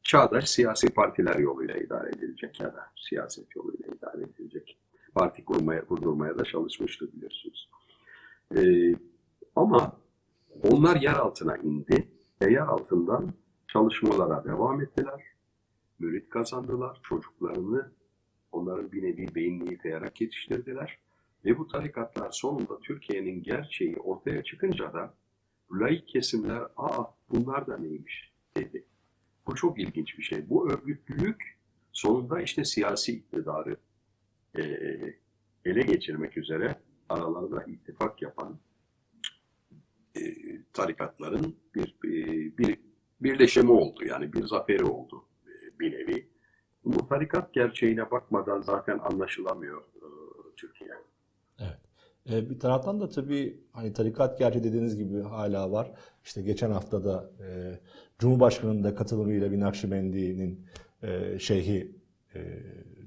Çağdaş 0.03 0.49
siyasi 0.49 0.89
partiler 0.89 1.35
yoluyla 1.35 1.75
idare 1.75 2.09
edilecek 2.09 2.59
ya 2.59 2.73
da 2.73 2.85
siyaset 3.09 3.55
yoluyla 3.55 3.87
idare 3.87 4.23
edilecek 4.23 4.77
parti 5.15 5.45
kurmaya, 5.45 5.85
kurdurmaya 5.85 6.39
da 6.39 6.43
çalışmıştı 6.43 7.11
biliyorsunuz. 7.13 7.69
Ee, 8.55 8.95
ama 9.55 9.97
onlar 10.71 10.95
yer 10.95 11.13
altına 11.13 11.57
indi 11.57 12.07
ve 12.41 12.51
yer 12.51 12.67
altından 12.67 13.33
çalışmalara 13.67 14.43
devam 14.45 14.81
ettiler. 14.81 15.23
Mürit 15.99 16.29
kazandılar. 16.29 16.99
Çocuklarını 17.03 17.91
onların 18.51 18.91
bir 18.91 19.03
nevi 19.03 19.35
beynini 19.35 19.71
yıkayarak 19.71 20.21
yetiştirdiler. 20.21 20.97
Ve 21.45 21.57
bu 21.57 21.67
tarikatlar 21.67 22.31
sonunda 22.31 22.79
Türkiye'nin 22.79 23.43
gerçeği 23.43 23.97
ortaya 23.97 24.43
çıkınca 24.43 24.93
da 24.93 25.13
laik 25.71 26.07
kesimler 26.07 26.61
aa 26.77 27.03
bunlar 27.29 27.67
da 27.67 27.77
neymiş 27.77 28.31
dedi. 28.57 28.85
Bu 29.47 29.55
çok 29.55 29.79
ilginç 29.79 30.17
bir 30.17 30.23
şey. 30.23 30.49
Bu 30.49 30.71
örgütlülük 30.71 31.57
sonunda 31.91 32.41
işte 32.41 32.63
siyasi 32.63 33.11
iktidarı 33.11 33.77
e, 34.57 34.61
ele 35.65 35.81
geçirmek 35.81 36.37
üzere 36.37 36.75
aralarında 37.09 37.63
ittifak 37.63 38.21
yapan 38.21 38.59
e, 40.15 40.21
tarikatların 40.73 41.55
bir, 41.75 41.95
bir, 42.03 42.57
bir 42.57 42.79
birleşimi 43.21 43.71
oldu. 43.71 44.05
Yani 44.05 44.33
bir 44.33 44.47
zaferi 44.47 44.83
oldu 44.83 45.25
e, 45.45 45.79
bir 45.79 45.91
nevi. 45.91 46.30
Bu 46.85 47.07
tarikat 47.07 47.53
gerçeğine 47.53 48.11
bakmadan 48.11 48.61
zaten 48.61 48.99
anlaşılamıyor 48.99 49.81
e, 49.81 50.07
Türkiye. 50.57 50.89
Evet. 51.59 51.77
E, 52.29 52.49
bir 52.49 52.59
taraftan 52.59 53.01
da 53.01 53.09
tabii 53.09 53.59
hani 53.73 53.93
tarikat 53.93 54.39
gerçi 54.39 54.63
dediğiniz 54.63 54.97
gibi 54.97 55.21
hala 55.21 55.71
var. 55.71 55.91
İşte 56.23 56.41
geçen 56.41 56.71
hafta 56.71 57.03
da 57.03 57.31
e, 57.39 57.79
Cumhurbaşkanı'nın 58.19 58.83
da 58.83 58.95
katılımıyla 58.95 59.51
bir 59.51 59.59
Nakşibendi'nin 59.59 60.65
e, 61.03 61.39
şeyhi 61.39 61.95
e, 62.35 62.39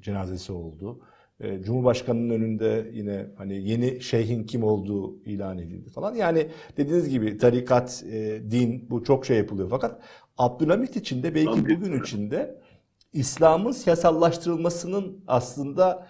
cenazesi 0.01 0.53
oldu. 0.53 1.01
E, 1.41 1.63
Cumhurbaşkanının 1.63 2.31
önünde 2.31 2.91
yine 2.93 3.27
hani 3.37 3.69
yeni 3.69 4.01
şeyhin 4.01 4.45
kim 4.45 4.65
olduğu 4.65 5.23
ilan 5.25 5.59
edildi 5.59 5.91
falan. 5.91 6.15
Yani 6.15 6.49
dediğiniz 6.77 7.09
gibi 7.09 7.39
tarikat, 7.39 8.05
e, 8.11 8.43
din 8.51 8.87
bu 8.91 9.05
çok 9.05 9.27
şey 9.27 9.37
yapılıyor. 9.37 9.69
Fakat 9.71 10.03
Abdülhamit 10.39 10.97
için 10.97 11.23
de 11.23 11.35
belki 11.35 11.61
bugün 11.61 12.01
için 12.01 12.31
de 12.31 12.61
İslam'ın 13.15 13.73
siyasallaştırılmasının 13.73 15.25
aslında 15.27 16.07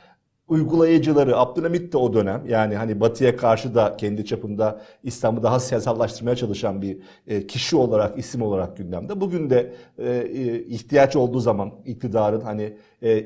uygulayıcıları 0.49 1.37
Abdülhamit 1.37 1.93
de 1.93 1.97
o 1.97 2.15
dönem 2.15 2.47
yani 2.47 2.77
hani 2.77 3.01
Batı'ya 3.01 3.37
karşı 3.37 3.75
da 3.75 3.97
kendi 3.97 4.25
çapında 4.25 4.83
İslam'ı 5.03 5.43
daha 5.43 5.61
siyasallaştırmaya 5.61 6.37
çalışan 6.37 6.83
bir 6.83 6.99
e, 7.27 7.47
kişi 7.47 7.77
olarak 7.77 8.19
isim 8.19 8.43
olarak 8.43 8.77
gündemde. 8.77 9.21
Bugün 9.21 9.51
de 9.51 9.75
e, 9.99 10.11
e, 10.11 10.65
ihtiyaç 10.65 11.17
olduğu 11.17 11.41
zaman 11.41 11.73
iktidarın 11.85 12.41
hani 12.41 12.77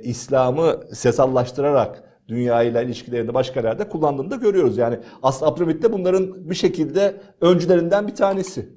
İslam'ı 0.03 0.81
siyasallaştırarak 0.93 2.05
dünyayla 2.29 2.83
ilişkilerinde 2.83 3.35
başka 3.35 3.61
yerde 3.61 3.88
kullandığını 3.88 4.31
da 4.31 4.37
görüyoruz. 4.37 4.79
Yani 4.79 4.99
aslında 5.23 5.53
Abdülhamit 5.53 5.83
de 5.83 5.93
bunların 5.93 6.51
bir 6.51 6.55
şekilde 6.55 7.21
öncülerinden 7.41 8.07
bir 8.07 8.14
tanesi. 8.14 8.69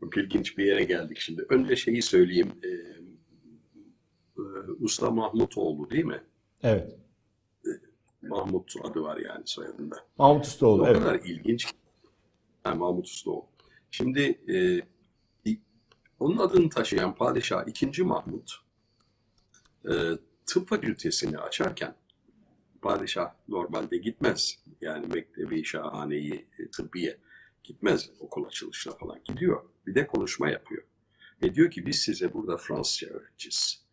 Çok 0.00 0.16
ilginç 0.16 0.58
bir 0.58 0.64
yere 0.64 0.84
geldik 0.84 1.18
şimdi. 1.18 1.46
Önce 1.48 1.76
şeyi 1.76 2.02
söyleyeyim. 2.02 2.52
Usta 4.80 5.10
Mahmutoğlu 5.10 5.90
değil 5.90 6.04
mi? 6.04 6.22
Evet. 6.62 6.98
Mahmut 8.22 8.74
adı 8.84 9.02
var 9.02 9.16
yani 9.16 9.42
soyadında. 9.44 9.96
Mahmut 10.18 10.46
Ustaoğlu. 10.46 10.82
O 10.82 10.86
evet. 10.86 10.98
kadar 10.98 11.14
ilginç. 11.14 11.74
Yani 12.66 12.78
Mahmut 12.78 13.06
Ustaoğlu. 13.06 13.46
Şimdi 13.90 14.20
e, 14.48 14.82
onun 16.20 16.36
adını 16.36 16.68
taşıyan 16.68 17.14
padişah 17.14 17.68
2. 17.68 18.02
Mahmut 18.02 18.52
e, 19.84 19.92
tıp 20.46 20.68
fakültesini 20.68 21.38
açarken 21.38 21.94
padişah 22.82 23.34
normalde 23.48 23.96
gitmez. 23.96 24.58
Yani 24.80 25.06
mektebi 25.06 25.64
şahaneyi 25.64 26.46
e, 26.58 26.70
tıbbiye 26.70 27.18
gitmez 27.64 28.10
okul 28.20 28.44
açılışına 28.44 28.94
falan 28.94 29.20
gidiyor. 29.24 29.64
Bir 29.86 29.94
de 29.94 30.06
konuşma 30.06 30.50
yapıyor. 30.50 30.82
Ve 31.42 31.54
diyor 31.54 31.70
ki 31.70 31.86
biz 31.86 31.96
size 31.96 32.34
burada 32.34 32.56
Fransızca 32.56 33.08
öğreteceğiz. 33.08 33.87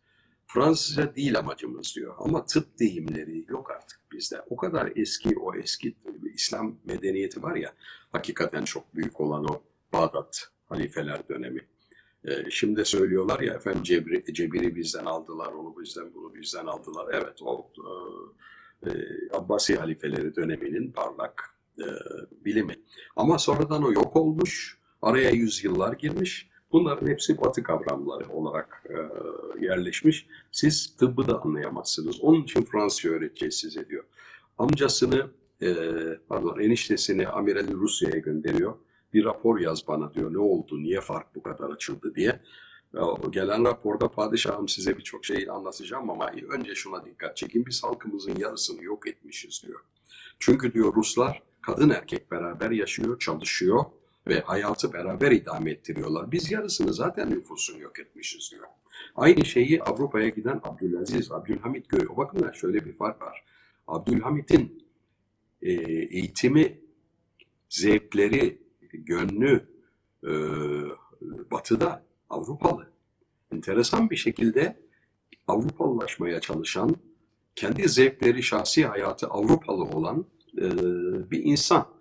Fransızca 0.46 1.14
değil 1.14 1.38
amacımız 1.38 1.96
diyor. 1.96 2.14
Ama 2.18 2.44
tıp 2.44 2.78
deyimleri 2.78 3.44
yok 3.48 3.70
artık 3.70 4.00
bizde. 4.12 4.40
O 4.50 4.56
kadar 4.56 4.92
eski 4.96 5.38
o 5.38 5.54
eski 5.54 5.94
İslam 6.34 6.76
medeniyeti 6.84 7.42
var 7.42 7.56
ya 7.56 7.74
hakikaten 8.12 8.64
çok 8.64 8.94
büyük 8.94 9.20
olan 9.20 9.44
o 9.44 9.62
Bağdat 9.92 10.50
halifeler 10.68 11.28
dönemi. 11.28 11.66
Ee, 12.24 12.50
şimdi 12.50 12.84
söylüyorlar 12.84 13.40
ya 13.40 13.54
efendim 13.54 13.82
Cebri, 13.82 14.34
Cebiri 14.34 14.76
bizden 14.76 15.04
aldılar, 15.04 15.52
onu 15.52 15.74
bizden, 15.80 16.14
bunu 16.14 16.34
bizden 16.34 16.66
aldılar. 16.66 17.06
Evet 17.12 17.42
o 17.42 17.70
e, 18.86 18.90
Abbasi 19.32 19.76
halifeleri 19.76 20.36
döneminin 20.36 20.92
parlak 20.92 21.56
e, 21.78 21.86
bilimi. 22.44 22.76
Ama 23.16 23.38
sonradan 23.38 23.82
o 23.82 23.92
yok 23.92 24.16
olmuş, 24.16 24.78
araya 25.02 25.30
yüzyıllar 25.30 25.92
girmiş. 25.92 26.48
Bunların 26.76 27.06
hepsi 27.06 27.40
batı 27.40 27.62
kavramları 27.62 28.28
olarak 28.32 28.82
e, 28.90 28.94
yerleşmiş. 29.64 30.26
Siz 30.52 30.96
tıbbı 30.96 31.28
da 31.28 31.42
anlayamazsınız. 31.42 32.20
Onun 32.20 32.42
için 32.42 32.64
Fransızca 32.64 33.10
öğreteceğiz 33.10 33.54
size 33.54 33.88
diyor. 33.88 34.04
Amcasını, 34.58 35.30
e, 35.62 35.74
pardon 36.28 36.60
eniştesini 36.60 37.28
Amirali 37.28 37.72
Rusya'ya 37.74 38.18
gönderiyor. 38.18 38.74
Bir 39.12 39.24
rapor 39.24 39.58
yaz 39.58 39.88
bana 39.88 40.14
diyor. 40.14 40.32
Ne 40.32 40.38
oldu, 40.38 40.82
niye 40.82 41.00
fark 41.00 41.34
bu 41.34 41.42
kadar 41.42 41.70
açıldı 41.70 42.14
diye. 42.14 42.40
O 42.94 43.30
gelen 43.30 43.64
raporda 43.64 44.08
padişahım 44.08 44.68
size 44.68 44.98
birçok 44.98 45.24
şey 45.24 45.50
anlatacağım 45.50 46.10
ama 46.10 46.30
önce 46.48 46.74
şuna 46.74 47.04
dikkat 47.04 47.36
çekin. 47.36 47.66
Biz 47.66 47.84
halkımızın 47.84 48.36
yarısını 48.36 48.84
yok 48.84 49.08
etmişiz 49.08 49.62
diyor. 49.66 49.80
Çünkü 50.38 50.72
diyor 50.72 50.94
Ruslar 50.94 51.42
kadın 51.62 51.90
erkek 51.90 52.30
beraber 52.30 52.70
yaşıyor, 52.70 53.18
çalışıyor 53.18 53.84
ve 54.28 54.40
hayatı 54.40 54.92
beraber 54.92 55.30
idame 55.30 55.70
ettiriyorlar. 55.70 56.32
Biz 56.32 56.50
yarısını 56.50 56.94
zaten 56.94 57.30
nüfusun 57.30 57.78
yok 57.78 57.98
etmişiz 57.98 58.50
diyor. 58.52 58.66
Aynı 59.16 59.44
şeyi 59.44 59.82
Avrupa'ya 59.82 60.28
giden 60.28 60.60
Abdülaziz, 60.64 61.32
Abdülhamit 61.32 61.88
görüyor. 61.88 62.10
O 62.16 62.52
şöyle 62.52 62.84
bir 62.84 62.92
fark 62.92 63.22
var. 63.22 63.44
Abdülhamit'in 63.86 64.86
e, 65.62 65.72
eğitimi, 65.72 66.80
zevkleri, 67.68 68.62
gönlü 68.92 69.68
e, 70.24 70.30
batıda 71.50 72.04
Avrupalı. 72.30 72.92
Enteresan 73.52 74.10
bir 74.10 74.16
şekilde 74.16 74.86
Avrupalılaşmaya 75.48 76.40
çalışan, 76.40 76.96
kendi 77.54 77.88
zevkleri, 77.88 78.42
şahsi 78.42 78.86
hayatı 78.86 79.26
Avrupalı 79.26 79.84
olan 79.84 80.26
e, 80.58 80.64
bir 81.30 81.44
insan 81.44 81.95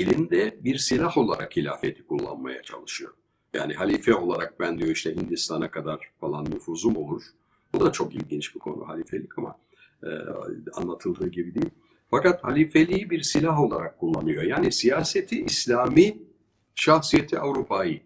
elinde 0.00 0.64
bir 0.64 0.78
silah 0.78 1.18
olarak 1.18 1.56
hilafeti 1.56 2.06
kullanmaya 2.06 2.62
çalışıyor. 2.62 3.14
Yani 3.54 3.74
halife 3.74 4.14
olarak 4.14 4.60
ben 4.60 4.78
diyor 4.78 4.90
işte 4.90 5.16
Hindistan'a 5.16 5.70
kadar 5.70 6.10
falan 6.20 6.44
nüfuzum 6.44 6.96
olur. 6.96 7.22
Bu 7.74 7.80
da 7.80 7.92
çok 7.92 8.14
ilginç 8.14 8.54
bir 8.54 8.60
konu 8.60 8.88
halifelik 8.88 9.38
ama 9.38 9.58
e, 10.02 10.08
anlatıldığı 10.74 11.28
gibi 11.28 11.54
değil. 11.54 11.70
Fakat 12.10 12.44
halifeliği 12.44 13.10
bir 13.10 13.22
silah 13.22 13.60
olarak 13.60 13.98
kullanıyor. 13.98 14.42
Yani 14.42 14.72
siyaseti 14.72 15.44
İslami, 15.44 16.18
şahsiyeti 16.74 17.38
Avrupa'yı. 17.38 18.00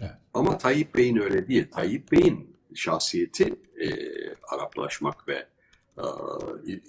Evet. 0.00 0.10
Ama 0.34 0.58
Tayyip 0.58 0.94
Bey'in 0.94 1.16
öyle 1.16 1.48
değil. 1.48 1.66
Tayyip 1.70 2.12
Bey'in 2.12 2.56
şahsiyeti 2.74 3.54
e, 3.80 3.88
Araplaşmak 4.48 5.28
ve 5.28 5.46
e, 5.98 6.04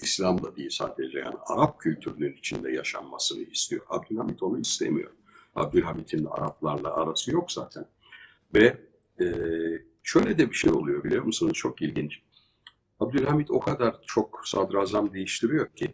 İslam 0.02 0.43
da 0.43 0.56
değil 0.56 0.70
sadece 0.70 1.20
yani 1.20 1.36
Arap 1.46 1.80
kültürünün 1.80 2.34
içinde 2.34 2.72
yaşanmasını 2.72 3.43
istiyor. 3.43 3.86
Abdülhamit 3.89 4.43
onu 4.43 4.60
istemiyor. 4.60 5.12
Abdülhamit'in 5.56 6.26
Araplarla 6.26 6.93
arası 6.93 7.32
yok 7.32 7.52
zaten. 7.52 7.86
Ve 8.56 8.78
e, 9.20 9.26
şöyle 10.04 10.38
de 10.38 10.50
bir 10.50 10.56
şey 10.56 10.72
oluyor 10.72 11.04
biliyor 11.04 11.24
musunuz? 11.24 11.54
Çok 11.54 11.82
ilginç. 11.82 12.22
Abdülhamit 13.00 13.52
o 13.52 13.60
kadar 13.60 13.96
çok 14.06 14.41
sadrazam 14.46 15.13
değiştiriyor 15.13 15.67
ki. 15.76 15.93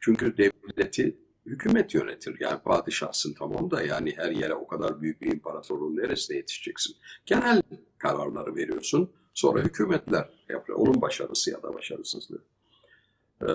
Çünkü 0.00 0.36
devleti 0.36 1.16
hükümet 1.46 1.94
yönetir. 1.94 2.36
Yani 2.40 2.62
padişahsın 2.62 3.34
tamam 3.38 3.70
da 3.70 3.82
yani 3.82 4.14
her 4.16 4.30
yere 4.30 4.54
o 4.54 4.66
kadar 4.66 5.02
büyük 5.02 5.20
bir 5.20 5.32
imparatorluğun 5.32 5.96
neresine 5.96 6.36
yetişeceksin? 6.36 6.96
Genel 7.26 7.62
kararları 7.98 8.56
veriyorsun. 8.56 9.12
Sonra 9.34 9.62
hükümetler 9.62 10.28
yapıyor. 10.48 10.78
Onun 10.78 11.00
başarısı 11.00 11.50
ya 11.50 11.62
da 11.62 11.74
başarısızlığı. 11.74 12.42
Ee, 13.42 13.46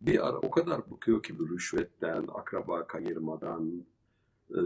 bir 0.00 0.28
ara 0.28 0.38
o 0.38 0.50
kadar 0.50 0.90
bakıyor 0.90 1.22
ki 1.22 1.38
bu 1.38 1.48
rüşvetten, 1.48 2.24
akraba 2.34 2.86
kayırmadan, 2.86 3.84
e, 4.50 4.60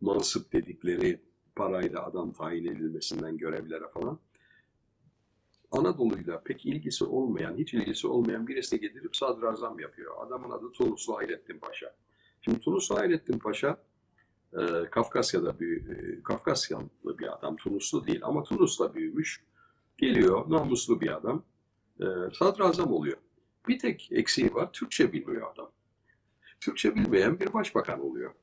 mansıp 0.00 0.52
dedikleri 0.52 1.20
parayla 1.56 2.06
adam 2.06 2.32
tayin 2.32 2.64
edilmesinden 2.64 3.36
görevlere 3.36 3.88
falan. 3.94 4.18
Anadolu'yla 5.70 6.42
pek 6.42 6.66
ilgisi 6.66 7.04
olmayan, 7.04 7.56
hiç 7.56 7.74
ilgisi 7.74 8.06
olmayan 8.06 8.46
birisi 8.46 8.80
getirip 8.80 9.16
sadrazam 9.16 9.78
yapıyor. 9.78 10.26
Adamın 10.26 10.50
adı 10.50 10.72
Tunuslu 10.72 11.16
Hayrettin 11.16 11.58
Paşa. 11.58 11.94
Şimdi 12.42 12.60
Tunuslu 12.60 12.96
Hayrettin 12.96 13.38
Paşa 13.38 13.76
e, 14.52 14.90
Kafkasya'da 14.90 15.60
büyü, 15.60 15.78
e, 15.78 16.22
Kafkasyalı 16.22 16.88
bir 17.04 17.34
adam. 17.38 17.56
Tunuslu 17.56 18.06
değil 18.06 18.20
ama 18.22 18.42
Tunus'ta 18.42 18.94
büyümüş. 18.94 19.44
Geliyor, 19.98 20.50
namuslu 20.50 21.00
bir 21.00 21.16
adam. 21.16 21.42
E, 22.00 22.04
sadrazam 22.32 22.92
oluyor. 22.92 23.16
Bir 23.68 23.78
tek 23.78 24.08
eksiği 24.12 24.54
var, 24.54 24.72
Türkçe 24.72 25.12
bilmiyor 25.12 25.52
adam. 25.54 25.70
Türkçe 26.60 26.94
bilmeyen 26.94 27.40
bir 27.40 27.52
başbakan 27.52 28.00
oluyor. 28.00 28.34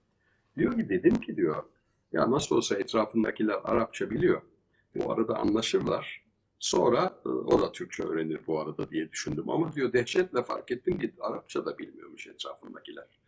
Diyor 0.58 0.76
ki 0.76 0.90
dedim 0.90 1.16
ki 1.16 1.36
diyor, 1.38 1.64
ya 2.12 2.32
nasıl 2.32 2.56
olsa 2.56 2.76
etrafındakiler 2.76 3.60
Arapça 3.64 4.10
biliyor. 4.10 4.42
Bu 4.96 5.12
arada 5.12 5.38
anlaşırlar. 5.38 6.28
Sonra 6.60 7.20
e, 7.26 7.30
o 7.30 7.62
da 7.62 7.72
Türkçe 7.72 8.04
öğrenir 8.04 8.40
bu 8.48 8.60
arada 8.60 8.90
diye 8.92 9.12
düşündüm. 9.12 9.50
Ama 9.50 9.74
diyor 9.74 9.94
dehşetle 9.94 10.44
fark 10.44 10.72
ettim 10.72 11.00
ki 11.00 11.14
Arapça 11.20 11.66
da 11.66 11.78
bilmiyormuş 11.78 12.28
etrafındakiler. 12.28 13.20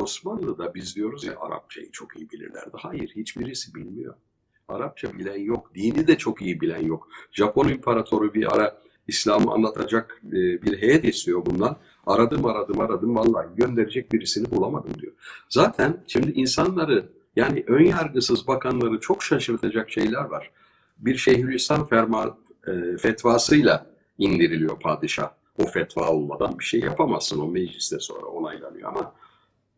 Osmanlı'da 0.00 0.74
biz 0.74 0.96
diyoruz 0.96 1.24
ya 1.24 1.34
Arapçayı 1.40 1.90
çok 1.90 2.16
iyi 2.16 2.30
bilirlerdi. 2.30 2.70
Hayır 2.72 3.12
hiçbirisi 3.16 3.74
bilmiyor. 3.74 4.14
Arapça 4.68 5.18
bilen 5.18 5.40
yok. 5.40 5.74
Dini 5.74 6.06
de 6.06 6.18
çok 6.18 6.42
iyi 6.42 6.60
bilen 6.60 6.82
yok. 6.82 7.08
Japon 7.32 7.68
imparatoru 7.68 8.34
bir 8.34 8.54
ara 8.54 8.80
İslam'ı 9.08 9.52
anlatacak 9.52 10.22
e, 10.26 10.32
bir 10.32 10.82
heyet 10.82 11.04
istiyor 11.04 11.46
bundan. 11.46 11.76
Aradım 12.06 12.46
aradım 12.46 12.80
aradım 12.80 13.16
vallahi 13.16 13.46
gönderecek 13.56 14.12
birisini 14.12 14.50
bulamadım 14.50 14.94
diyor. 15.00 15.12
Zaten 15.48 16.04
şimdi 16.06 16.30
insanları 16.30 17.08
yani 17.36 17.64
ön 17.66 17.84
yargısız 17.84 18.46
bakanları 18.46 19.00
çok 19.00 19.22
şaşırtacak 19.22 19.90
şeyler 19.90 20.24
var. 20.24 20.50
Bir 20.98 21.16
Şeyhülislam 21.16 21.86
ferma, 21.86 22.38
e, 22.66 22.96
fetvasıyla 22.96 23.86
indiriliyor 24.18 24.80
padişah. 24.80 25.30
O 25.58 25.66
fetva 25.66 26.08
olmadan 26.08 26.58
bir 26.58 26.64
şey 26.64 26.80
yapamazsın. 26.80 27.40
O 27.40 27.48
mecliste 27.48 27.98
sonra 27.98 28.26
onaylanıyor 28.26 28.88
ama 28.88 29.14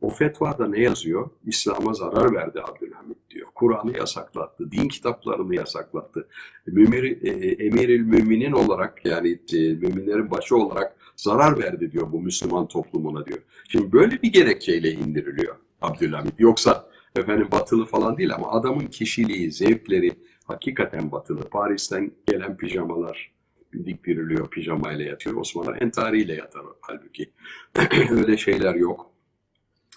o 0.02 0.10
fetvada 0.10 0.68
ne 0.68 0.80
yazıyor? 0.80 1.30
İslam'a 1.46 1.92
zarar 1.92 2.34
verdi 2.34 2.60
Abdülhamit 2.62 3.30
diyor. 3.30 3.48
Kur'an'ı 3.54 3.96
yasaklattı, 3.96 4.72
din 4.72 4.88
kitaplarını 4.88 5.54
yasaklattı. 5.54 6.28
Mümir, 6.66 7.22
e, 7.22 7.98
Müminin 7.98 8.52
olarak 8.52 9.06
yani 9.06 9.38
e, 9.52 9.58
müminlerin 9.58 10.30
başı 10.30 10.56
olarak 10.56 10.96
zarar 11.16 11.58
verdi 11.58 11.92
diyor 11.92 12.12
bu 12.12 12.20
Müslüman 12.20 12.68
toplumuna 12.68 13.26
diyor. 13.26 13.38
Şimdi 13.68 13.92
böyle 13.92 14.22
bir 14.22 14.32
gerekçeyle 14.32 14.92
indiriliyor 14.92 15.56
Abdülhamit. 15.82 16.34
Yoksa 16.38 16.88
efendim 17.16 17.48
batılı 17.52 17.84
falan 17.86 18.18
değil 18.18 18.34
ama 18.34 18.50
adamın 18.50 18.86
kişiliği, 18.86 19.52
zevkleri 19.52 20.12
hakikaten 20.44 21.12
batılı. 21.12 21.48
Paris'ten 21.48 22.12
gelen 22.26 22.56
pijamalar 22.56 23.32
dik 23.72 24.04
biriliyor, 24.04 24.50
pijamayla 24.50 25.04
yatıyor. 25.04 25.36
Osmanlı 25.36 25.76
entariyle 25.76 26.34
yatar 26.34 26.62
halbuki. 26.80 27.30
Öyle 28.10 28.36
şeyler 28.36 28.74
yok. 28.74 29.11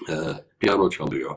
Ee, 0.10 0.14
piyano 0.60 0.90
çalıyor. 0.90 1.36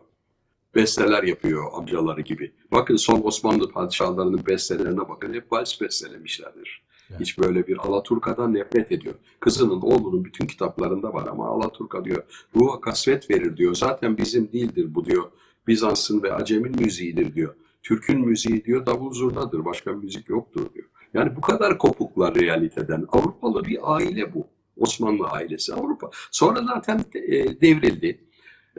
Besteler 0.74 1.22
yapıyor 1.22 1.64
amcaları 1.72 2.20
gibi. 2.20 2.52
Bakın 2.72 2.96
son 2.96 3.22
Osmanlı 3.24 3.70
padişahlarının 3.70 4.46
bestelerine 4.46 5.08
bakın. 5.08 5.34
Hep 5.34 5.52
vals 5.52 5.80
bestelemişlerdir. 5.80 6.82
Evet. 7.10 7.20
Hiç 7.20 7.38
böyle 7.38 7.66
bir 7.66 7.76
Alaturka'dan 7.76 8.54
nefret 8.54 8.92
ediyor. 8.92 9.14
Kızının, 9.40 9.80
oğlunun 9.82 10.24
bütün 10.24 10.46
kitaplarında 10.46 11.14
var 11.14 11.26
ama 11.26 11.48
Alaturka 11.48 12.04
diyor. 12.04 12.22
Ruha 12.56 12.80
kasvet 12.80 13.30
verir 13.30 13.56
diyor. 13.56 13.74
Zaten 13.74 14.18
bizim 14.18 14.52
değildir 14.52 14.94
bu 14.94 15.04
diyor. 15.04 15.30
Bizans'ın 15.66 16.22
ve 16.22 16.32
Acem'in 16.32 16.80
müziğidir 16.80 17.34
diyor. 17.34 17.54
Türk'ün 17.82 18.20
müziği 18.20 18.64
diyor 18.64 18.86
davul 18.86 19.12
zurnadır. 19.12 19.64
Başka 19.64 19.92
müzik 19.92 20.28
yoktur 20.28 20.74
diyor. 20.74 20.86
Yani 21.14 21.36
bu 21.36 21.40
kadar 21.40 21.78
kopuklar 21.78 22.34
realiteden. 22.34 23.06
Avrupalı 23.12 23.64
bir 23.64 23.94
aile 23.94 24.34
bu. 24.34 24.46
Osmanlı 24.76 25.26
ailesi 25.26 25.74
Avrupa. 25.74 26.10
Sonra 26.30 26.64
zaten 26.66 27.04
e, 27.14 27.60
devrildi. 27.60 28.27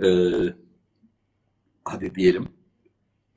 E, 0.04 0.10
hadi 1.86 2.16
diyelim 2.16 2.48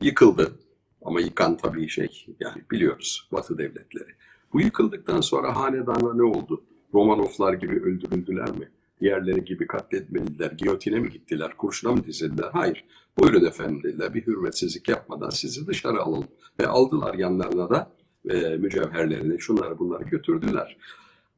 yıkıldı. 0.00 0.58
Ama 1.04 1.20
yıkan 1.20 1.56
tabii 1.56 1.88
şey 1.88 2.26
yani 2.40 2.62
biliyoruz 2.70 3.28
Batı 3.32 3.58
devletleri. 3.58 4.10
Bu 4.52 4.60
yıkıldıktan 4.60 5.20
sonra 5.20 5.56
hanedana 5.56 6.14
ne 6.14 6.22
oldu? 6.22 6.64
Romanovlar 6.94 7.52
gibi 7.52 7.80
öldürüldüler 7.80 8.50
mi? 8.50 8.68
Diğerleri 9.00 9.44
gibi 9.44 9.66
katletmediler, 9.66 10.52
giyotine 10.52 10.98
mi 10.98 11.10
gittiler, 11.10 11.56
kurşuna 11.56 11.92
mı 11.92 12.04
dizildiler? 12.04 12.50
Hayır. 12.52 12.84
Buyurun 13.18 13.44
efendim 13.44 13.82
dediler, 13.82 14.14
bir 14.14 14.26
hürmetsizlik 14.26 14.88
yapmadan 14.88 15.30
sizi 15.30 15.66
dışarı 15.66 16.02
alalım. 16.02 16.28
Ve 16.60 16.66
aldılar 16.66 17.14
yanlarına 17.14 17.70
da 17.70 17.92
e, 18.30 18.56
mücevherlerini, 18.56 19.40
şunları 19.40 19.78
bunları 19.78 20.04
götürdüler. 20.04 20.76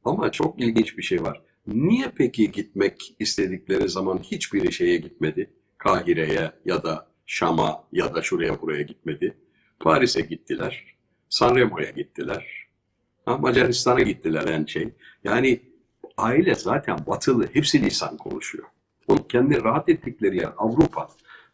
Ama 0.05 0.31
çok 0.31 0.59
ilginç 0.61 0.97
bir 0.97 1.03
şey 1.03 1.23
var. 1.23 1.41
Niye 1.67 2.11
peki 2.15 2.51
gitmek 2.51 3.15
istedikleri 3.19 3.89
zaman 3.89 4.17
hiçbir 4.17 4.71
şeye 4.71 4.97
gitmedi? 4.97 5.49
Kahire'ye 5.77 6.51
ya 6.65 6.83
da 6.83 7.07
Şam'a 7.25 7.83
ya 7.91 8.15
da 8.15 8.21
şuraya 8.21 8.61
buraya 8.61 8.81
gitmedi. 8.81 9.37
Paris'e 9.79 10.21
gittiler. 10.21 10.95
Sanremo'ya 11.29 11.89
gittiler. 11.89 12.67
Macaristan'a 13.27 14.01
gittiler 14.01 14.47
en 14.47 14.65
şey. 14.65 14.89
Yani 15.23 15.61
aile 16.17 16.55
zaten 16.55 16.97
batılı. 17.07 17.47
Hepsi 17.53 17.81
lisan 17.81 18.17
konuşuyor. 18.17 18.67
Onun 19.07 19.23
kendi 19.23 19.63
rahat 19.63 19.89
ettikleri 19.89 20.37
yer 20.37 20.53
Avrupa. 20.57 21.09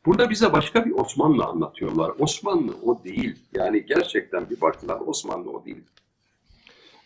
Burada 0.06 0.30
bize 0.30 0.54
başka 0.54 0.86
bir 0.86 0.92
Osmanlı 0.92 1.46
anlatıyorlar. 1.46 2.12
Osmanlı 2.20 2.74
o 2.84 3.04
değil. 3.04 3.36
Yani 3.54 3.86
gerçekten 3.86 4.50
bir 4.50 4.62
baktılar 4.62 5.00
Osmanlı 5.00 5.52
o 5.52 5.66
değil. 5.66 5.84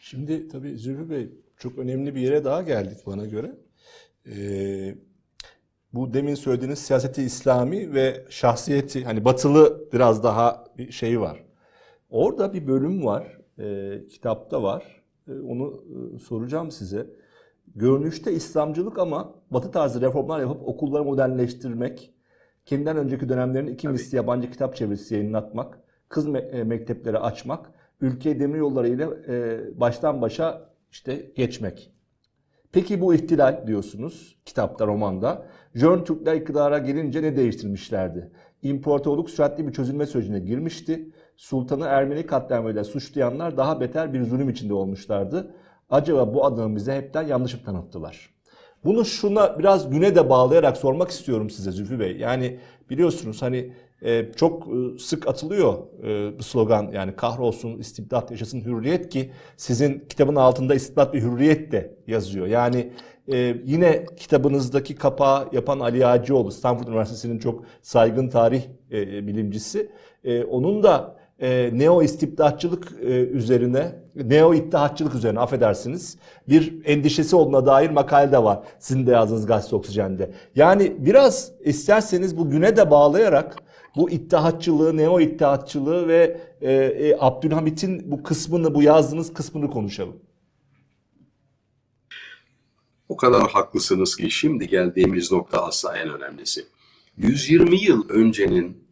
Şimdi 0.01 0.47
tabii 0.47 0.77
Zülfü 0.77 1.09
Bey 1.09 1.29
çok 1.57 1.77
önemli 1.77 2.15
bir 2.15 2.21
yere 2.21 2.45
daha 2.45 2.61
geldik 2.61 2.97
bana 3.05 3.25
göre. 3.25 3.51
Ee, 4.31 4.95
bu 5.93 6.13
demin 6.13 6.35
söylediğiniz 6.35 6.79
siyaseti 6.79 7.23
İslami 7.23 7.93
ve 7.93 8.25
şahsiyeti 8.29 9.03
hani 9.03 9.25
batılı 9.25 9.89
biraz 9.93 10.23
daha 10.23 10.65
bir 10.77 10.91
şey 10.91 11.21
var. 11.21 11.45
Orada 12.09 12.53
bir 12.53 12.67
bölüm 12.67 13.05
var, 13.05 13.37
e, 13.59 14.07
kitapta 14.07 14.63
var. 14.63 15.03
E, 15.27 15.31
onu 15.31 15.83
e, 16.15 16.19
soracağım 16.19 16.71
size. 16.71 17.07
Görünüşte 17.75 18.33
İslamcılık 18.33 18.99
ama 18.99 19.35
batı 19.51 19.71
tarzı 19.71 20.01
reformlar 20.01 20.39
yapıp 20.39 20.67
okulları 20.67 21.03
modernleştirmek, 21.03 22.13
kendinden 22.65 22.97
önceki 22.97 23.29
dönemlerin 23.29 23.67
iki 23.67 23.87
misli 23.87 24.15
yabancı 24.15 24.51
kitap 24.51 24.75
çevirisi 24.75 25.15
yayınlatmak, 25.15 25.79
kız 26.09 26.27
me- 26.27 26.49
e, 26.59 26.63
mektepleri 26.63 27.19
açmak, 27.19 27.71
ülkeyi 28.01 28.39
demir 28.39 28.57
yollarıyla 28.57 29.09
e, 29.27 29.59
baştan 29.79 30.21
başa 30.21 30.69
işte 30.95 31.31
geçmek. 31.35 31.91
Peki 32.71 33.01
bu 33.01 33.13
ihtilal 33.13 33.67
diyorsunuz 33.67 34.35
kitapta, 34.45 34.87
romanda. 34.87 35.45
Jön 35.73 36.03
Türkler 36.03 36.35
iktidara 36.35 36.77
gelince 36.77 37.23
ne 37.23 37.37
değiştirmişlerdi? 37.37 38.31
İmparatorluk 38.61 39.29
süratli 39.29 39.67
bir 39.67 39.73
çözülme 39.73 40.05
sürecine 40.05 40.39
girmişti. 40.39 41.09
Sultanı 41.37 41.85
Ermeni 41.85 42.25
katliamıyla 42.25 42.83
suçlayanlar 42.83 43.57
daha 43.57 43.81
beter 43.81 44.13
bir 44.13 44.23
zulüm 44.23 44.49
içinde 44.49 44.73
olmuşlardı. 44.73 45.55
Acaba 45.89 46.33
bu 46.33 46.45
adamı 46.45 46.75
bize 46.75 46.95
hepten 46.95 47.23
yanlış 47.23 47.53
mı 47.53 47.59
tanıttılar? 47.65 48.29
Bunu 48.85 49.05
şuna 49.05 49.59
biraz 49.59 49.89
güne 49.89 50.15
de 50.15 50.29
bağlayarak 50.29 50.77
sormak 50.77 51.11
istiyorum 51.11 51.49
size 51.49 51.71
Zülfü 51.71 51.99
Bey. 51.99 52.17
Yani 52.17 52.59
biliyorsunuz 52.89 53.41
hani 53.41 53.73
çok 54.35 54.67
e, 54.67 54.99
sık 54.99 55.27
atılıyor 55.27 55.77
e, 56.03 56.39
bu 56.39 56.43
slogan 56.43 56.91
yani 56.93 57.15
kahrolsun 57.15 57.77
istibdat 57.77 58.31
yaşasın 58.31 58.61
hürriyet 58.61 59.09
ki 59.09 59.31
sizin 59.57 59.99
kitabın 60.09 60.35
altında 60.35 60.75
istibdat 60.75 61.13
ve 61.13 61.21
hürriyet 61.21 61.71
de 61.71 61.97
yazıyor. 62.07 62.47
Yani 62.47 62.91
e, 63.33 63.55
yine 63.65 64.05
kitabınızdaki 64.17 64.95
kapağı 64.95 65.49
yapan 65.51 65.79
Ali 65.79 66.07
Ağacıoğlu 66.07 66.51
Stanford 66.51 66.87
Üniversitesi'nin 66.87 67.39
çok 67.39 67.63
saygın 67.81 68.29
tarih 68.29 68.63
bilimcisi. 68.91 69.91
Onun 70.49 70.83
da 70.83 71.15
neo 71.71 72.01
istibdatçılık 72.01 72.91
üzerine, 73.31 73.95
neo 74.15 74.53
ittihatçılık 74.53 75.15
üzerine 75.15 75.39
affedersiniz 75.39 76.17
bir 76.49 76.85
endişesi 76.85 77.35
olduğuna 77.35 77.65
dair 77.65 77.89
makale 77.89 78.31
de 78.31 78.43
var. 78.43 78.59
Sizin 78.79 79.07
de 79.07 79.11
yazdığınız 79.11 79.45
gazete 79.45 79.75
Oksijen'de. 79.75 80.31
Yani 80.55 80.95
biraz 80.99 81.51
isterseniz 81.59 82.37
bu 82.37 82.49
güne 82.49 82.77
de 82.77 82.91
bağlayarak 82.91 83.55
bu 83.95 84.09
ittihatçılığı, 84.09 84.97
neo 84.97 85.19
ittihatçılığı 85.19 86.07
ve 86.07 86.41
e, 86.61 86.73
e, 86.73 87.17
Abdülhamit'in 87.19 88.11
bu 88.11 88.23
kısmını, 88.23 88.75
bu 88.75 88.83
yazdığınız 88.83 89.33
kısmını 89.33 89.69
konuşalım. 89.69 90.15
O 93.09 93.17
kadar 93.17 93.51
haklısınız 93.51 94.15
ki 94.15 94.31
şimdi 94.31 94.67
geldiğimiz 94.67 95.31
nokta 95.31 95.65
aslında 95.65 95.97
en 95.97 96.09
önemlisi. 96.09 96.65
120 97.17 97.83
yıl 97.83 98.09
öncenin 98.09 98.85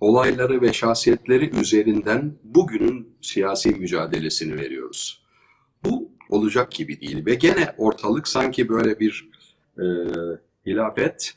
olayları 0.00 0.62
ve 0.62 0.72
şahsiyetleri 0.72 1.60
üzerinden 1.60 2.34
bugünün 2.44 3.16
siyasi 3.20 3.70
mücadelesini 3.70 4.56
veriyoruz. 4.56 5.22
Bu 5.84 6.10
olacak 6.30 6.70
gibi 6.72 7.00
değil 7.00 7.26
ve 7.26 7.34
gene 7.34 7.74
ortalık 7.78 8.28
sanki 8.28 8.68
böyle 8.68 9.00
bir 9.00 9.28
e, 9.78 9.84
hilafet 10.66 11.34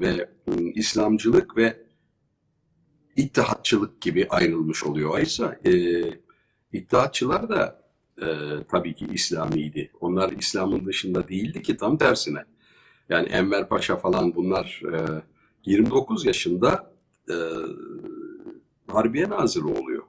ve 0.00 0.28
e, 0.46 0.62
İslamcılık 0.74 1.56
ve 1.56 1.86
ittihatçılık 3.16 4.00
gibi 4.00 4.26
ayrılmış 4.30 4.84
oluyor. 4.84 5.10
Oysa 5.10 5.58
e, 5.64 5.72
ittihatçılar 6.72 7.48
da 7.48 7.82
e, 8.22 8.26
tabii 8.70 8.94
ki 8.94 9.06
İslamiydi. 9.12 9.90
Onlar 10.00 10.32
İslam'ın 10.32 10.86
dışında 10.86 11.28
değildi 11.28 11.62
ki 11.62 11.76
tam 11.76 11.98
tersine. 11.98 12.44
Yani 13.08 13.28
Enver 13.28 13.68
Paşa 13.68 13.96
falan 13.96 14.34
bunlar 14.34 14.82
e, 14.92 15.22
29 15.64 16.24
yaşında 16.24 16.92
e, 17.30 17.34
Harbiye 18.86 19.28
Nazırı 19.28 19.68
oluyor. 19.68 20.02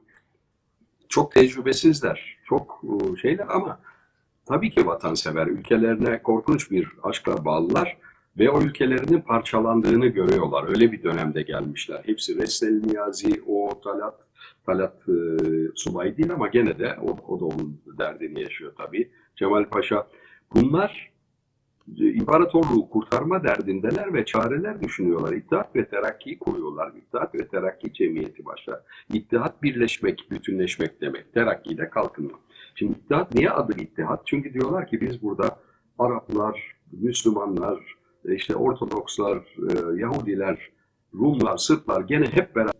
Çok 1.09 1.31
tecrübesizler, 1.31 2.37
çok 2.45 2.81
e, 2.83 3.21
şeyler 3.21 3.47
ama 3.47 3.79
tabii 4.45 4.69
ki 4.69 4.85
vatansever, 4.85 5.47
ülkelerine 5.47 6.23
korkunç 6.23 6.71
bir 6.71 6.87
aşkla 7.03 7.45
bağlılar 7.45 7.97
ve 8.37 8.49
o 8.49 8.61
ülkelerinin 8.61 9.21
parçalandığını 9.21 10.07
görüyorlar. 10.07 10.69
Öyle 10.69 10.91
bir 10.91 11.03
dönemde 11.03 11.41
gelmişler. 11.41 12.01
Hepsi 12.05 12.39
Vestel 12.39 12.81
Niyazi, 12.85 13.41
o 13.47 13.81
Talat, 13.83 14.19
Talat 14.65 15.09
e, 15.09 15.13
subay 15.75 16.17
değil 16.17 16.31
ama 16.31 16.47
gene 16.47 16.79
de 16.79 16.95
o, 17.01 17.33
o 17.33 17.39
da 17.39 17.45
onun 17.45 17.81
derdini 17.97 18.41
yaşıyor 18.41 18.73
tabii. 18.77 19.11
Cemal 19.35 19.65
Paşa. 19.65 20.07
Bunlar 20.55 21.11
e, 21.99 22.13
imparatorluğu 22.13 22.89
kurtarma 22.89 23.43
derdindeler 23.43 24.13
ve 24.13 24.25
çareler 24.25 24.81
düşünüyorlar. 24.81 25.33
İttihat 25.33 25.75
ve 25.75 25.85
Terakki 25.85 26.39
kuruyorlar. 26.39 26.91
İttihat 26.97 27.35
ve 27.35 27.47
Terakki 27.47 27.93
Cemiyeti 27.93 28.45
başlar. 28.45 28.79
İttihat 29.13 29.63
birleşmek, 29.63 30.27
bütünleşmek 30.31 31.01
demek. 31.01 31.33
Terakki 31.33 31.77
de 31.77 31.89
kalkınma. 31.89 32.39
Şimdi 32.75 32.91
İttihat 32.91 33.35
niye 33.35 33.49
adı 33.49 33.81
İttihat? 33.81 34.21
Çünkü 34.25 34.53
diyorlar 34.53 34.87
ki 34.87 35.01
biz 35.01 35.23
burada 35.23 35.59
Araplar, 35.99 36.75
Müslümanlar, 36.91 37.79
işte 38.25 38.55
Ortodokslar, 38.55 39.37
e, 39.37 39.99
Yahudiler, 39.99 40.69
Rumlar, 41.13 41.57
Sırplar 41.57 42.01
gene 42.01 42.25
hep 42.25 42.55
beraber 42.55 42.71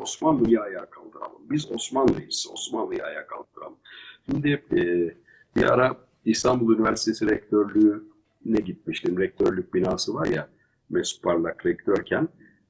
Osmanlı'yı 0.00 0.60
ayağa 0.60 0.90
kaldıralım. 0.90 1.50
Biz 1.50 1.72
Osmanlıyız, 1.72 2.48
Osmanlı'yı 2.52 3.04
ayağa 3.04 3.26
kaldıralım. 3.26 3.76
Şimdi 4.30 4.62
e, 4.72 4.80
bir 5.56 5.72
ara 5.72 5.96
İstanbul 6.24 6.74
Üniversitesi 6.74 7.30
Rektörlüğü'ne 7.30 8.60
gitmiştim. 8.60 9.18
Rektörlük 9.18 9.74
binası 9.74 10.14
var 10.14 10.26
ya, 10.26 10.48
Mesut 10.90 11.22
Parlak 11.22 11.66
rektörken 11.66 12.28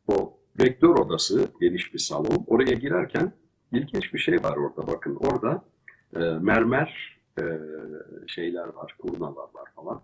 o 0.08 0.38
rektör 0.60 0.88
odası 0.88 1.48
geniş 1.60 1.94
bir 1.94 1.98
salon. 1.98 2.44
Oraya 2.46 2.74
girerken 2.74 3.32
ilginç 3.72 4.14
bir 4.14 4.18
şey 4.18 4.42
var 4.42 4.56
orada 4.56 4.86
bakın. 4.86 5.16
Orada 5.16 5.64
e, 6.16 6.18
mermer 6.20 7.18
e, 7.38 7.44
şeyler 8.26 8.68
var, 8.68 8.94
kurnalar 8.98 9.48
var 9.54 9.70
falan. 9.76 10.02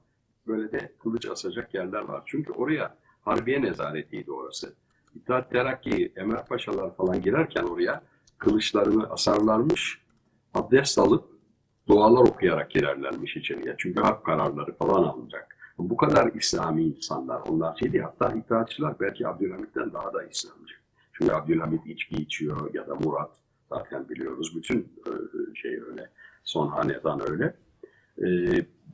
Böyle 0.48 0.72
de 0.72 0.92
kılıç 1.02 1.26
asacak 1.26 1.74
yerler 1.74 2.02
var. 2.02 2.22
Çünkü 2.26 2.52
oraya 2.52 2.96
Harbiye 3.28 3.62
nezaretiydi 3.62 4.32
orası. 4.32 4.74
İttihat 5.14 5.50
Terakki, 5.50 6.12
Emir 6.16 6.36
Paşalar 6.48 6.96
falan 6.96 7.22
girerken 7.22 7.62
oraya 7.62 8.02
kılıçlarını 8.38 9.10
asarlarmış, 9.10 10.02
abdest 10.54 10.98
alıp 10.98 11.24
dualar 11.88 12.20
okuyarak 12.20 12.70
girerlermiş 12.70 13.36
içeriye. 13.36 13.74
Çünkü 13.78 14.00
hak 14.00 14.24
kararları 14.24 14.72
falan 14.72 15.02
alınacak. 15.02 15.56
Bu 15.78 15.96
kadar 15.96 16.32
İslami 16.32 16.82
insanlar, 16.82 17.40
onlar 17.40 17.76
şeydi 17.76 18.00
hatta 18.00 18.32
İttihatçılar 18.32 19.00
belki 19.00 19.28
Abdülhamit'ten 19.28 19.92
daha 19.92 20.12
da 20.12 20.22
İslamcı. 20.22 20.74
Çünkü 21.12 21.32
Abdülhamit 21.32 21.86
içki 21.86 22.16
içiyor 22.16 22.74
ya 22.74 22.88
da 22.88 22.94
Murat 22.94 23.30
zaten 23.68 24.08
biliyoruz. 24.08 24.56
Bütün 24.56 24.92
e, 25.06 25.10
şey 25.54 25.80
öyle, 25.90 26.10
son 26.44 26.68
hanedan 26.68 27.30
öyle. 27.30 27.54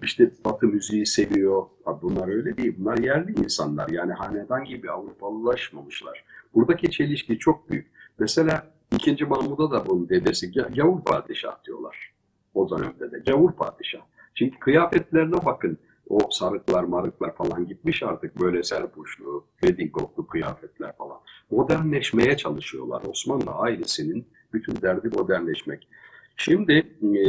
İşte 0.03 0.31
Batı 0.45 0.67
müziği 0.67 1.07
seviyor. 1.07 1.67
Bunlar 2.03 2.29
öyle 2.29 2.57
değil. 2.57 2.75
Bunlar 2.79 2.99
yerli 2.99 3.33
insanlar. 3.33 3.89
Yani 3.89 4.13
hanedan 4.13 4.65
gibi 4.65 4.91
Avrupalılaşmamışlar. 4.91 6.25
Buradaki 6.55 6.91
çelişki 6.91 7.39
çok 7.39 7.71
büyük. 7.71 7.87
Mesela 8.19 8.71
ikinci 8.95 9.25
Mahmud'a 9.25 9.71
da 9.71 9.87
bunun 9.87 10.09
dedesi 10.09 10.53
Gavur 10.53 11.01
Padişah 11.05 11.65
diyorlar. 11.65 12.13
O 12.55 12.71
dönemde 12.71 13.13
de 13.13 13.19
Gavur 13.27 13.53
Padişah. 13.53 14.03
Çünkü 14.35 14.59
kıyafetlerine 14.59 15.45
bakın. 15.45 15.79
O 16.09 16.19
sarıklar 16.31 16.85
marıklar 16.85 17.35
falan 17.37 17.67
gitmiş 17.67 18.03
artık 18.03 18.41
böyle 18.41 18.63
serpuşlu, 18.63 19.45
redingotlu 19.65 20.27
kıyafetler 20.27 20.97
falan. 20.97 21.19
Modernleşmeye 21.51 22.37
çalışıyorlar. 22.37 23.03
Osmanlı 23.09 23.51
ailesinin 23.51 24.27
bütün 24.53 24.83
derdi 24.83 25.09
modernleşmek. 25.09 25.89
Şimdi 26.37 26.73
e, 27.03 27.21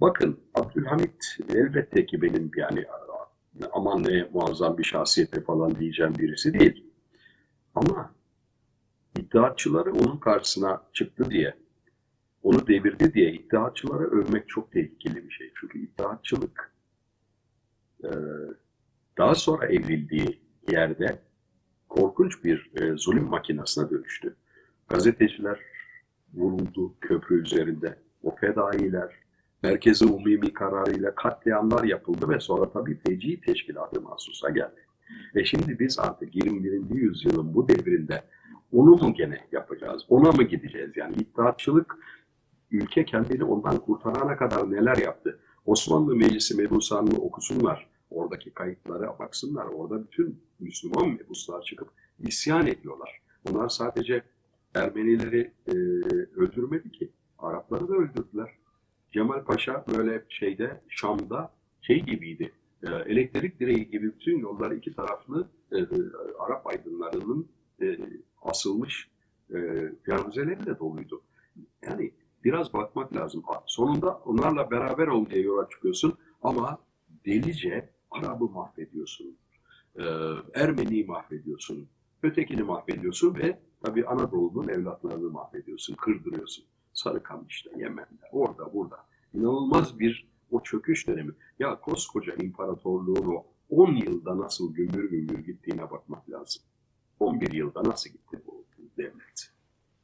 Bakın 0.00 0.40
Abdülhamit 0.54 1.38
elbette 1.54 2.06
ki 2.06 2.22
benim 2.22 2.50
yani 2.56 2.86
aman 3.72 4.04
ne 4.04 4.28
muazzam 4.32 4.78
bir 4.78 4.84
şahsiyeti 4.84 5.44
falan 5.44 5.78
diyeceğim 5.78 6.14
birisi 6.18 6.54
değil. 6.54 6.84
Ama 7.74 8.14
iddiatçıları 9.18 9.92
onun 9.92 10.16
karşısına 10.16 10.82
çıktı 10.92 11.30
diye, 11.30 11.54
onu 12.42 12.66
devirdi 12.66 13.14
diye 13.14 13.32
iddiatçılara 13.32 14.04
övmek 14.04 14.48
çok 14.48 14.72
tehlikeli 14.72 15.24
bir 15.24 15.30
şey. 15.30 15.52
Çünkü 15.60 15.78
iddiatçılık 15.78 16.72
daha 19.18 19.34
sonra 19.34 19.66
evrildiği 19.66 20.40
yerde 20.70 21.22
korkunç 21.88 22.44
bir 22.44 22.70
zulüm 22.96 23.24
makinasına 23.24 23.90
dönüştü. 23.90 24.36
Gazeteciler 24.88 25.60
vuruldu 26.34 26.94
köprü 27.00 27.42
üzerinde. 27.42 27.98
O 28.22 28.36
fedailer, 28.36 29.14
Merkezi 29.62 30.04
Umumi 30.04 30.52
kararıyla 30.52 31.14
katliamlar 31.14 31.84
yapıldı 31.84 32.28
ve 32.28 32.40
sonra 32.40 32.70
tabii 32.70 32.98
feci 33.06 33.40
teşkilatı 33.40 34.00
mahsusa 34.00 34.50
geldi. 34.50 34.86
Ve 35.34 35.44
şimdi 35.44 35.78
biz 35.78 35.98
artık 35.98 36.36
21. 36.36 36.94
yüzyılın 36.94 37.54
bu 37.54 37.68
devrinde 37.68 38.24
onu 38.72 38.90
mu 38.90 39.14
gene 39.14 39.48
yapacağız? 39.52 40.02
Ona 40.08 40.32
mı 40.32 40.42
gideceğiz? 40.42 40.90
Yani 40.96 41.14
iddiatçılık 41.16 41.96
ülke 42.70 43.04
kendini 43.04 43.44
ondan 43.44 43.78
kurtarana 43.78 44.36
kadar 44.36 44.70
neler 44.70 44.96
yaptı? 44.96 45.40
Osmanlı 45.66 46.16
Meclisi 46.16 46.56
mebusanını 46.56 47.18
okusunlar. 47.18 47.88
Oradaki 48.10 48.50
kayıtlara 48.50 49.18
baksınlar. 49.18 49.64
Orada 49.66 50.04
bütün 50.04 50.42
Müslüman 50.60 51.08
mebuslar 51.08 51.62
çıkıp 51.62 51.88
isyan 52.18 52.66
ediyorlar. 52.66 53.20
Onlar 53.50 53.68
sadece 53.68 54.22
Ermenileri 54.74 55.52
e, 55.66 55.72
öldürmedi 56.36 56.92
ki. 56.92 57.12
Arapları 57.38 57.88
da 57.88 57.94
öldürdüler. 57.94 58.50
Cemal 59.12 59.44
Paşa 59.44 59.84
böyle 59.96 60.24
şeyde 60.28 60.80
Şam'da 60.88 61.52
şey 61.82 62.02
gibiydi. 62.02 62.52
E, 62.82 62.88
elektrik 62.88 63.60
direği 63.60 63.90
gibi 63.90 64.06
bütün 64.14 64.38
yollar 64.38 64.70
iki 64.70 64.94
taraflı 64.94 65.48
e, 65.72 65.78
e, 65.78 65.86
Arap 66.38 66.66
aydınlarının 66.66 67.48
e, 67.82 67.98
asılmış 68.42 69.10
e, 69.50 69.54
de 70.66 70.78
doluydu. 70.78 71.22
Yani 71.82 72.12
biraz 72.44 72.72
bakmak 72.72 73.16
lazım. 73.16 73.42
Sonunda 73.66 74.14
onlarla 74.14 74.70
beraber 74.70 75.06
ol 75.06 75.30
diye 75.30 75.42
yola 75.42 75.68
çıkıyorsun 75.68 76.14
ama 76.42 76.78
delice 77.26 77.90
Arap'ı 78.10 78.44
mahvediyorsun. 78.44 79.36
E, 79.98 80.04
Ermeni'yi 80.54 81.04
mahvediyorsun. 81.04 81.88
Ötekini 82.22 82.62
mahvediyorsun 82.62 83.34
ve 83.34 83.58
tabii 83.84 84.06
Anadolu'nun 84.06 84.68
evlatlarını 84.68 85.30
mahvediyorsun, 85.30 85.94
kırdırıyorsun. 85.94 86.64
Sarıkamış'ta, 86.98 87.70
Yemen'de, 87.76 88.28
orada, 88.32 88.72
burada. 88.74 88.96
İnanılmaz 89.34 89.98
bir 89.98 90.28
o 90.50 90.62
çöküş 90.62 91.08
dönemi. 91.08 91.32
Ya 91.58 91.80
koskoca 91.80 92.34
imparatorluğun 92.34 93.26
o 93.26 93.46
10 93.70 93.92
yılda 93.96 94.38
nasıl 94.38 94.74
gümbür 94.74 95.10
gümbür 95.10 95.38
gittiğine 95.38 95.90
bakmak 95.90 96.30
lazım. 96.30 96.62
11 97.20 97.52
yılda 97.52 97.84
nasıl 97.84 98.10
gitti 98.10 98.42
bu 98.46 98.64
devlet? 98.96 99.52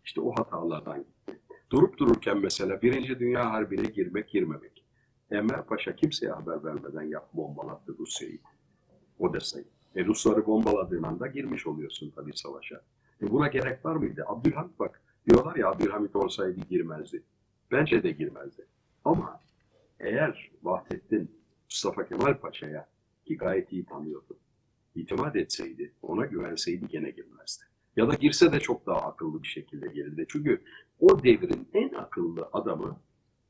İşte 0.04 0.20
o 0.20 0.32
hatalardan 0.32 0.98
gitti. 0.98 1.40
Durup 1.70 1.98
dururken 1.98 2.38
mesela 2.38 2.82
Birinci 2.82 3.18
Dünya 3.18 3.52
Harbi'ne 3.52 3.86
girmek 3.90 4.28
girmemek. 4.28 4.84
Enver 5.30 5.66
Paşa 5.66 5.96
kimseye 5.96 6.32
haber 6.32 6.64
vermeden 6.64 7.02
yap 7.02 7.28
bombalattı 7.32 7.94
Rusya'yı. 7.98 8.38
Odessa'yı. 9.18 9.66
E 9.96 10.04
Rusları 10.04 10.46
bombaladığın 10.46 11.02
anda 11.02 11.26
girmiş 11.26 11.66
oluyorsun 11.66 12.12
tabii 12.16 12.36
savaşa. 12.36 12.80
E 13.22 13.30
buna 13.30 13.48
gerek 13.48 13.84
var 13.84 13.96
mıydı? 13.96 14.24
Abdülhamit 14.26 14.78
bak 14.78 15.02
diyorlar 15.28 15.53
Abdülhamit 15.74 16.16
olsaydı 16.16 16.60
girmezdi. 16.70 17.22
Bence 17.70 18.02
de 18.02 18.10
girmezdi. 18.10 18.66
Ama 19.04 19.40
eğer 20.00 20.50
Vahdettin 20.62 21.30
Mustafa 21.70 22.06
Kemal 22.06 22.38
Paşa'ya 22.38 22.88
ki 23.26 23.36
gayet 23.36 23.72
iyi 23.72 23.84
tanıyordu. 23.84 24.38
itimat 24.94 25.36
etseydi, 25.36 25.92
ona 26.02 26.26
güvenseydi 26.26 26.88
gene 26.88 27.10
girmezdi. 27.10 27.64
Ya 27.96 28.08
da 28.08 28.14
girse 28.14 28.52
de 28.52 28.60
çok 28.60 28.86
daha 28.86 29.00
akıllı 29.00 29.42
bir 29.42 29.48
şekilde 29.48 29.88
gelirdi. 29.88 30.26
Çünkü 30.28 30.62
o 31.00 31.22
devrin 31.22 31.68
en 31.72 31.94
akıllı 31.94 32.48
adamı, 32.52 32.96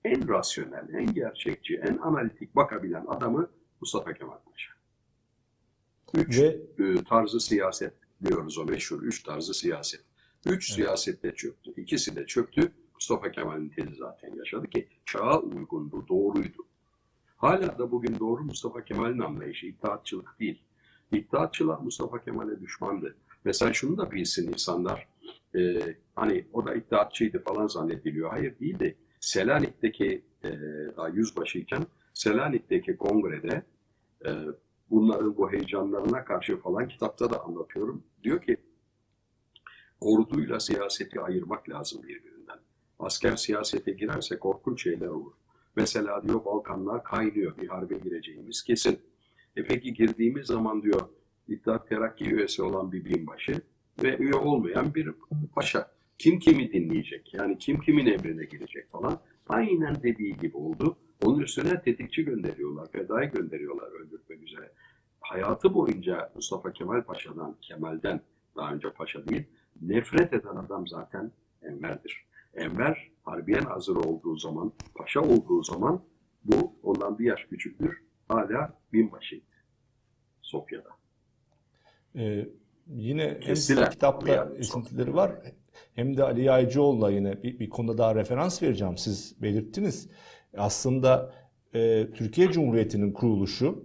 en 0.05 0.29
rasyonel, 0.29 0.89
en 0.95 1.15
gerçekçi, 1.15 1.77
en 1.77 1.97
analitik 1.97 2.57
bakabilen 2.57 3.05
adamı 3.07 3.51
Mustafa 3.81 4.15
Kemal 4.15 4.39
Paşa. 4.39 4.73
Üç 6.15 6.41
Ve 6.41 6.61
e, 6.79 7.05
tarzı 7.05 7.41
siyaset 7.41 7.95
diyoruz 8.25 8.59
o 8.59 8.65
meşhur 8.65 9.03
üç 9.03 9.23
tarzı 9.23 9.55
siyaset. 9.55 10.14
Üç 10.47 10.71
Evet. 10.71 10.77
siyaset 10.77 11.23
de 11.23 11.35
çöktü. 11.35 11.73
İkisi 11.77 12.17
de 12.17 12.27
çöktü. 12.27 12.73
Mustafa 12.95 13.31
Kemal'in 13.33 13.69
tezi 13.69 13.95
zaten 13.95 14.35
yaşadı 14.37 14.67
ki 14.67 14.89
çağa 15.05 15.41
uygundu, 15.41 16.09
doğruydu. 16.09 16.67
Hala 17.37 17.79
da 17.79 17.91
bugün 17.91 18.19
doğru 18.19 18.45
Mustafa 18.45 18.85
Kemal'in 18.85 19.19
anlayışı 19.21 19.67
itaatçılık 19.67 20.41
değil. 20.41 20.63
İttihatçılar 21.13 21.79
Mustafa 21.79 22.25
Kemal'e 22.25 22.61
düşmandı. 22.61 23.17
Mesela 23.45 23.73
şunu 23.73 23.99
da 23.99 24.11
bilsin 24.11 24.49
insanlar, 24.53 25.09
e, 25.57 25.81
hani 26.15 26.47
o 26.53 26.67
da 26.67 26.75
iddiatçıydı 26.75 27.43
falan 27.43 27.67
zannediliyor. 27.67 28.31
Hayır 28.31 28.59
değil 28.59 28.79
de 28.79 28.95
Selanik'teki 29.21 30.23
e, 30.45 30.51
daha 30.97 31.09
yüzbaşıyken 31.09 31.87
Selanik'teki 32.15 32.97
kongrede 32.97 33.63
e, 34.27 34.31
bunların 34.91 35.37
bu 35.37 35.53
heyecanlarına 35.53 36.25
karşı 36.25 36.57
falan 36.57 36.89
kitapta 36.89 37.31
da 37.31 37.45
anlatıyorum. 37.45 38.03
Diyor 38.23 38.43
ki 38.43 38.57
orduyla 40.05 40.61
siyaseti 40.61 41.21
ayırmak 41.21 41.69
lazım 41.69 42.03
birbirinden. 42.03 42.59
Asker 42.99 43.37
siyasete 43.37 43.93
girerse 43.93 44.39
korkunç 44.39 44.83
şeyler 44.83 45.07
olur. 45.07 45.33
Mesela 45.77 46.23
diyor 46.23 46.45
Balkanlar 46.45 47.05
kaynıyor 47.05 47.57
bir 47.59 47.69
harbe 47.69 47.99
gireceğimiz 47.99 48.63
kesin. 48.63 48.99
E 49.57 49.65
peki 49.65 49.95
girdiğimiz 49.95 50.47
zaman 50.47 50.83
diyor 50.83 51.01
İttihat 51.49 51.89
Terakki 51.89 52.25
üyesi 52.25 52.63
olan 52.63 52.93
bir 52.93 53.05
binbaşı 53.05 53.61
ve 54.03 54.19
üye 54.19 54.35
olmayan 54.35 54.95
bir 54.95 55.11
paşa. 55.55 55.91
Kim 56.19 56.39
kimi 56.39 56.73
dinleyecek? 56.73 57.35
Yani 57.35 57.59
kim 57.59 57.81
kimin 57.81 58.07
emrine 58.07 58.45
girecek 58.45 58.91
falan. 58.91 59.21
Aynen 59.49 60.03
dediği 60.03 60.37
gibi 60.37 60.57
oldu. 60.57 60.97
Onun 61.25 61.41
üstüne 61.41 61.83
tetikçi 61.83 62.25
gönderiyorlar, 62.25 62.93
fedai 62.93 63.31
gönderiyorlar 63.31 63.89
öldürmek 63.93 64.43
üzere. 64.43 64.73
Hayatı 65.21 65.75
boyunca 65.75 66.33
Mustafa 66.35 66.73
Kemal 66.73 67.03
Paşa'dan, 67.03 67.57
Kemal'den 67.61 68.21
daha 68.57 68.75
önce 68.75 68.91
paşa 68.91 69.29
değil, 69.29 69.45
nefret 69.83 70.33
eden 70.33 70.57
adam 70.57 70.89
zaten 70.89 71.33
Enver'dir. 71.63 72.25
Enver 72.55 73.11
harbiyen 73.23 73.65
hazır 73.65 73.97
olduğu 73.97 74.37
zaman, 74.37 74.73
paşa 74.95 75.21
olduğu 75.21 75.63
zaman 75.63 76.03
bu 76.45 76.73
ondan 76.83 77.19
bir 77.19 77.25
yaş 77.25 77.45
küçüktür. 77.45 78.03
Hala 78.29 78.79
binbaşıydı 78.93 79.45
Sofya'da. 80.43 80.89
Ee, 82.17 82.49
yine 82.87 83.23
hem 83.29 83.41
Kestiler. 83.41 83.91
kitapta 83.91 84.53
esintileri 84.59 85.15
var 85.15 85.33
hem 85.95 86.17
de 86.17 86.23
Ali 86.25 86.45
Yaycıoğlu'na 86.45 87.11
yine 87.11 87.43
bir, 87.43 87.59
bir 87.59 87.69
konuda 87.69 87.99
daha 87.99 88.15
referans 88.15 88.63
vereceğim. 88.63 88.99
Siz 88.99 89.43
belirttiniz. 89.43 90.11
Aslında 90.57 91.35
e, 91.75 92.11
Türkiye 92.15 92.53
Cumhuriyeti'nin 92.53 93.13
kuruluşu 93.13 93.85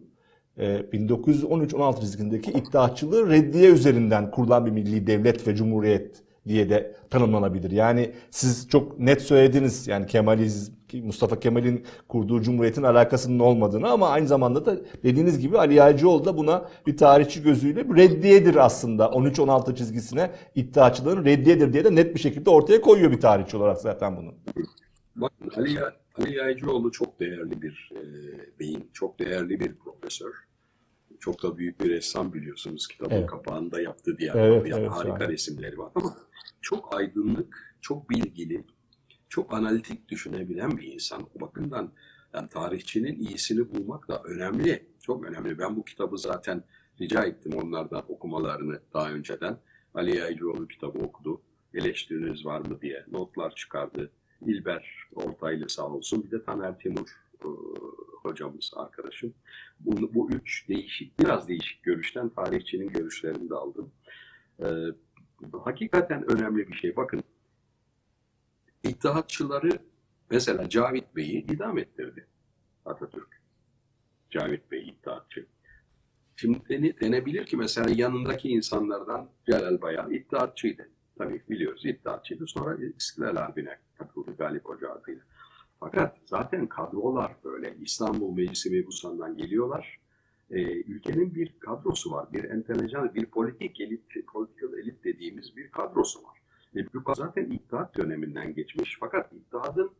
1913-16 0.60 2.00
çizgindeki 2.00 2.52
iddiaçılığı 2.52 3.30
reddiye 3.30 3.70
üzerinden 3.70 4.32
kurulan 4.32 4.66
bir 4.66 4.72
milli 4.72 5.08
devlet 5.08 5.48
ve 5.48 5.56
cumhuriyet 5.56 6.24
diye 6.48 6.70
de 6.70 6.96
tanımlanabilir. 7.10 7.72
Yani 7.72 8.12
siz 8.32 8.70
çok 8.70 9.00
net 9.00 9.22
söylediniz 9.22 9.88
yani 9.88 10.08
Kemalizm, 10.08 10.74
Mustafa 10.94 11.40
Kemal'in 11.40 11.86
kurduğu 12.08 12.42
cumhuriyetin 12.42 12.84
alakasının 12.84 13.40
olmadığını 13.40 13.90
ama 13.90 14.10
aynı 14.10 14.28
zamanda 14.28 14.66
da 14.66 14.78
dediğiniz 15.04 15.40
gibi 15.40 15.58
Ali 15.58 15.74
Yağcıoğlu 15.74 16.26
da 16.26 16.38
buna 16.38 16.70
bir 16.88 16.98
tarihçi 16.98 17.44
gözüyle 17.44 17.90
bir 17.90 17.96
reddiyedir 17.96 18.56
aslında. 18.56 19.06
13-16 19.06 19.76
çizgisine 19.76 20.32
iddiaçılığın 20.56 21.26
reddiyedir 21.26 21.74
diye 21.74 21.86
de 21.86 21.96
net 21.96 22.16
bir 22.16 22.20
şekilde 22.20 22.50
ortaya 22.50 22.82
koyuyor 22.82 23.12
bir 23.12 23.20
tarihçi 23.20 23.58
olarak 23.58 23.78
zaten 23.78 24.18
bunu. 24.18 24.34
Bakın 25.16 25.52
Ali, 25.58 25.80
Ali 26.16 26.36
Yaycıoğlu 26.36 26.92
çok 26.92 27.20
değerli 27.20 27.62
bir 27.62 27.92
e, 27.96 28.02
beyin, 28.60 28.90
çok 28.94 29.20
değerli 29.20 29.60
bir 29.60 29.76
profesör. 29.76 30.49
Çok 31.20 31.44
da 31.44 31.58
büyük 31.58 31.82
bir 31.82 31.90
ressam 31.90 32.34
biliyorsunuz. 32.34 32.88
Kitabın 32.88 33.12
Evet. 33.16 33.28
kapağında 33.28 33.82
yaptı 33.82 34.18
diye 34.18 34.32
Evet, 34.36 34.68
yani 34.68 34.82
evet, 34.82 34.92
harika 34.92 35.18
şahane. 35.18 35.28
resimleri 35.34 35.78
var. 35.78 35.92
Ama 35.96 36.16
çok 36.62 36.96
aydınlık, 36.98 37.78
çok 37.82 38.10
bilgili, 38.10 38.64
çok 39.30 39.54
analitik 39.54 40.10
düşünebilen 40.10 40.78
bir 40.78 40.94
insan. 40.94 41.24
O 41.36 41.42
bakımdan 41.42 41.92
yani 42.34 42.50
tarihçinin 42.50 43.20
iyisini 43.20 43.74
bulmak 43.74 44.08
da 44.08 44.24
önemli. 44.24 44.86
Çok 45.02 45.26
önemli. 45.26 45.60
Ben 45.60 45.76
bu 45.76 45.86
kitabı 45.86 46.18
zaten 46.18 46.64
rica 47.02 47.24
ettim 47.26 47.54
onlardan 47.54 48.04
okumalarını 48.12 48.80
daha 48.94 49.12
önceden. 49.12 49.58
Ali 49.94 50.18
Yaycıoğlu 50.18 50.68
kitabı 50.68 51.00
okudu. 51.00 51.42
Eleştiriniz 51.74 52.46
var 52.46 52.60
mı 52.60 52.82
diye 52.82 53.06
notlar 53.12 53.56
çıkardı. 53.56 54.12
İlber 54.46 55.08
Ortaylı 55.16 55.70
sağ 55.70 55.88
olsun. 55.88 56.24
Bir 56.24 56.32
de 56.32 56.44
Taner 56.44 56.80
Timur 56.80 57.08
hocamız, 58.24 58.72
arkadaşım. 58.76 59.34
Bu, 59.80 60.14
bu 60.14 60.32
üç 60.32 60.70
değişik, 60.70 61.20
biraz 61.20 61.48
değişik 61.48 61.84
görüşten 61.84 62.30
tarihçinin 62.30 62.90
görüşlerini 62.90 63.50
de 63.50 63.56
aldım. 63.56 63.92
E, 64.60 64.66
hakikaten 65.64 66.32
önemli 66.32 66.68
bir 66.68 66.74
şey. 66.74 66.96
Bakın, 66.96 67.24
İttihatçıları 68.84 69.70
mesela 70.32 70.70
Cavit 70.70 71.16
Bey'i 71.16 71.46
idam 71.46 71.78
ettirdi 71.78 72.28
Atatürk. 72.86 73.42
Cavit 74.30 74.72
Bey 74.72 74.88
İttihatçı. 74.90 75.46
Şimdi 76.36 76.60
dene- 76.70 77.00
denebilir 77.00 77.46
ki 77.46 77.58
mesela 77.58 77.90
yanındaki 77.90 78.50
insanlardan 78.50 79.30
Celal 79.46 79.82
Bayar 79.82 80.12
İttihatçıydı. 80.12 80.90
Tabii 81.18 81.42
biliyoruz 81.50 81.86
İttihatçıydı. 81.86 82.48
Sonra 82.48 82.78
İstiklal 82.98 83.36
Harbi'ne 83.36 83.80
katıldı 83.98 84.36
Galip 84.38 84.66
Hoca 84.66 84.90
adıyla. 84.90 85.22
Fakat 85.80 86.18
zaten 86.26 86.68
kadrolar 86.68 87.36
böyle 87.44 87.76
İstanbul 87.82 88.36
Meclisi 88.36 88.72
mebusandan 88.72 89.38
geliyorlar. 89.38 90.00
Ee, 90.52 90.62
ülkenin 90.64 91.36
bir 91.36 91.60
kadrosu 91.60 92.12
var. 92.12 92.34
Bir 92.34 92.44
entelejan, 92.44 93.16
bir 93.16 93.26
politik 93.26 93.82
elit, 93.82 94.28
political 94.34 94.74
elit 94.74 95.04
dediğimiz 95.04 95.58
bir 95.58 95.72
kadrosu 95.72 96.20
var. 96.24 96.40
E, 96.76 96.94
bu 96.94 97.16
zaten 97.16 97.46
İttihat 97.46 97.98
döneminden 97.98 98.54
geçmiş. 98.54 98.98
Fakat 99.00 99.34
İttihat'ın 99.34 99.92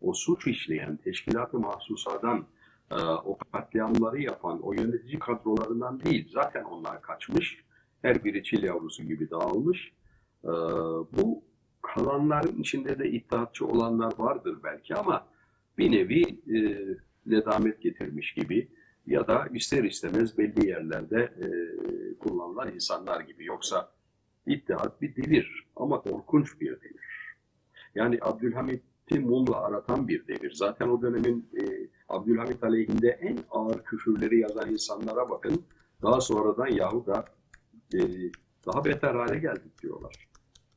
o 0.00 0.14
suç 0.14 0.46
işleyen, 0.46 0.96
teşkilat-ı 0.96 1.58
mahsusadan 1.58 2.46
e, 2.90 2.94
o 3.04 3.38
katliamları 3.52 4.22
yapan, 4.22 4.60
o 4.62 4.72
yönetici 4.72 5.18
kadrolarından 5.18 6.00
değil. 6.00 6.28
Zaten 6.32 6.64
onlar 6.64 7.02
kaçmış. 7.02 7.64
Her 8.02 8.24
biri 8.24 8.44
çil 8.44 8.62
yavrusu 8.62 9.02
gibi 9.02 9.30
dağılmış. 9.30 9.92
E, 10.44 10.52
bu 11.12 11.42
kalanların 11.94 12.60
içinde 12.60 12.98
de 12.98 13.10
iddiatçı 13.10 13.66
olanlar 13.66 14.12
vardır 14.18 14.58
belki 14.64 14.94
ama 14.94 15.26
bir 15.78 15.92
nevi 15.92 16.22
e, 16.22 16.58
nedamet 17.26 17.82
getirmiş 17.82 18.34
gibi 18.34 18.68
ya 19.06 19.26
da 19.26 19.46
ister 19.54 19.84
istemez 19.84 20.38
belli 20.38 20.66
yerlerde 20.66 21.20
e, 21.20 21.48
kullanılan 22.18 22.74
insanlar 22.74 23.20
gibi. 23.20 23.44
Yoksa 23.44 23.94
İttihat 24.46 25.02
bir 25.02 25.16
devir 25.16 25.66
ama 25.76 26.00
korkunç 26.00 26.60
bir 26.60 26.80
devir. 26.80 27.36
Yani 27.94 28.18
Abdülhamit'i 28.22 29.20
mumla 29.20 29.60
aratan 29.60 30.08
bir 30.08 30.26
devir. 30.28 30.52
Zaten 30.52 30.88
o 30.88 31.02
dönemin 31.02 31.48
e, 31.60 31.62
Abdülhamit 32.08 32.64
aleyhinde 32.64 33.08
en 33.08 33.38
ağır 33.50 33.84
küfürleri 33.84 34.40
yazan 34.40 34.70
insanlara 34.70 35.30
bakın. 35.30 35.64
Daha 36.02 36.20
sonradan 36.20 36.66
yahu 36.66 37.06
da 37.06 37.24
e, 37.94 37.98
daha 38.66 38.84
beter 38.84 39.14
hale 39.14 39.38
geldik 39.38 39.82
diyorlar. 39.82 40.28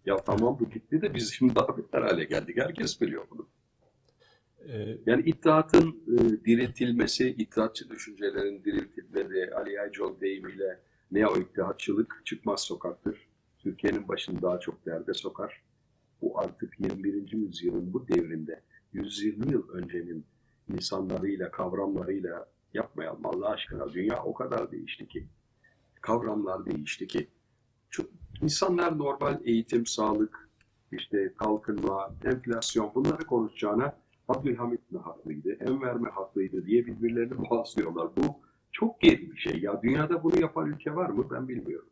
Ya 0.08 0.18
tamam 0.18 0.58
bu 0.60 0.70
gitti 0.70 1.01
de 1.01 1.14
biz 1.14 1.34
şimdi 1.34 1.55
daha 1.55 1.78
beter 1.78 2.01
hale 2.01 2.24
geldik. 2.24 2.58
Herkes 2.58 3.01
biliyor 3.01 3.28
bunu. 3.32 3.47
Ee, 4.68 4.97
Yani 5.05 5.24
iddiatın 5.30 6.03
e, 6.08 6.45
diriltilmesi, 6.45 7.30
iddiatçı 7.30 7.89
düşüncelerin 7.89 8.64
diriltilmesi, 8.64 9.55
Ali 9.55 9.74
Yaycıoğlu 9.74 10.22
deyimiyle 10.22 10.80
neo 11.12 11.38
iddiatçılık 11.38 12.22
çıkmaz 12.26 12.62
sokaktır. 12.62 13.28
Türkiye'nin 13.60 14.08
başını 14.08 14.41
daha 14.41 14.60
çok 14.60 14.86
derde 14.86 15.14
sokar. 15.14 15.62
Bu 16.22 16.39
artık 16.39 16.80
21. 16.80 17.32
yüzyılın 17.32 17.93
bu 17.93 18.08
devrinde 18.08 18.62
120 18.93 19.51
yıl 19.51 19.70
öncenin 19.70 20.26
insanlarıyla, 20.74 21.51
kavramlarıyla 21.51 22.49
yapmayalım 22.74 23.26
Allah 23.26 23.49
aşkına. 23.49 23.93
Dünya 23.93 24.24
o 24.24 24.34
kadar 24.34 24.72
değişti 24.72 25.08
ki, 25.08 25.28
kavramlar 26.01 26.66
değişti 26.66 27.08
ki. 27.08 27.28
Çok 27.89 28.09
İnsanlar 28.41 28.97
normal 28.97 29.39
eğitim, 29.45 29.85
sağlık, 29.85 30.49
işte 30.91 31.33
kalkınma, 31.38 32.15
enflasyon 32.25 32.91
bunları 32.95 33.25
konuşacağına 33.25 33.95
Abdülhamit 34.27 34.91
mi 34.91 34.99
haklıydı, 34.99 35.53
Enver 35.53 35.95
mi 35.95 36.09
haklıydı 36.09 36.65
diye 36.65 36.85
birbirlerini 36.85 37.49
bağlıyorlar. 37.49 38.09
Bu 38.17 38.39
çok 38.71 39.01
geri 39.01 39.31
bir 39.31 39.38
şey. 39.38 39.59
Ya 39.59 39.81
dünyada 39.81 40.23
bunu 40.23 40.41
yapan 40.41 40.69
ülke 40.69 40.95
var 40.95 41.09
mı? 41.09 41.27
Ben 41.31 41.47
bilmiyorum. 41.47 41.89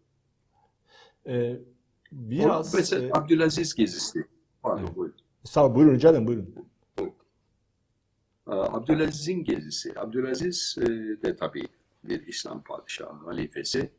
Ee, 1.28 1.60
biraz... 2.12 2.74
O 2.74 2.78
mesela 2.78 3.08
e, 3.08 3.12
Abdülaziz 3.14 3.76
gezisi. 3.76 4.26
Pardon 4.64 4.96
buyurun. 4.96 5.18
sağ 5.44 5.68
ol, 5.68 5.76
buyurun 5.76 5.96
ederim 5.96 6.28
buyurun. 6.28 6.56
Ee, 8.48 8.52
Abdülaziz'in 8.52 9.44
gezisi. 9.44 10.00
Abdülaziz 10.00 10.76
e, 10.82 10.86
de 11.24 11.36
tabii 11.36 11.68
bir 12.04 12.28
İslam 12.28 12.64
padişahı, 12.64 13.26
halifesi. 13.26 13.92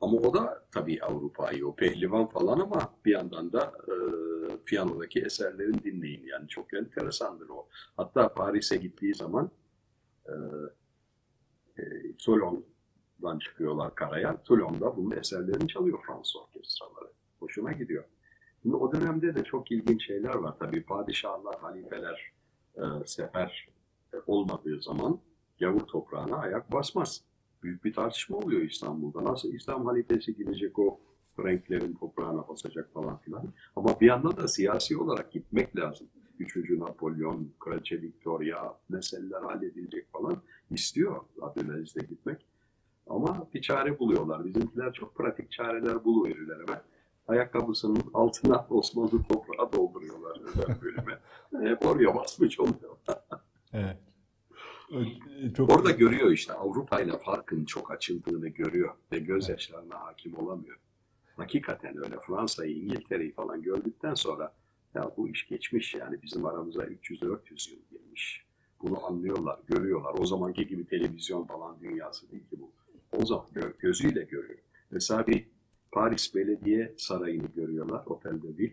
Ama 0.00 0.16
o 0.16 0.34
da 0.34 0.64
tabii 0.72 1.02
Avrupa'yı, 1.02 1.66
o 1.66 1.76
pehlivan 1.76 2.26
falan 2.26 2.60
ama 2.60 2.94
bir 3.04 3.12
yandan 3.12 3.52
da 3.52 3.72
e, 3.88 3.94
piyanodaki 4.64 5.20
eserlerini 5.20 5.84
dinleyin. 5.84 6.26
Yani 6.26 6.48
çok 6.48 6.74
enteresandır 6.74 7.48
o. 7.48 7.68
Hatta 7.96 8.34
Paris'e 8.34 8.76
gittiği 8.76 9.14
zaman 9.14 9.50
e, 10.26 10.32
e, 11.78 12.16
Toulon'dan 12.16 13.38
çıkıyorlar 13.38 13.94
karaya. 13.94 14.42
Toulon'da 14.42 14.96
bunun 14.96 15.10
eserlerini 15.10 15.68
çalıyor 15.68 15.98
Fransız 16.06 16.36
orkestraları. 16.36 17.10
Hoşuma 17.40 17.72
gidiyor. 17.72 18.04
Şimdi 18.62 18.76
o 18.76 18.92
dönemde 18.92 19.34
de 19.34 19.44
çok 19.44 19.72
ilginç 19.72 20.06
şeyler 20.06 20.34
var. 20.34 20.54
Tabii 20.58 20.82
padişahlar, 20.82 21.60
halifeler 21.60 22.32
e, 22.76 22.82
sefer 23.06 23.68
e, 24.14 24.16
olmadığı 24.26 24.82
zaman 24.82 25.20
gavur 25.60 25.80
toprağına 25.80 26.36
ayak 26.36 26.72
basmaz. 26.72 27.29
Büyük 27.62 27.84
bir 27.84 27.92
tartışma 27.92 28.36
oluyor 28.36 28.62
İstanbul'da. 28.62 29.24
Nasıl 29.24 29.52
İslam 29.52 29.86
halifesi 29.86 30.36
gidecek 30.36 30.78
o 30.78 31.00
renklerin 31.44 31.94
toprağına 31.94 32.48
basacak 32.48 32.92
falan 32.92 33.18
filan. 33.18 33.52
Ama 33.76 34.00
bir 34.00 34.06
yandan 34.06 34.36
da 34.36 34.48
siyasi 34.48 34.96
olarak 34.96 35.32
gitmek 35.32 35.76
lazım. 35.76 36.06
Üçüncü 36.38 36.80
Napolyon, 36.80 37.52
Kraliçe 37.60 38.02
Victoria 38.02 38.74
meseleler 38.88 39.42
halledilecek 39.42 40.12
falan 40.12 40.36
istiyor 40.70 41.20
Abdülaziz'de 41.42 42.00
gitmek. 42.00 42.46
Ama 43.06 43.48
bir 43.54 43.62
çare 43.62 43.98
buluyorlar. 43.98 44.44
Bizimkiler 44.44 44.92
çok 44.92 45.14
pratik 45.14 45.50
çareler 45.50 46.04
buluverirler 46.04 46.60
hemen. 46.66 46.82
Ayakkabısının 47.28 48.02
altına 48.14 48.66
Osmanlı 48.70 49.22
toprağı 49.22 49.72
dolduruyorlar 49.72 50.40
özel 50.40 50.80
bölüme. 50.82 51.18
Hep 51.70 51.86
oraya 51.86 52.14
basmış 52.14 52.60
oluyor. 52.60 52.96
Evet. 53.72 53.96
Ee, 54.90 55.54
Çok 55.54 55.70
Orada 55.70 55.90
görüyor 55.90 56.30
işte 56.30 56.52
Avrupa 56.52 57.00
ile 57.00 57.18
farkın 57.18 57.64
çok 57.64 57.90
açıldığını 57.90 58.48
görüyor 58.48 58.94
ve 59.12 59.18
gözyaşlarına 59.18 60.00
hakim 60.00 60.38
olamıyor. 60.38 60.76
Hakikaten 61.36 62.04
öyle 62.04 62.20
Fransa'yı, 62.20 62.76
İngiltere'yi 62.76 63.32
falan 63.32 63.62
gördükten 63.62 64.14
sonra 64.14 64.54
ya 64.94 65.10
bu 65.16 65.28
iş 65.28 65.48
geçmiş 65.48 65.94
yani 65.94 66.22
bizim 66.22 66.46
aramıza 66.46 66.84
300-400 66.84 67.70
yıl 67.70 67.78
girmiş. 67.90 68.44
Bunu 68.82 69.06
anlıyorlar, 69.06 69.58
görüyorlar. 69.66 70.14
O 70.18 70.26
zamanki 70.26 70.66
gibi 70.66 70.86
televizyon 70.86 71.44
falan 71.44 71.80
dünyası 71.80 72.30
değil 72.30 72.48
ki 72.50 72.56
bu. 72.60 72.72
O 73.12 73.26
zaman 73.26 73.46
gö- 73.54 73.78
gözüyle 73.78 74.22
görüyor. 74.22 74.58
Mesela 74.90 75.26
bir 75.26 75.46
Paris 75.92 76.34
Belediye 76.34 76.94
Sarayı'nı 76.96 77.46
görüyorlar, 77.56 78.06
otelde 78.06 78.58
bir. 78.58 78.72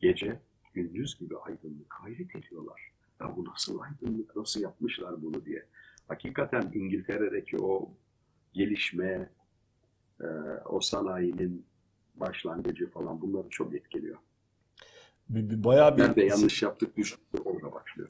Gece 0.00 0.40
gündüz 0.74 1.18
gibi 1.18 1.36
aydınlık 1.36 1.94
hayret 1.94 2.36
ediyorlar. 2.36 2.92
Ya 3.20 3.36
bu 3.36 3.44
nasıl 3.44 3.78
aydınlık, 3.80 4.36
nasıl 4.36 4.60
yapmışlar 4.60 5.22
bunu 5.22 5.44
diye. 5.44 5.66
Hakikaten 6.08 6.70
İngiltere'deki 6.74 7.56
o 7.58 7.90
gelişme, 8.52 9.30
e, 10.20 10.26
o 10.66 10.80
sanayinin 10.80 11.66
başlangıcı 12.14 12.90
falan 12.90 13.20
bunları 13.20 13.48
çok 13.48 13.74
etkiliyor. 13.74 14.16
bir, 15.28 15.50
bir- 15.50 15.64
bayağı 15.64 15.96
bir 15.96 16.02
Nerede 16.02 16.24
yanlış 16.24 16.62
yaptık 16.62 16.96
düştük 16.96 17.46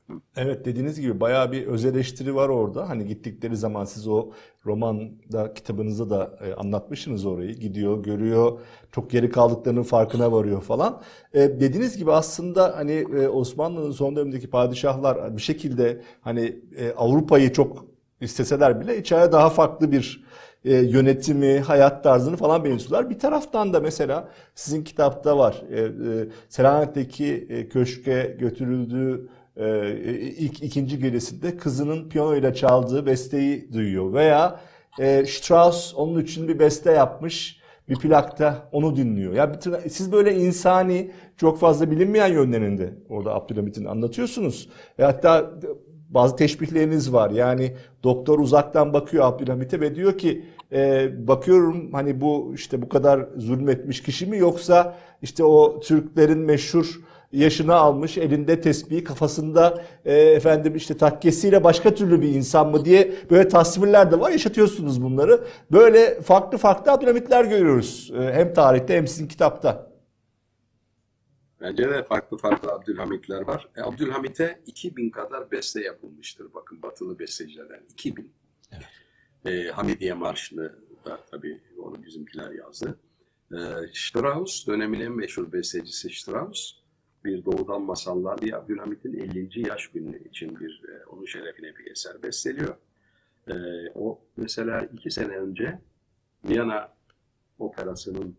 Hı. 0.07 0.12
Evet 0.36 0.64
dediğiniz 0.64 1.01
gibi 1.01 1.20
bayağı 1.20 1.53
bir 1.53 1.66
öz 1.66 1.84
eleştiri 1.84 2.34
var 2.34 2.49
orada. 2.49 2.89
Hani 2.89 3.07
gittikleri 3.07 3.57
zaman 3.57 3.84
siz 3.84 4.09
o 4.09 4.30
romanda 4.66 5.55
kitabınızda 5.55 6.11
da 6.11 6.39
e, 6.47 6.55
anlatmışsınız 6.55 7.26
orayı. 7.26 7.55
Gidiyor, 7.55 8.03
görüyor, 8.03 8.59
çok 8.93 9.11
geri 9.11 9.30
kaldıklarının 9.30 9.82
farkına 9.82 10.32
varıyor 10.32 10.62
falan. 10.62 11.03
E, 11.34 11.41
dediğiniz 11.41 11.97
gibi 11.97 12.12
aslında 12.12 12.76
hani 12.76 12.93
e, 12.93 13.28
Osmanlı'nın 13.28 13.91
son 13.91 14.16
dönemindeki 14.16 14.51
padişahlar 14.51 15.36
bir 15.36 15.43
şekilde 15.43 16.01
hani 16.20 16.61
e, 16.78 16.93
Avrupa'yı 16.93 17.53
çok 17.53 17.86
isteseler 18.20 18.80
bile 18.80 18.99
içeride 18.99 19.32
daha 19.32 19.51
farklı 19.51 19.93
bir 19.93 20.28
e, 20.64 20.74
yönetimi, 20.74 21.61
hayat 21.61 22.05
tarzını 22.05 22.36
falan 22.36 22.64
benimsiyorlar. 22.64 23.11
Bir 23.11 23.18
taraftan 23.18 23.72
da 23.72 23.80
mesela 23.80 24.28
sizin 24.55 24.84
kitapta 24.84 25.39
var. 25.39 25.62
E, 25.70 25.80
e, 25.80 25.89
Selanik'teki 26.49 27.47
e, 27.51 27.68
köşke 27.68 28.36
götürüldüğü 28.41 29.28
e, 29.59 29.96
ilk 30.38 30.62
ikinci 30.62 30.98
gerisinde 30.98 31.56
kızının 31.56 32.09
piyanoyla 32.09 32.54
çaldığı 32.54 33.06
besteyi 33.06 33.72
duyuyor. 33.72 34.12
Veya 34.12 34.61
e, 34.98 35.26
Strauss 35.26 35.94
onun 35.94 36.22
için 36.22 36.48
bir 36.48 36.59
beste 36.59 36.92
yapmış. 36.92 37.59
Bir 37.88 37.96
plakta 37.96 38.68
onu 38.72 38.96
dinliyor. 38.96 39.32
Ya 39.32 39.54
bir 39.54 39.88
siz 39.88 40.12
böyle 40.12 40.36
insani 40.36 41.11
çok 41.36 41.59
fazla 41.59 41.90
bilinmeyen 41.90 42.32
yönlerinde 42.32 42.94
orada 43.09 43.34
Abdülhamit'in 43.34 43.84
anlatıyorsunuz. 43.84 44.68
E 44.98 45.02
hatta 45.02 45.50
bazı 46.09 46.36
teşbihleriniz 46.36 47.12
var. 47.12 47.30
Yani 47.30 47.76
doktor 48.04 48.38
uzaktan 48.38 48.92
bakıyor 48.92 49.24
Abdülhamit'e 49.24 49.80
ve 49.80 49.94
diyor 49.94 50.18
ki 50.18 50.44
e, 50.72 51.11
bakıyorum 51.28 51.92
hani 51.92 52.20
bu 52.20 52.52
işte 52.54 52.82
bu 52.82 52.88
kadar 52.88 53.28
zulmetmiş 53.36 54.02
kişi 54.02 54.26
mi 54.26 54.38
yoksa 54.38 54.96
işte 55.22 55.44
o 55.44 55.80
Türklerin 55.80 56.38
meşhur 56.38 57.00
yaşını 57.32 57.74
almış 57.74 58.18
elinde 58.18 58.60
tesbih 58.60 59.04
kafasında 59.04 59.84
e, 60.04 60.14
efendim 60.14 60.76
işte 60.76 60.96
takkesiyle 60.96 61.64
başka 61.64 61.94
türlü 61.94 62.22
bir 62.22 62.28
insan 62.28 62.70
mı 62.70 62.84
diye 62.84 63.14
böyle 63.30 63.48
tasvirler 63.48 64.12
de 64.12 64.20
var 64.20 64.30
yaşatıyorsunuz 64.30 65.02
bunları. 65.02 65.44
Böyle 65.72 66.20
farklı 66.20 66.58
farklı 66.58 66.92
Abdülhamitler 66.92 67.44
görüyoruz 67.44 68.12
e, 68.14 68.32
hem 68.32 68.54
tarihte 68.54 68.96
hem 68.96 69.08
sizin 69.08 69.28
kitapta. 69.28 69.88
Bence 71.60 71.90
de 71.90 72.04
farklı 72.04 72.38
farklı 72.38 72.72
Abdülhamitler 72.72 73.40
var. 73.40 73.68
E, 73.76 73.82
Abdülhamit'e 73.82 74.60
2000 74.66 75.10
kadar 75.10 75.50
beste 75.50 75.80
yapılmıştır. 75.80 76.54
Bakın 76.54 76.82
batılı 76.82 77.18
bestecilerden 77.18 77.80
2000. 77.90 78.32
E, 79.46 79.68
Hamidiye 79.68 80.14
Marşı'nı 80.14 80.72
da 81.04 81.18
tabii 81.30 81.60
onu 81.78 82.02
bizimkiler 82.02 82.50
yazdı. 82.50 82.98
E, 83.52 83.58
Strauss, 83.94 84.66
dönemin 84.66 85.00
en 85.00 85.12
meşhur 85.12 85.52
bestecisi 85.52 86.10
Strauss, 86.10 86.72
bir 87.24 87.44
doğudan 87.44 87.82
masallar 87.82 88.40
diye 88.40 88.56
Abdülhamit'in 88.56 89.12
50. 89.12 89.68
yaş 89.68 89.88
günü 89.88 90.28
için 90.28 90.60
bir 90.60 90.82
e, 90.88 91.06
onun 91.06 91.24
şerefine 91.24 91.76
bir 91.76 91.90
eser 91.90 92.22
besteliyor. 92.22 92.76
E, 93.48 93.54
o 93.94 94.20
mesela 94.36 94.80
iki 94.80 95.10
sene 95.10 95.36
önce 95.36 95.78
Viyana 96.44 96.92
Operası'nın 97.58 98.36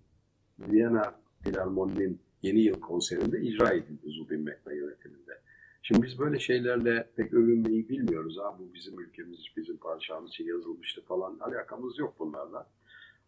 Viyana 0.59 1.15
Filarmoni'nin 1.43 2.19
yeni 2.41 2.59
yıl 2.59 2.79
konserinde 2.79 3.41
icra 3.41 3.73
edildi 3.73 4.09
Zubin 4.09 4.41
Mehmet 4.41 4.77
yönetiminde. 4.77 5.41
Şimdi 5.81 6.03
biz 6.03 6.19
böyle 6.19 6.39
şeylerle 6.39 7.09
pek 7.15 7.33
övünmeyi 7.33 7.89
bilmiyoruz. 7.89 8.37
Ha, 8.37 8.55
bu 8.59 8.73
bizim 8.73 8.99
ülkemiz, 8.99 9.39
bizim 9.57 9.77
padişahımız 9.77 10.31
için 10.31 10.47
yazılmıştı 10.47 11.01
falan. 11.01 11.39
Alakamız 11.39 11.99
yok 11.99 12.15
bunlarla. 12.19 12.69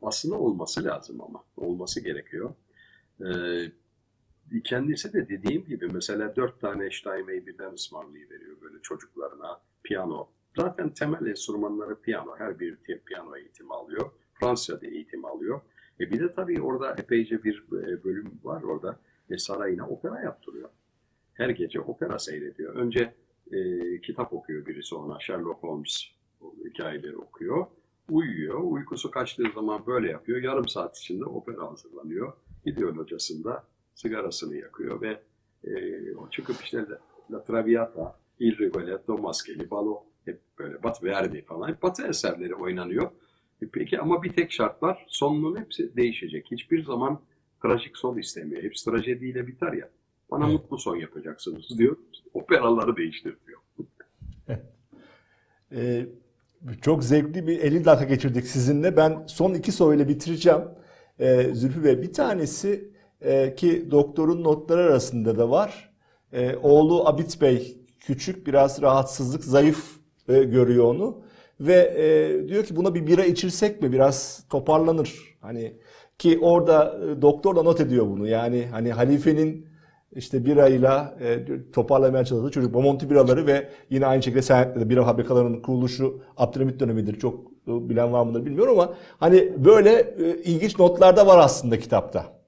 Aslında 0.02 0.36
olması 0.36 0.84
lazım 0.84 1.22
ama. 1.22 1.44
Olması 1.58 2.04
gerekiyor. 2.04 2.54
Ee, 3.22 3.72
kendisi 4.60 5.14
de 5.14 5.30
dediğim 5.30 5.66
gibi 5.66 5.88
mesela 5.94 6.36
dört 6.36 6.62
tane 6.62 6.92
Steinway 6.92 7.46
birden 7.46 7.74
ısmarlayıveriyor 7.74 8.62
böyle 8.62 8.82
çocuklarına. 8.82 9.62
Piyano. 9.84 10.30
Zaten 10.58 10.90
temel 10.90 11.26
enstrümanları 11.26 12.02
piyano. 12.02 12.36
Her 12.38 12.60
biri 12.60 12.76
te- 12.84 13.00
piyano 13.00 13.38
eğitimi 13.38 13.74
alıyor. 13.74 14.12
Fransa'da 14.34 14.88
eğitim 14.88 15.26
alıyor. 15.26 15.62
E 16.00 16.12
bir 16.12 16.20
de 16.20 16.32
tabii 16.32 16.62
orada 16.62 16.96
epeyce 16.98 17.44
bir 17.44 17.64
e, 17.72 18.04
bölüm 18.04 18.32
var 18.44 18.64
orada. 18.64 19.00
E, 19.30 19.38
sarayına 19.38 19.88
opera 19.88 20.22
yaptırıyor. 20.22 20.70
Her 21.34 21.50
gece 21.50 21.80
opera 21.82 22.20
seyrediyor. 22.20 22.76
Önce 22.76 23.14
e, 23.52 24.02
kitap 24.02 24.34
okuyor 24.34 24.66
birisi 24.66 24.96
ona. 24.96 25.20
Sherlock 25.20 25.64
Holmes 25.64 26.04
hikayeleri 26.66 27.18
okuyor. 27.18 27.66
Uyuyor. 28.10 28.60
Uykusu 28.64 29.12
kaçtığı 29.12 29.52
zaman 29.56 29.86
böyle 29.86 30.12
yapıyor. 30.12 30.42
Yarım 30.42 30.68
saat 30.68 30.98
içinde 30.98 31.26
opera 31.26 31.72
hazırlanıyor. 31.72 32.34
Gidiyor 32.66 32.96
locasında 32.96 33.64
sigarasını 33.96 34.56
yakıyor 34.56 35.02
ve 35.02 35.22
e, 35.64 36.16
o 36.16 36.30
çıkıp 36.30 36.56
işte 36.64 36.86
La, 37.32 37.44
Traviata, 37.44 38.20
Il 38.40 38.58
Rigoletto, 38.58 39.18
Maskeli, 39.18 39.72
Balo 39.72 40.04
hep 40.26 40.40
böyle 40.60 40.84
Bat 40.84 41.04
Verdi 41.04 41.42
falan. 41.42 41.68
Hep 41.70 41.84
Batı 41.84 42.08
eserleri 42.08 42.56
oynanıyor. 42.56 43.12
E 43.62 43.66
peki 43.74 44.00
ama 44.00 44.24
bir 44.24 44.34
tek 44.34 44.52
şart 44.52 44.84
var. 44.84 45.06
Sonunun 45.08 45.60
hepsi 45.60 45.96
değişecek. 45.96 46.48
Hiçbir 46.52 46.84
zaman 46.84 47.22
trajik 47.62 47.98
son 47.98 48.18
istemiyor. 48.18 48.64
Hepsi 48.64 48.86
trajediyle 48.86 49.48
biter 49.48 49.74
ya. 49.74 49.90
Bana 50.32 50.46
Evet. 50.46 50.54
mutlu 50.54 50.78
son 50.78 50.96
yapacaksınız 50.96 51.78
diyor. 51.78 51.98
Operaları 52.34 52.98
değiştir 52.98 53.36
diyor. 53.48 53.60
Ee, 55.72 56.06
çok 56.82 57.04
zevkli 57.04 57.48
bir 57.48 57.60
50 57.60 57.86
dakika 57.86 58.06
geçirdik 58.06 58.48
sizinle. 58.48 58.98
Ben 58.98 59.24
son 59.28 59.54
iki 59.54 59.72
soruyla 59.72 60.08
bitireceğim. 60.08 60.62
E, 61.20 61.44
Zülfü 61.54 61.84
Bey 61.84 62.02
bir 62.02 62.14
tanesi 62.14 62.92
e, 63.22 63.56
ki 63.56 63.92
doktorun 63.92 64.44
notları 64.44 64.82
arasında 64.82 65.38
da 65.38 65.50
var. 65.50 65.92
E, 66.34 66.56
oğlu 66.56 67.08
Abit 67.08 67.42
Bey 67.42 67.78
küçük 68.00 68.48
biraz 68.48 68.82
rahatsızlık 68.82 69.44
zayıf 69.44 70.00
e, 70.28 70.44
görüyor 70.44 70.86
onu 70.86 71.22
ve 71.60 71.76
e, 71.76 72.48
diyor 72.48 72.64
ki 72.64 72.76
buna 72.76 72.96
bir 72.96 73.08
bira 73.08 73.26
içirsek 73.26 73.82
mi 73.82 73.92
biraz 73.92 74.46
toparlanır. 74.50 75.38
Hani 75.42 75.74
ki 76.18 76.40
orada 76.42 77.00
e, 77.04 77.22
doktor 77.22 77.56
da 77.56 77.64
not 77.64 77.82
ediyor 77.82 78.08
bunu. 78.08 78.28
Yani 78.28 78.68
hani 78.72 78.92
halifenin 78.92 79.72
işte 80.16 80.46
birayla 80.46 81.18
e, 81.22 81.46
toparlamaya 81.72 82.26
çalıştığı 82.26 82.52
çocuk 82.52 82.74
Bomonti 82.74 83.10
biraları 83.10 83.48
ve 83.48 83.70
yine 83.90 84.06
aynı 84.06 84.24
şekilde 84.24 84.42
Senet'te 84.42 84.90
bira 84.90 85.06
fabrikalarının 85.06 85.62
kuruluşu 85.62 86.22
Abdülhamit 86.38 86.80
dönemidir. 86.80 87.20
Çok 87.20 87.52
e, 87.68 87.90
bilen 87.90 88.14
var 88.14 88.26
mıdır 88.26 88.46
bilmiyorum 88.46 88.80
ama 88.80 88.94
hani 89.20 89.66
böyle 89.66 90.16
e, 90.18 90.42
ilginç 90.44 90.80
notlar 90.80 91.18
da 91.18 91.28
var 91.28 91.40
aslında 91.40 91.80
kitapta. 91.80 92.41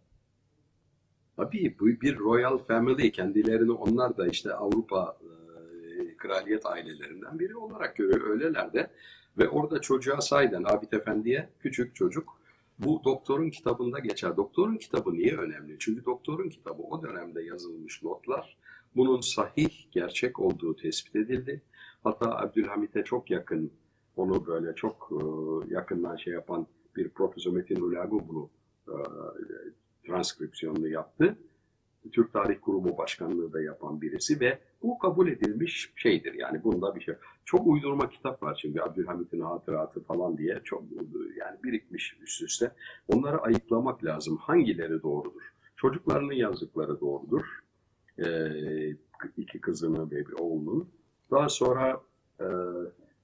Tabii 1.38 1.76
bu 1.80 1.86
bir 1.86 2.20
royal 2.20 2.58
family 2.58 3.12
kendilerini 3.12 3.72
onlar 3.72 4.18
da 4.18 4.28
işte 4.28 4.54
Avrupa 4.54 5.18
e, 5.22 6.18
kraliyet 6.18 6.66
ailelerinden 6.66 7.40
biri 7.40 7.56
olarak 7.56 7.96
görüyor 7.96 8.30
öyleler 8.30 8.74
de 8.74 8.92
ve 9.38 9.50
orada 9.50 9.82
çocuğa 9.82 10.22
sayden 10.22 10.64
Abid 10.64 10.92
Efendi'ye 10.92 11.50
küçük 11.60 11.96
çocuk 11.96 12.38
bu 12.80 13.02
doktorun 13.06 13.50
kitabında 13.50 14.00
geçer. 14.00 14.38
Doktorun 14.38 14.78
kitabı 14.78 15.14
niye 15.14 15.38
önemli? 15.38 15.76
Çünkü 15.80 16.06
doktorun 16.06 16.50
kitabı 16.50 16.82
o 16.84 17.04
dönemde 17.04 17.44
yazılmış 17.44 18.04
notlar 18.04 18.58
bunun 18.96 19.22
sahih, 19.22 19.92
gerçek 19.92 20.40
olduğu 20.40 20.76
tespit 20.76 21.16
edildi. 21.16 21.62
Hatta 22.04 22.38
Abdülhamit'e 22.38 23.04
çok 23.04 23.32
yakın, 23.32 23.72
onu 24.16 24.46
böyle 24.48 24.76
çok 24.76 25.12
yakından 25.68 26.16
şey 26.16 26.34
yapan 26.34 26.68
bir 26.96 27.10
Profesör 27.10 27.52
Metin 27.52 27.82
Ulagu 27.82 28.28
bunu 28.28 28.50
transkripsiyonunu 30.06 30.88
yaptı. 30.88 31.38
Türk 32.12 32.34
Tarih 32.34 32.58
Kurumu 32.62 32.98
Başkanlığı 32.98 33.54
da 33.54 33.62
yapan 33.62 34.02
birisi 34.02 34.40
ve 34.40 34.60
bu 34.84 34.98
kabul 34.98 35.28
edilmiş 35.28 35.94
şeydir. 35.96 36.34
Yani 36.34 36.64
bunda 36.64 36.96
bir 36.96 37.02
şey. 37.02 37.16
Çok 37.46 37.68
uydurma 37.68 38.10
kitap 38.10 38.44
var 38.44 38.60
şimdi 38.62 38.82
Abdülhamit'in 38.82 39.42
hatıratı 39.42 40.04
falan 40.04 40.38
diye 40.38 40.62
çok 40.64 40.84
yani 41.38 41.64
birikmiş 41.64 42.18
üst 42.22 42.42
üste. 42.42 42.72
Onları 43.08 43.42
ayıklamak 43.42 44.06
lazım. 44.06 44.38
Hangileri 44.38 45.04
doğrudur? 45.04 45.42
Çocuklarının 45.76 46.34
yazdıkları 46.34 47.00
doğrudur. 47.00 47.42
Ee, 48.20 48.96
iki 49.38 49.62
kızının 49.62 50.12
ve 50.12 50.28
bir 50.28 50.34
oğlunun. 50.40 50.90
Daha 51.32 51.50
sonra 51.50 52.02
e, 52.40 52.46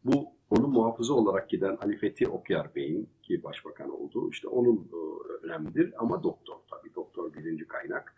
bu 0.03 0.27
onun 0.49 0.69
muhafızı 0.69 1.13
olarak 1.13 1.49
giden 1.49 1.77
Ali 1.81 1.97
Fethi 1.97 2.27
Okyar 2.27 2.75
Bey'in 2.75 3.09
ki 3.21 3.43
başbakan 3.43 3.89
oldu. 3.89 4.29
İşte 4.31 4.47
onun 4.47 4.75
e, 4.75 4.99
önemlidir 5.45 5.93
ama 5.97 6.23
doktor 6.23 6.55
doktor 7.29 7.43
birinci 7.43 7.67
kaynak. 7.67 8.15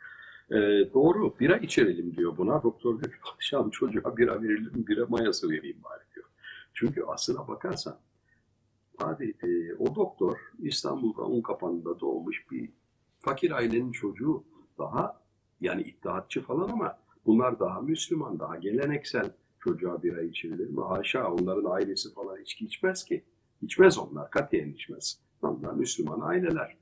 E, 0.51 0.55
doğru 0.93 1.39
bira 1.39 1.57
içerelim 1.57 2.16
diyor 2.16 2.38
buna. 2.38 2.64
Doktor 2.64 2.99
diyor 2.99 3.12
ki 3.12 3.20
padişahım 3.24 3.70
çocuğa 3.70 4.18
bira 4.18 4.41
verelim 4.41 4.88
bira 4.88 5.05
mayası 5.09 5.49
vereyim 5.49 5.78
bari 5.84 6.03
diyor. 6.16 6.26
Çünkü 6.74 7.03
aslına 7.03 7.47
bakarsan 7.47 7.97
hadi 8.97 9.34
e, 9.43 9.74
o 9.76 9.95
doktor 9.95 10.38
İstanbul'da 10.59 11.22
Unkapanı'nda 11.22 11.99
doğmuş 11.99 12.51
bir 12.51 12.70
fakir 13.20 13.51
ailenin 13.51 13.91
çocuğu 13.91 14.43
daha 14.78 15.22
yani 15.62 15.82
iddiatçı 15.82 16.41
falan 16.41 16.70
ama 16.70 16.97
bunlar 17.26 17.59
daha 17.59 17.82
Müslüman, 17.82 18.39
daha 18.39 18.57
geleneksel 18.57 19.32
çocuğa 19.59 20.03
bira 20.03 20.22
içirilir 20.22 20.70
mi? 20.70 20.82
Haşa 20.82 21.32
onların 21.32 21.72
ailesi 21.72 22.14
falan 22.14 22.41
içki 22.41 22.66
içmez 22.66 23.05
ki. 23.05 23.24
İçmez 23.62 23.97
onlar, 23.97 24.32
katiyen 24.32 24.70
içmez. 24.70 25.20
Onlar 25.41 25.74
Müslüman 25.74 26.22
aileler. 26.22 26.78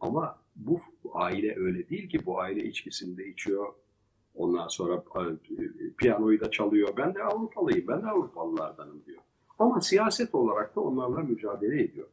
Ama 0.00 0.39
bu 0.56 0.80
aile 1.12 1.56
öyle 1.58 1.88
değil 1.88 2.08
ki. 2.08 2.26
Bu 2.26 2.40
aile 2.40 2.64
içkisini 2.64 3.16
de 3.16 3.28
içiyor. 3.28 3.74
Ondan 4.34 4.68
sonra 4.68 5.04
piyanoyu 5.98 6.40
da 6.40 6.50
çalıyor. 6.50 6.88
Ben 6.96 7.14
de 7.14 7.22
Avrupalıyım, 7.22 7.88
ben 7.88 8.02
de 8.02 8.06
Avrupalılardanım 8.06 9.02
diyor. 9.06 9.22
Ama 9.58 9.80
siyaset 9.80 10.34
olarak 10.34 10.76
da 10.76 10.80
onlarla 10.80 11.20
mücadele 11.22 11.82
ediyor. 11.82 12.08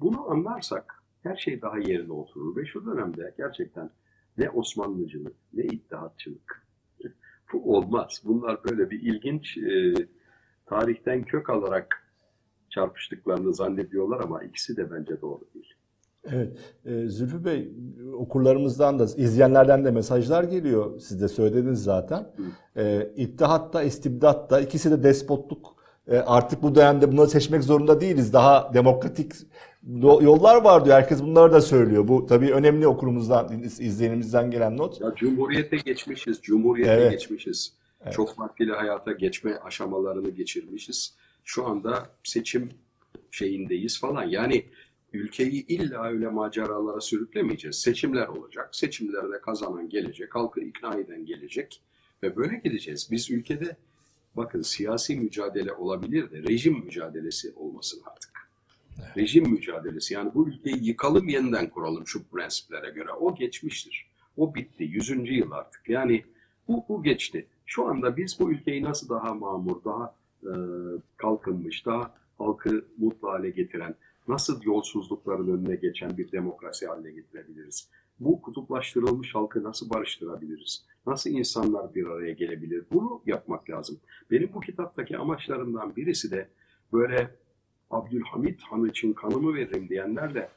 Bunu 0.00 0.30
anlarsak 0.30 1.02
her 1.22 1.36
şey 1.36 1.62
daha 1.62 1.78
yerine 1.78 2.12
oturur. 2.12 2.56
Ve 2.56 2.66
şu 2.66 2.86
dönemde 2.86 3.34
gerçekten 3.38 3.90
ne 4.38 4.50
Osmanlıcılık, 4.50 5.36
ne 5.52 5.62
iddiatçılık, 5.62 6.66
bu 7.52 7.76
olmaz. 7.76 8.22
Bunlar 8.24 8.64
böyle 8.64 8.90
bir 8.90 9.02
ilginç 9.02 9.58
e, 9.58 9.94
tarihten 10.66 11.24
kök 11.24 11.50
alarak 11.50 12.06
çarpıştıklarını 12.70 13.54
zannediyorlar 13.54 14.20
ama 14.20 14.42
ikisi 14.42 14.76
de 14.76 14.90
bence 14.90 15.20
doğru 15.20 15.44
değil. 15.54 15.74
Evet, 16.24 16.52
e, 16.84 17.08
Zülfü 17.08 17.44
Bey 17.44 17.72
okurlarımızdan 18.14 18.98
da 18.98 19.04
izleyenlerden 19.04 19.84
de 19.84 19.90
mesajlar 19.90 20.44
geliyor. 20.44 21.00
Siz 21.00 21.22
de 21.22 21.28
söylediniz 21.28 21.82
zaten. 21.82 22.26
E, 22.76 23.10
İttihat 23.16 23.72
da 23.72 23.82
istibdat 23.82 24.50
da 24.50 24.60
ikisi 24.60 24.90
de 24.90 25.02
despotluk. 25.02 25.76
E, 26.08 26.16
artık 26.16 26.62
bu 26.62 26.74
dönemde 26.74 27.12
bunları 27.12 27.28
seçmek 27.28 27.64
zorunda 27.64 28.00
değiliz. 28.00 28.32
Daha 28.32 28.74
demokratik 28.74 29.32
yollar 30.00 30.62
var 30.62 30.84
diyor. 30.84 30.96
Herkes 30.96 31.22
bunları 31.22 31.52
da 31.52 31.60
söylüyor. 31.60 32.08
Bu 32.08 32.26
tabii 32.26 32.52
önemli 32.52 32.86
okurumuzdan, 32.86 33.62
izleyenimizden 33.62 34.50
gelen 34.50 34.76
not. 34.76 35.00
Ya 35.00 35.12
Cumhuriyete 35.16 35.76
geçmişiz, 35.76 36.40
Cumhuriyete 36.42 36.92
evet. 36.92 37.10
geçmişiz. 37.10 37.72
Evet. 38.04 38.12
Çok 38.12 38.34
farklı 38.34 38.72
hayata 38.72 39.12
geçme 39.12 39.56
aşamalarını 39.56 40.30
geçirmişiz. 40.30 41.14
Şu 41.44 41.66
anda 41.66 42.06
seçim 42.24 42.70
şeyindeyiz 43.30 44.00
falan. 44.00 44.24
Yani 44.24 44.64
ülkeyi 45.12 45.66
illa 45.66 46.04
öyle 46.04 46.28
maceralara 46.28 47.00
sürüklemeyeceğiz. 47.00 47.76
Seçimler 47.76 48.28
olacak. 48.28 48.76
Seçimlerde 48.76 49.40
kazanan 49.40 49.88
gelecek, 49.88 50.34
halkı 50.34 50.60
ikna 50.60 50.94
eden 50.94 51.26
gelecek 51.26 51.80
ve 52.22 52.36
böyle 52.36 52.60
gideceğiz. 52.64 53.08
Biz 53.10 53.30
ülkede 53.30 53.76
bakın 54.36 54.62
siyasi 54.62 55.16
mücadele 55.16 55.72
olabilir 55.72 56.30
de 56.30 56.42
rejim 56.42 56.84
mücadelesi 56.84 57.52
olmasın 57.56 58.02
artık. 58.06 58.30
Evet. 58.98 59.16
Rejim 59.16 59.50
mücadelesi 59.50 60.14
yani 60.14 60.30
bu 60.34 60.48
ülkeyi 60.48 60.84
yıkalım 60.84 61.28
yeniden 61.28 61.70
kuralım 61.70 62.06
şu 62.06 62.24
prensiplere 62.24 62.90
göre. 62.90 63.12
O 63.12 63.34
geçmiştir. 63.34 64.06
O 64.36 64.54
bitti. 64.54 64.84
Yüzüncü 64.84 65.34
yıl 65.34 65.50
artık. 65.50 65.88
Yani 65.88 66.24
bu, 66.68 66.84
bu 66.88 67.02
geçti. 67.02 67.46
Şu 67.66 67.86
anda 67.86 68.16
biz 68.16 68.40
bu 68.40 68.52
ülkeyi 68.52 68.82
nasıl 68.82 69.08
daha 69.08 69.34
mamur, 69.34 69.84
daha 69.84 70.14
e, 70.42 70.52
kalkınmış, 71.16 71.86
daha 71.86 72.14
halkı 72.38 72.84
mutlu 72.98 73.28
hale 73.28 73.50
getiren, 73.50 73.94
nasıl 74.28 74.62
yolsuzlukların 74.62 75.48
önüne 75.48 75.76
geçen 75.76 76.16
bir 76.16 76.32
demokrasi 76.32 76.86
haline 76.86 77.10
getirebiliriz? 77.10 77.88
Bu 78.20 78.42
kutuplaştırılmış 78.42 79.34
halkı 79.34 79.62
nasıl 79.62 79.90
barıştırabiliriz? 79.90 80.84
Nasıl 81.06 81.30
insanlar 81.30 81.94
bir 81.94 82.06
araya 82.06 82.32
gelebilir? 82.32 82.84
Bunu 82.92 83.22
yapmak 83.26 83.70
lazım. 83.70 84.00
Benim 84.30 84.50
bu 84.54 84.60
kitaptaki 84.60 85.18
amaçlarımdan 85.18 85.96
birisi 85.96 86.30
de 86.30 86.48
böyle 86.92 87.30
Abdülhamit 87.90 88.62
Han 88.62 88.84
için 88.84 89.12
kanımı 89.12 89.54
veririm 89.54 89.88
diyenlerle 89.88 90.48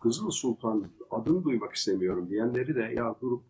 Kızıl 0.00 0.30
Sultan 0.30 0.86
adını 1.10 1.44
duymak 1.44 1.74
istemiyorum 1.74 2.30
diyenleri 2.30 2.74
de 2.74 2.92
ya 2.96 3.14
durup 3.20 3.42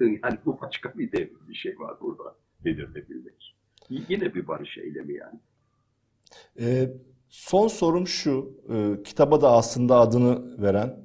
yani 0.00 0.38
bu 0.46 0.60
başka 0.60 0.98
bir 0.98 1.12
dev 1.12 1.28
bir 1.48 1.54
şey 1.54 1.78
var 1.78 1.96
burada 2.00 2.36
belirtebilmek. 2.64 3.56
Yine 3.88 4.34
bir 4.34 4.48
barış 4.48 4.78
eylemi 4.78 5.14
yani. 5.14 5.40
Ee, 6.60 6.90
son 7.32 7.68
sorum 7.68 8.06
şu, 8.06 8.50
e, 8.74 9.02
kitaba 9.02 9.40
da 9.40 9.52
aslında 9.52 10.00
adını 10.00 10.62
veren 10.62 10.96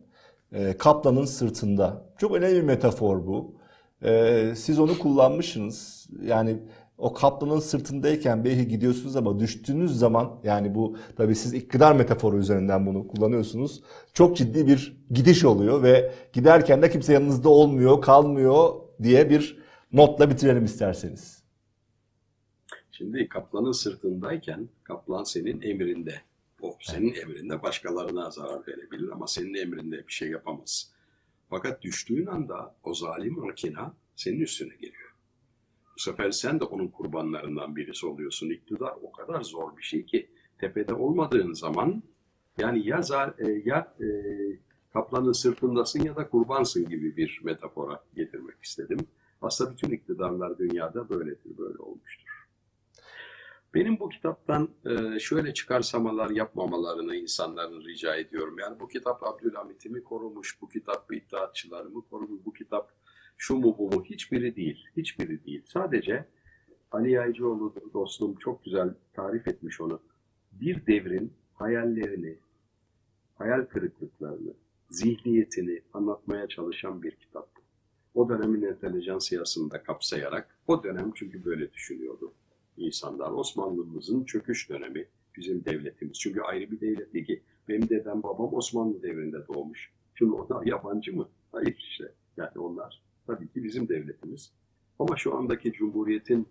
e, 0.52 0.78
Kaplan'ın 0.78 1.26
Sırtında. 1.26 2.06
Çok 2.18 2.36
önemli 2.36 2.56
bir 2.56 2.62
metafor 2.62 3.28
bu. 3.28 3.56
E, 4.04 4.54
siz 4.56 4.80
onu 4.80 5.00
kullanmışsınız. 5.00 6.08
Yani 6.24 6.60
o 6.98 7.14
kaplanın 7.14 7.60
sırtındayken 7.60 8.46
belki 8.46 8.68
gidiyorsunuz 8.68 9.16
ama 9.16 9.40
düştüğünüz 9.40 10.00
zaman 10.00 10.40
yani 10.44 10.76
bu 10.76 10.98
tabii 11.18 11.36
siz 11.36 11.54
iktidar 11.54 11.96
metaforu 11.96 12.38
üzerinden 12.38 12.86
bunu 12.86 13.08
kullanıyorsunuz. 13.08 13.84
Çok 14.14 14.38
ciddi 14.38 14.68
bir 14.68 14.98
gidiş 15.12 15.46
oluyor 15.46 15.84
ve 15.84 16.12
giderken 16.34 16.82
de 16.82 16.90
kimse 16.90 17.14
yanınızda 17.14 17.50
olmuyor, 17.50 18.02
kalmıyor 18.02 18.74
diye 19.04 19.30
bir 19.30 19.58
notla 19.94 20.30
bitirelim 20.30 20.66
isterseniz. 20.66 21.37
Şimdi 22.98 23.30
kaplanın 23.30 23.72
sırtındayken 23.72 24.70
kaplan 24.84 25.24
senin 25.24 25.62
emrinde. 25.62 26.22
O 26.62 26.78
senin 26.82 27.14
emrinde 27.14 27.64
başkalarına 27.64 28.32
zarar 28.32 28.68
verebilir 28.68 29.10
ama 29.12 29.28
senin 29.28 29.54
emrinde 29.54 30.08
bir 30.08 30.14
şey 30.14 30.30
yapamaz. 30.30 30.92
Fakat 31.50 31.82
düştüğün 31.82 32.26
anda 32.26 32.76
o 32.84 32.94
zalim 32.94 33.40
makina 33.40 33.94
senin 34.16 34.40
üstüne 34.40 34.76
geliyor. 34.76 35.16
Bu 35.96 36.00
sefer 36.00 36.32
sen 36.32 36.60
de 36.60 36.64
onun 36.64 36.88
kurbanlarından 36.88 37.76
birisi 37.76 38.06
oluyorsun. 38.06 38.50
İktidar 38.50 38.94
o 39.02 39.12
kadar 39.12 39.42
zor 39.42 39.78
bir 39.78 39.84
şey 39.84 40.06
ki 40.06 40.30
tepede 40.58 40.94
olmadığın 40.94 41.54
zaman 41.54 42.04
yani 42.58 42.88
ya, 42.88 43.02
zar, 43.02 43.34
e, 43.40 43.62
ya 43.66 43.96
e, 44.02 44.08
kaplanın 44.94 45.32
sırtındasın 45.32 46.04
ya 46.04 46.16
da 46.16 46.30
kurbansın 46.30 46.90
gibi 46.90 47.18
bir 47.18 47.42
metafora 47.44 48.04
getirmek 48.16 48.64
istedim. 48.64 49.00
Aslında 49.42 49.72
bütün 49.72 49.90
iktidarlar 49.90 50.58
dünyada 50.58 51.10
böyledir, 51.10 51.58
böyle 51.58 51.78
olmuştur. 51.78 52.27
Benim 53.74 54.00
bu 54.00 54.10
kitaptan 54.10 54.70
e, 54.86 55.20
şöyle 55.20 55.54
çıkarsamalar 55.54 56.30
yapmamalarını 56.30 57.16
insanların 57.16 57.82
rica 57.82 58.16
ediyorum. 58.16 58.60
Yani 58.60 58.80
bu 58.80 58.88
kitap 58.88 59.24
Abdülhamit'i 59.24 59.90
mi 59.90 60.04
korumuş, 60.04 60.62
bu 60.62 60.70
kitap 60.70 61.14
iddiatçıları 61.14 61.90
mı 61.90 62.04
korumuş, 62.10 62.46
bu 62.46 62.54
kitap 62.54 62.92
şu 63.38 63.56
mu 63.56 63.76
bu 63.78 63.92
mu 63.92 64.04
hiçbiri 64.04 64.56
değil. 64.56 64.86
Hiçbiri 64.98 65.46
değil. 65.46 65.64
Sadece 65.66 66.26
Ali 66.92 67.12
Yaycıoğlu 67.12 67.76
dostum 67.94 68.36
çok 68.36 68.66
güzel 68.66 68.94
tarif 69.14 69.48
etmiş 69.48 69.82
onu. 69.82 70.02
Bir 70.52 70.86
devrin 70.86 71.34
hayallerini, 71.54 72.38
hayal 73.36 73.66
kırıklıklarını, 73.66 74.54
zihniyetini 74.90 75.82
anlatmaya 75.94 76.48
çalışan 76.48 77.04
bir 77.04 77.12
kitap. 77.12 77.50
O 78.14 78.30
dönemin 78.30 78.62
entelijansiyasını 78.62 79.72
da 79.72 79.84
kapsayarak, 79.84 80.58
o 80.68 80.84
dönem 80.84 81.12
çünkü 81.16 81.46
böyle 81.46 81.74
düşünüyordu 81.74 82.34
insanlar. 82.78 83.32
Osmanlımızın 83.32 84.24
çöküş 84.24 84.70
dönemi 84.70 85.06
bizim 85.38 85.66
devletimiz. 85.66 86.20
Çünkü 86.20 86.42
ayrı 86.42 86.72
bir 86.72 86.82
devlet 86.82 87.14
değil 87.14 87.26
ki. 87.26 87.42
Benim 87.70 87.90
dedem 87.90 88.24
babam 88.24 88.54
Osmanlı 88.54 89.04
devrinde 89.04 89.48
doğmuş. 89.48 89.92
Şimdi 90.16 90.32
onlar 90.32 90.66
yabancı 90.66 91.16
mı? 91.16 91.30
Hayır 91.52 91.76
işte. 91.78 92.12
Yani 92.38 92.60
onlar 92.60 93.02
tabii 93.28 93.48
ki 93.48 93.64
bizim 93.64 93.90
devletimiz. 93.90 94.52
Ama 95.00 95.18
şu 95.18 95.36
andaki 95.36 95.74
cumhuriyetin 95.74 96.48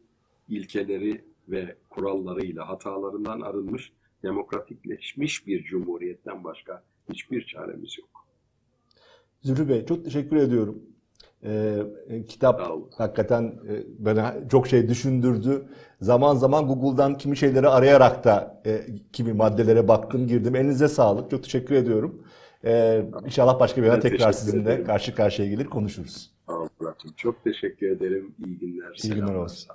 ilkeleri 0.49 1.25
ve 1.49 1.77
kurallarıyla 1.91 2.69
hatalarından 2.69 3.41
arınmış, 3.41 3.93
demokratikleşmiş 4.23 5.47
bir 5.47 5.65
cumhuriyetten 5.65 6.45
başka 6.45 6.83
hiçbir 7.13 7.47
çaremiz 7.47 7.99
yok. 7.99 8.27
Zühtü 9.43 9.69
Bey 9.69 9.87
çok 9.87 10.05
teşekkür 10.05 10.37
ediyorum. 10.37 10.83
Ee, 11.47 12.27
kitap 12.29 12.61
Sağ 12.61 12.73
olun. 12.73 12.91
hakikaten 12.99 13.43
e, 13.43 13.73
bana 13.99 14.35
çok 14.51 14.67
şey 14.69 14.89
düşündürdü. 14.89 15.67
Zaman 16.01 16.35
zaman 16.35 16.67
Google'dan 16.67 17.19
kimi 17.19 17.37
şeyleri 17.37 17.69
arayarak 17.69 18.25
da 18.25 18.63
e, 18.67 18.81
kimi 19.13 19.33
maddelere 19.33 19.89
baktım, 19.89 20.27
girdim. 20.27 20.57
Elinize 20.57 20.89
sağlık. 20.89 21.31
Çok 21.31 21.43
teşekkür 21.43 21.75
ediyorum. 21.75 22.23
Ee, 22.65 23.03
inşallah 23.25 23.61
başka 23.61 23.83
bir 23.83 23.89
ara 23.89 24.01
tekrar 24.01 24.33
sizinle 24.33 24.63
ederim. 24.73 24.85
karşı 24.85 25.15
karşıya 25.15 25.49
gelir 25.49 25.65
konuşuruz. 25.65 26.31
Murat'cığım. 26.81 27.13
Çok 27.17 27.45
teşekkür 27.45 27.91
ederim. 27.91 28.35
İyi 28.47 28.59
günler. 28.59 29.01
İyi 29.05 29.15
günler 29.15 29.35
olsun. 29.35 29.69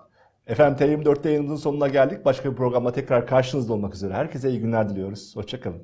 Efendim 0.47 0.87
T24'te 0.87 1.29
yayınımızın 1.29 1.63
sonuna 1.63 1.87
geldik. 1.87 2.25
Başka 2.25 2.51
bir 2.51 2.55
programda 2.55 2.91
tekrar 2.91 3.27
karşınızda 3.27 3.73
olmak 3.73 3.95
üzere. 3.95 4.13
Herkese 4.13 4.49
iyi 4.49 4.59
günler 4.59 4.89
diliyoruz. 4.89 5.35
Hoşçakalın. 5.35 5.83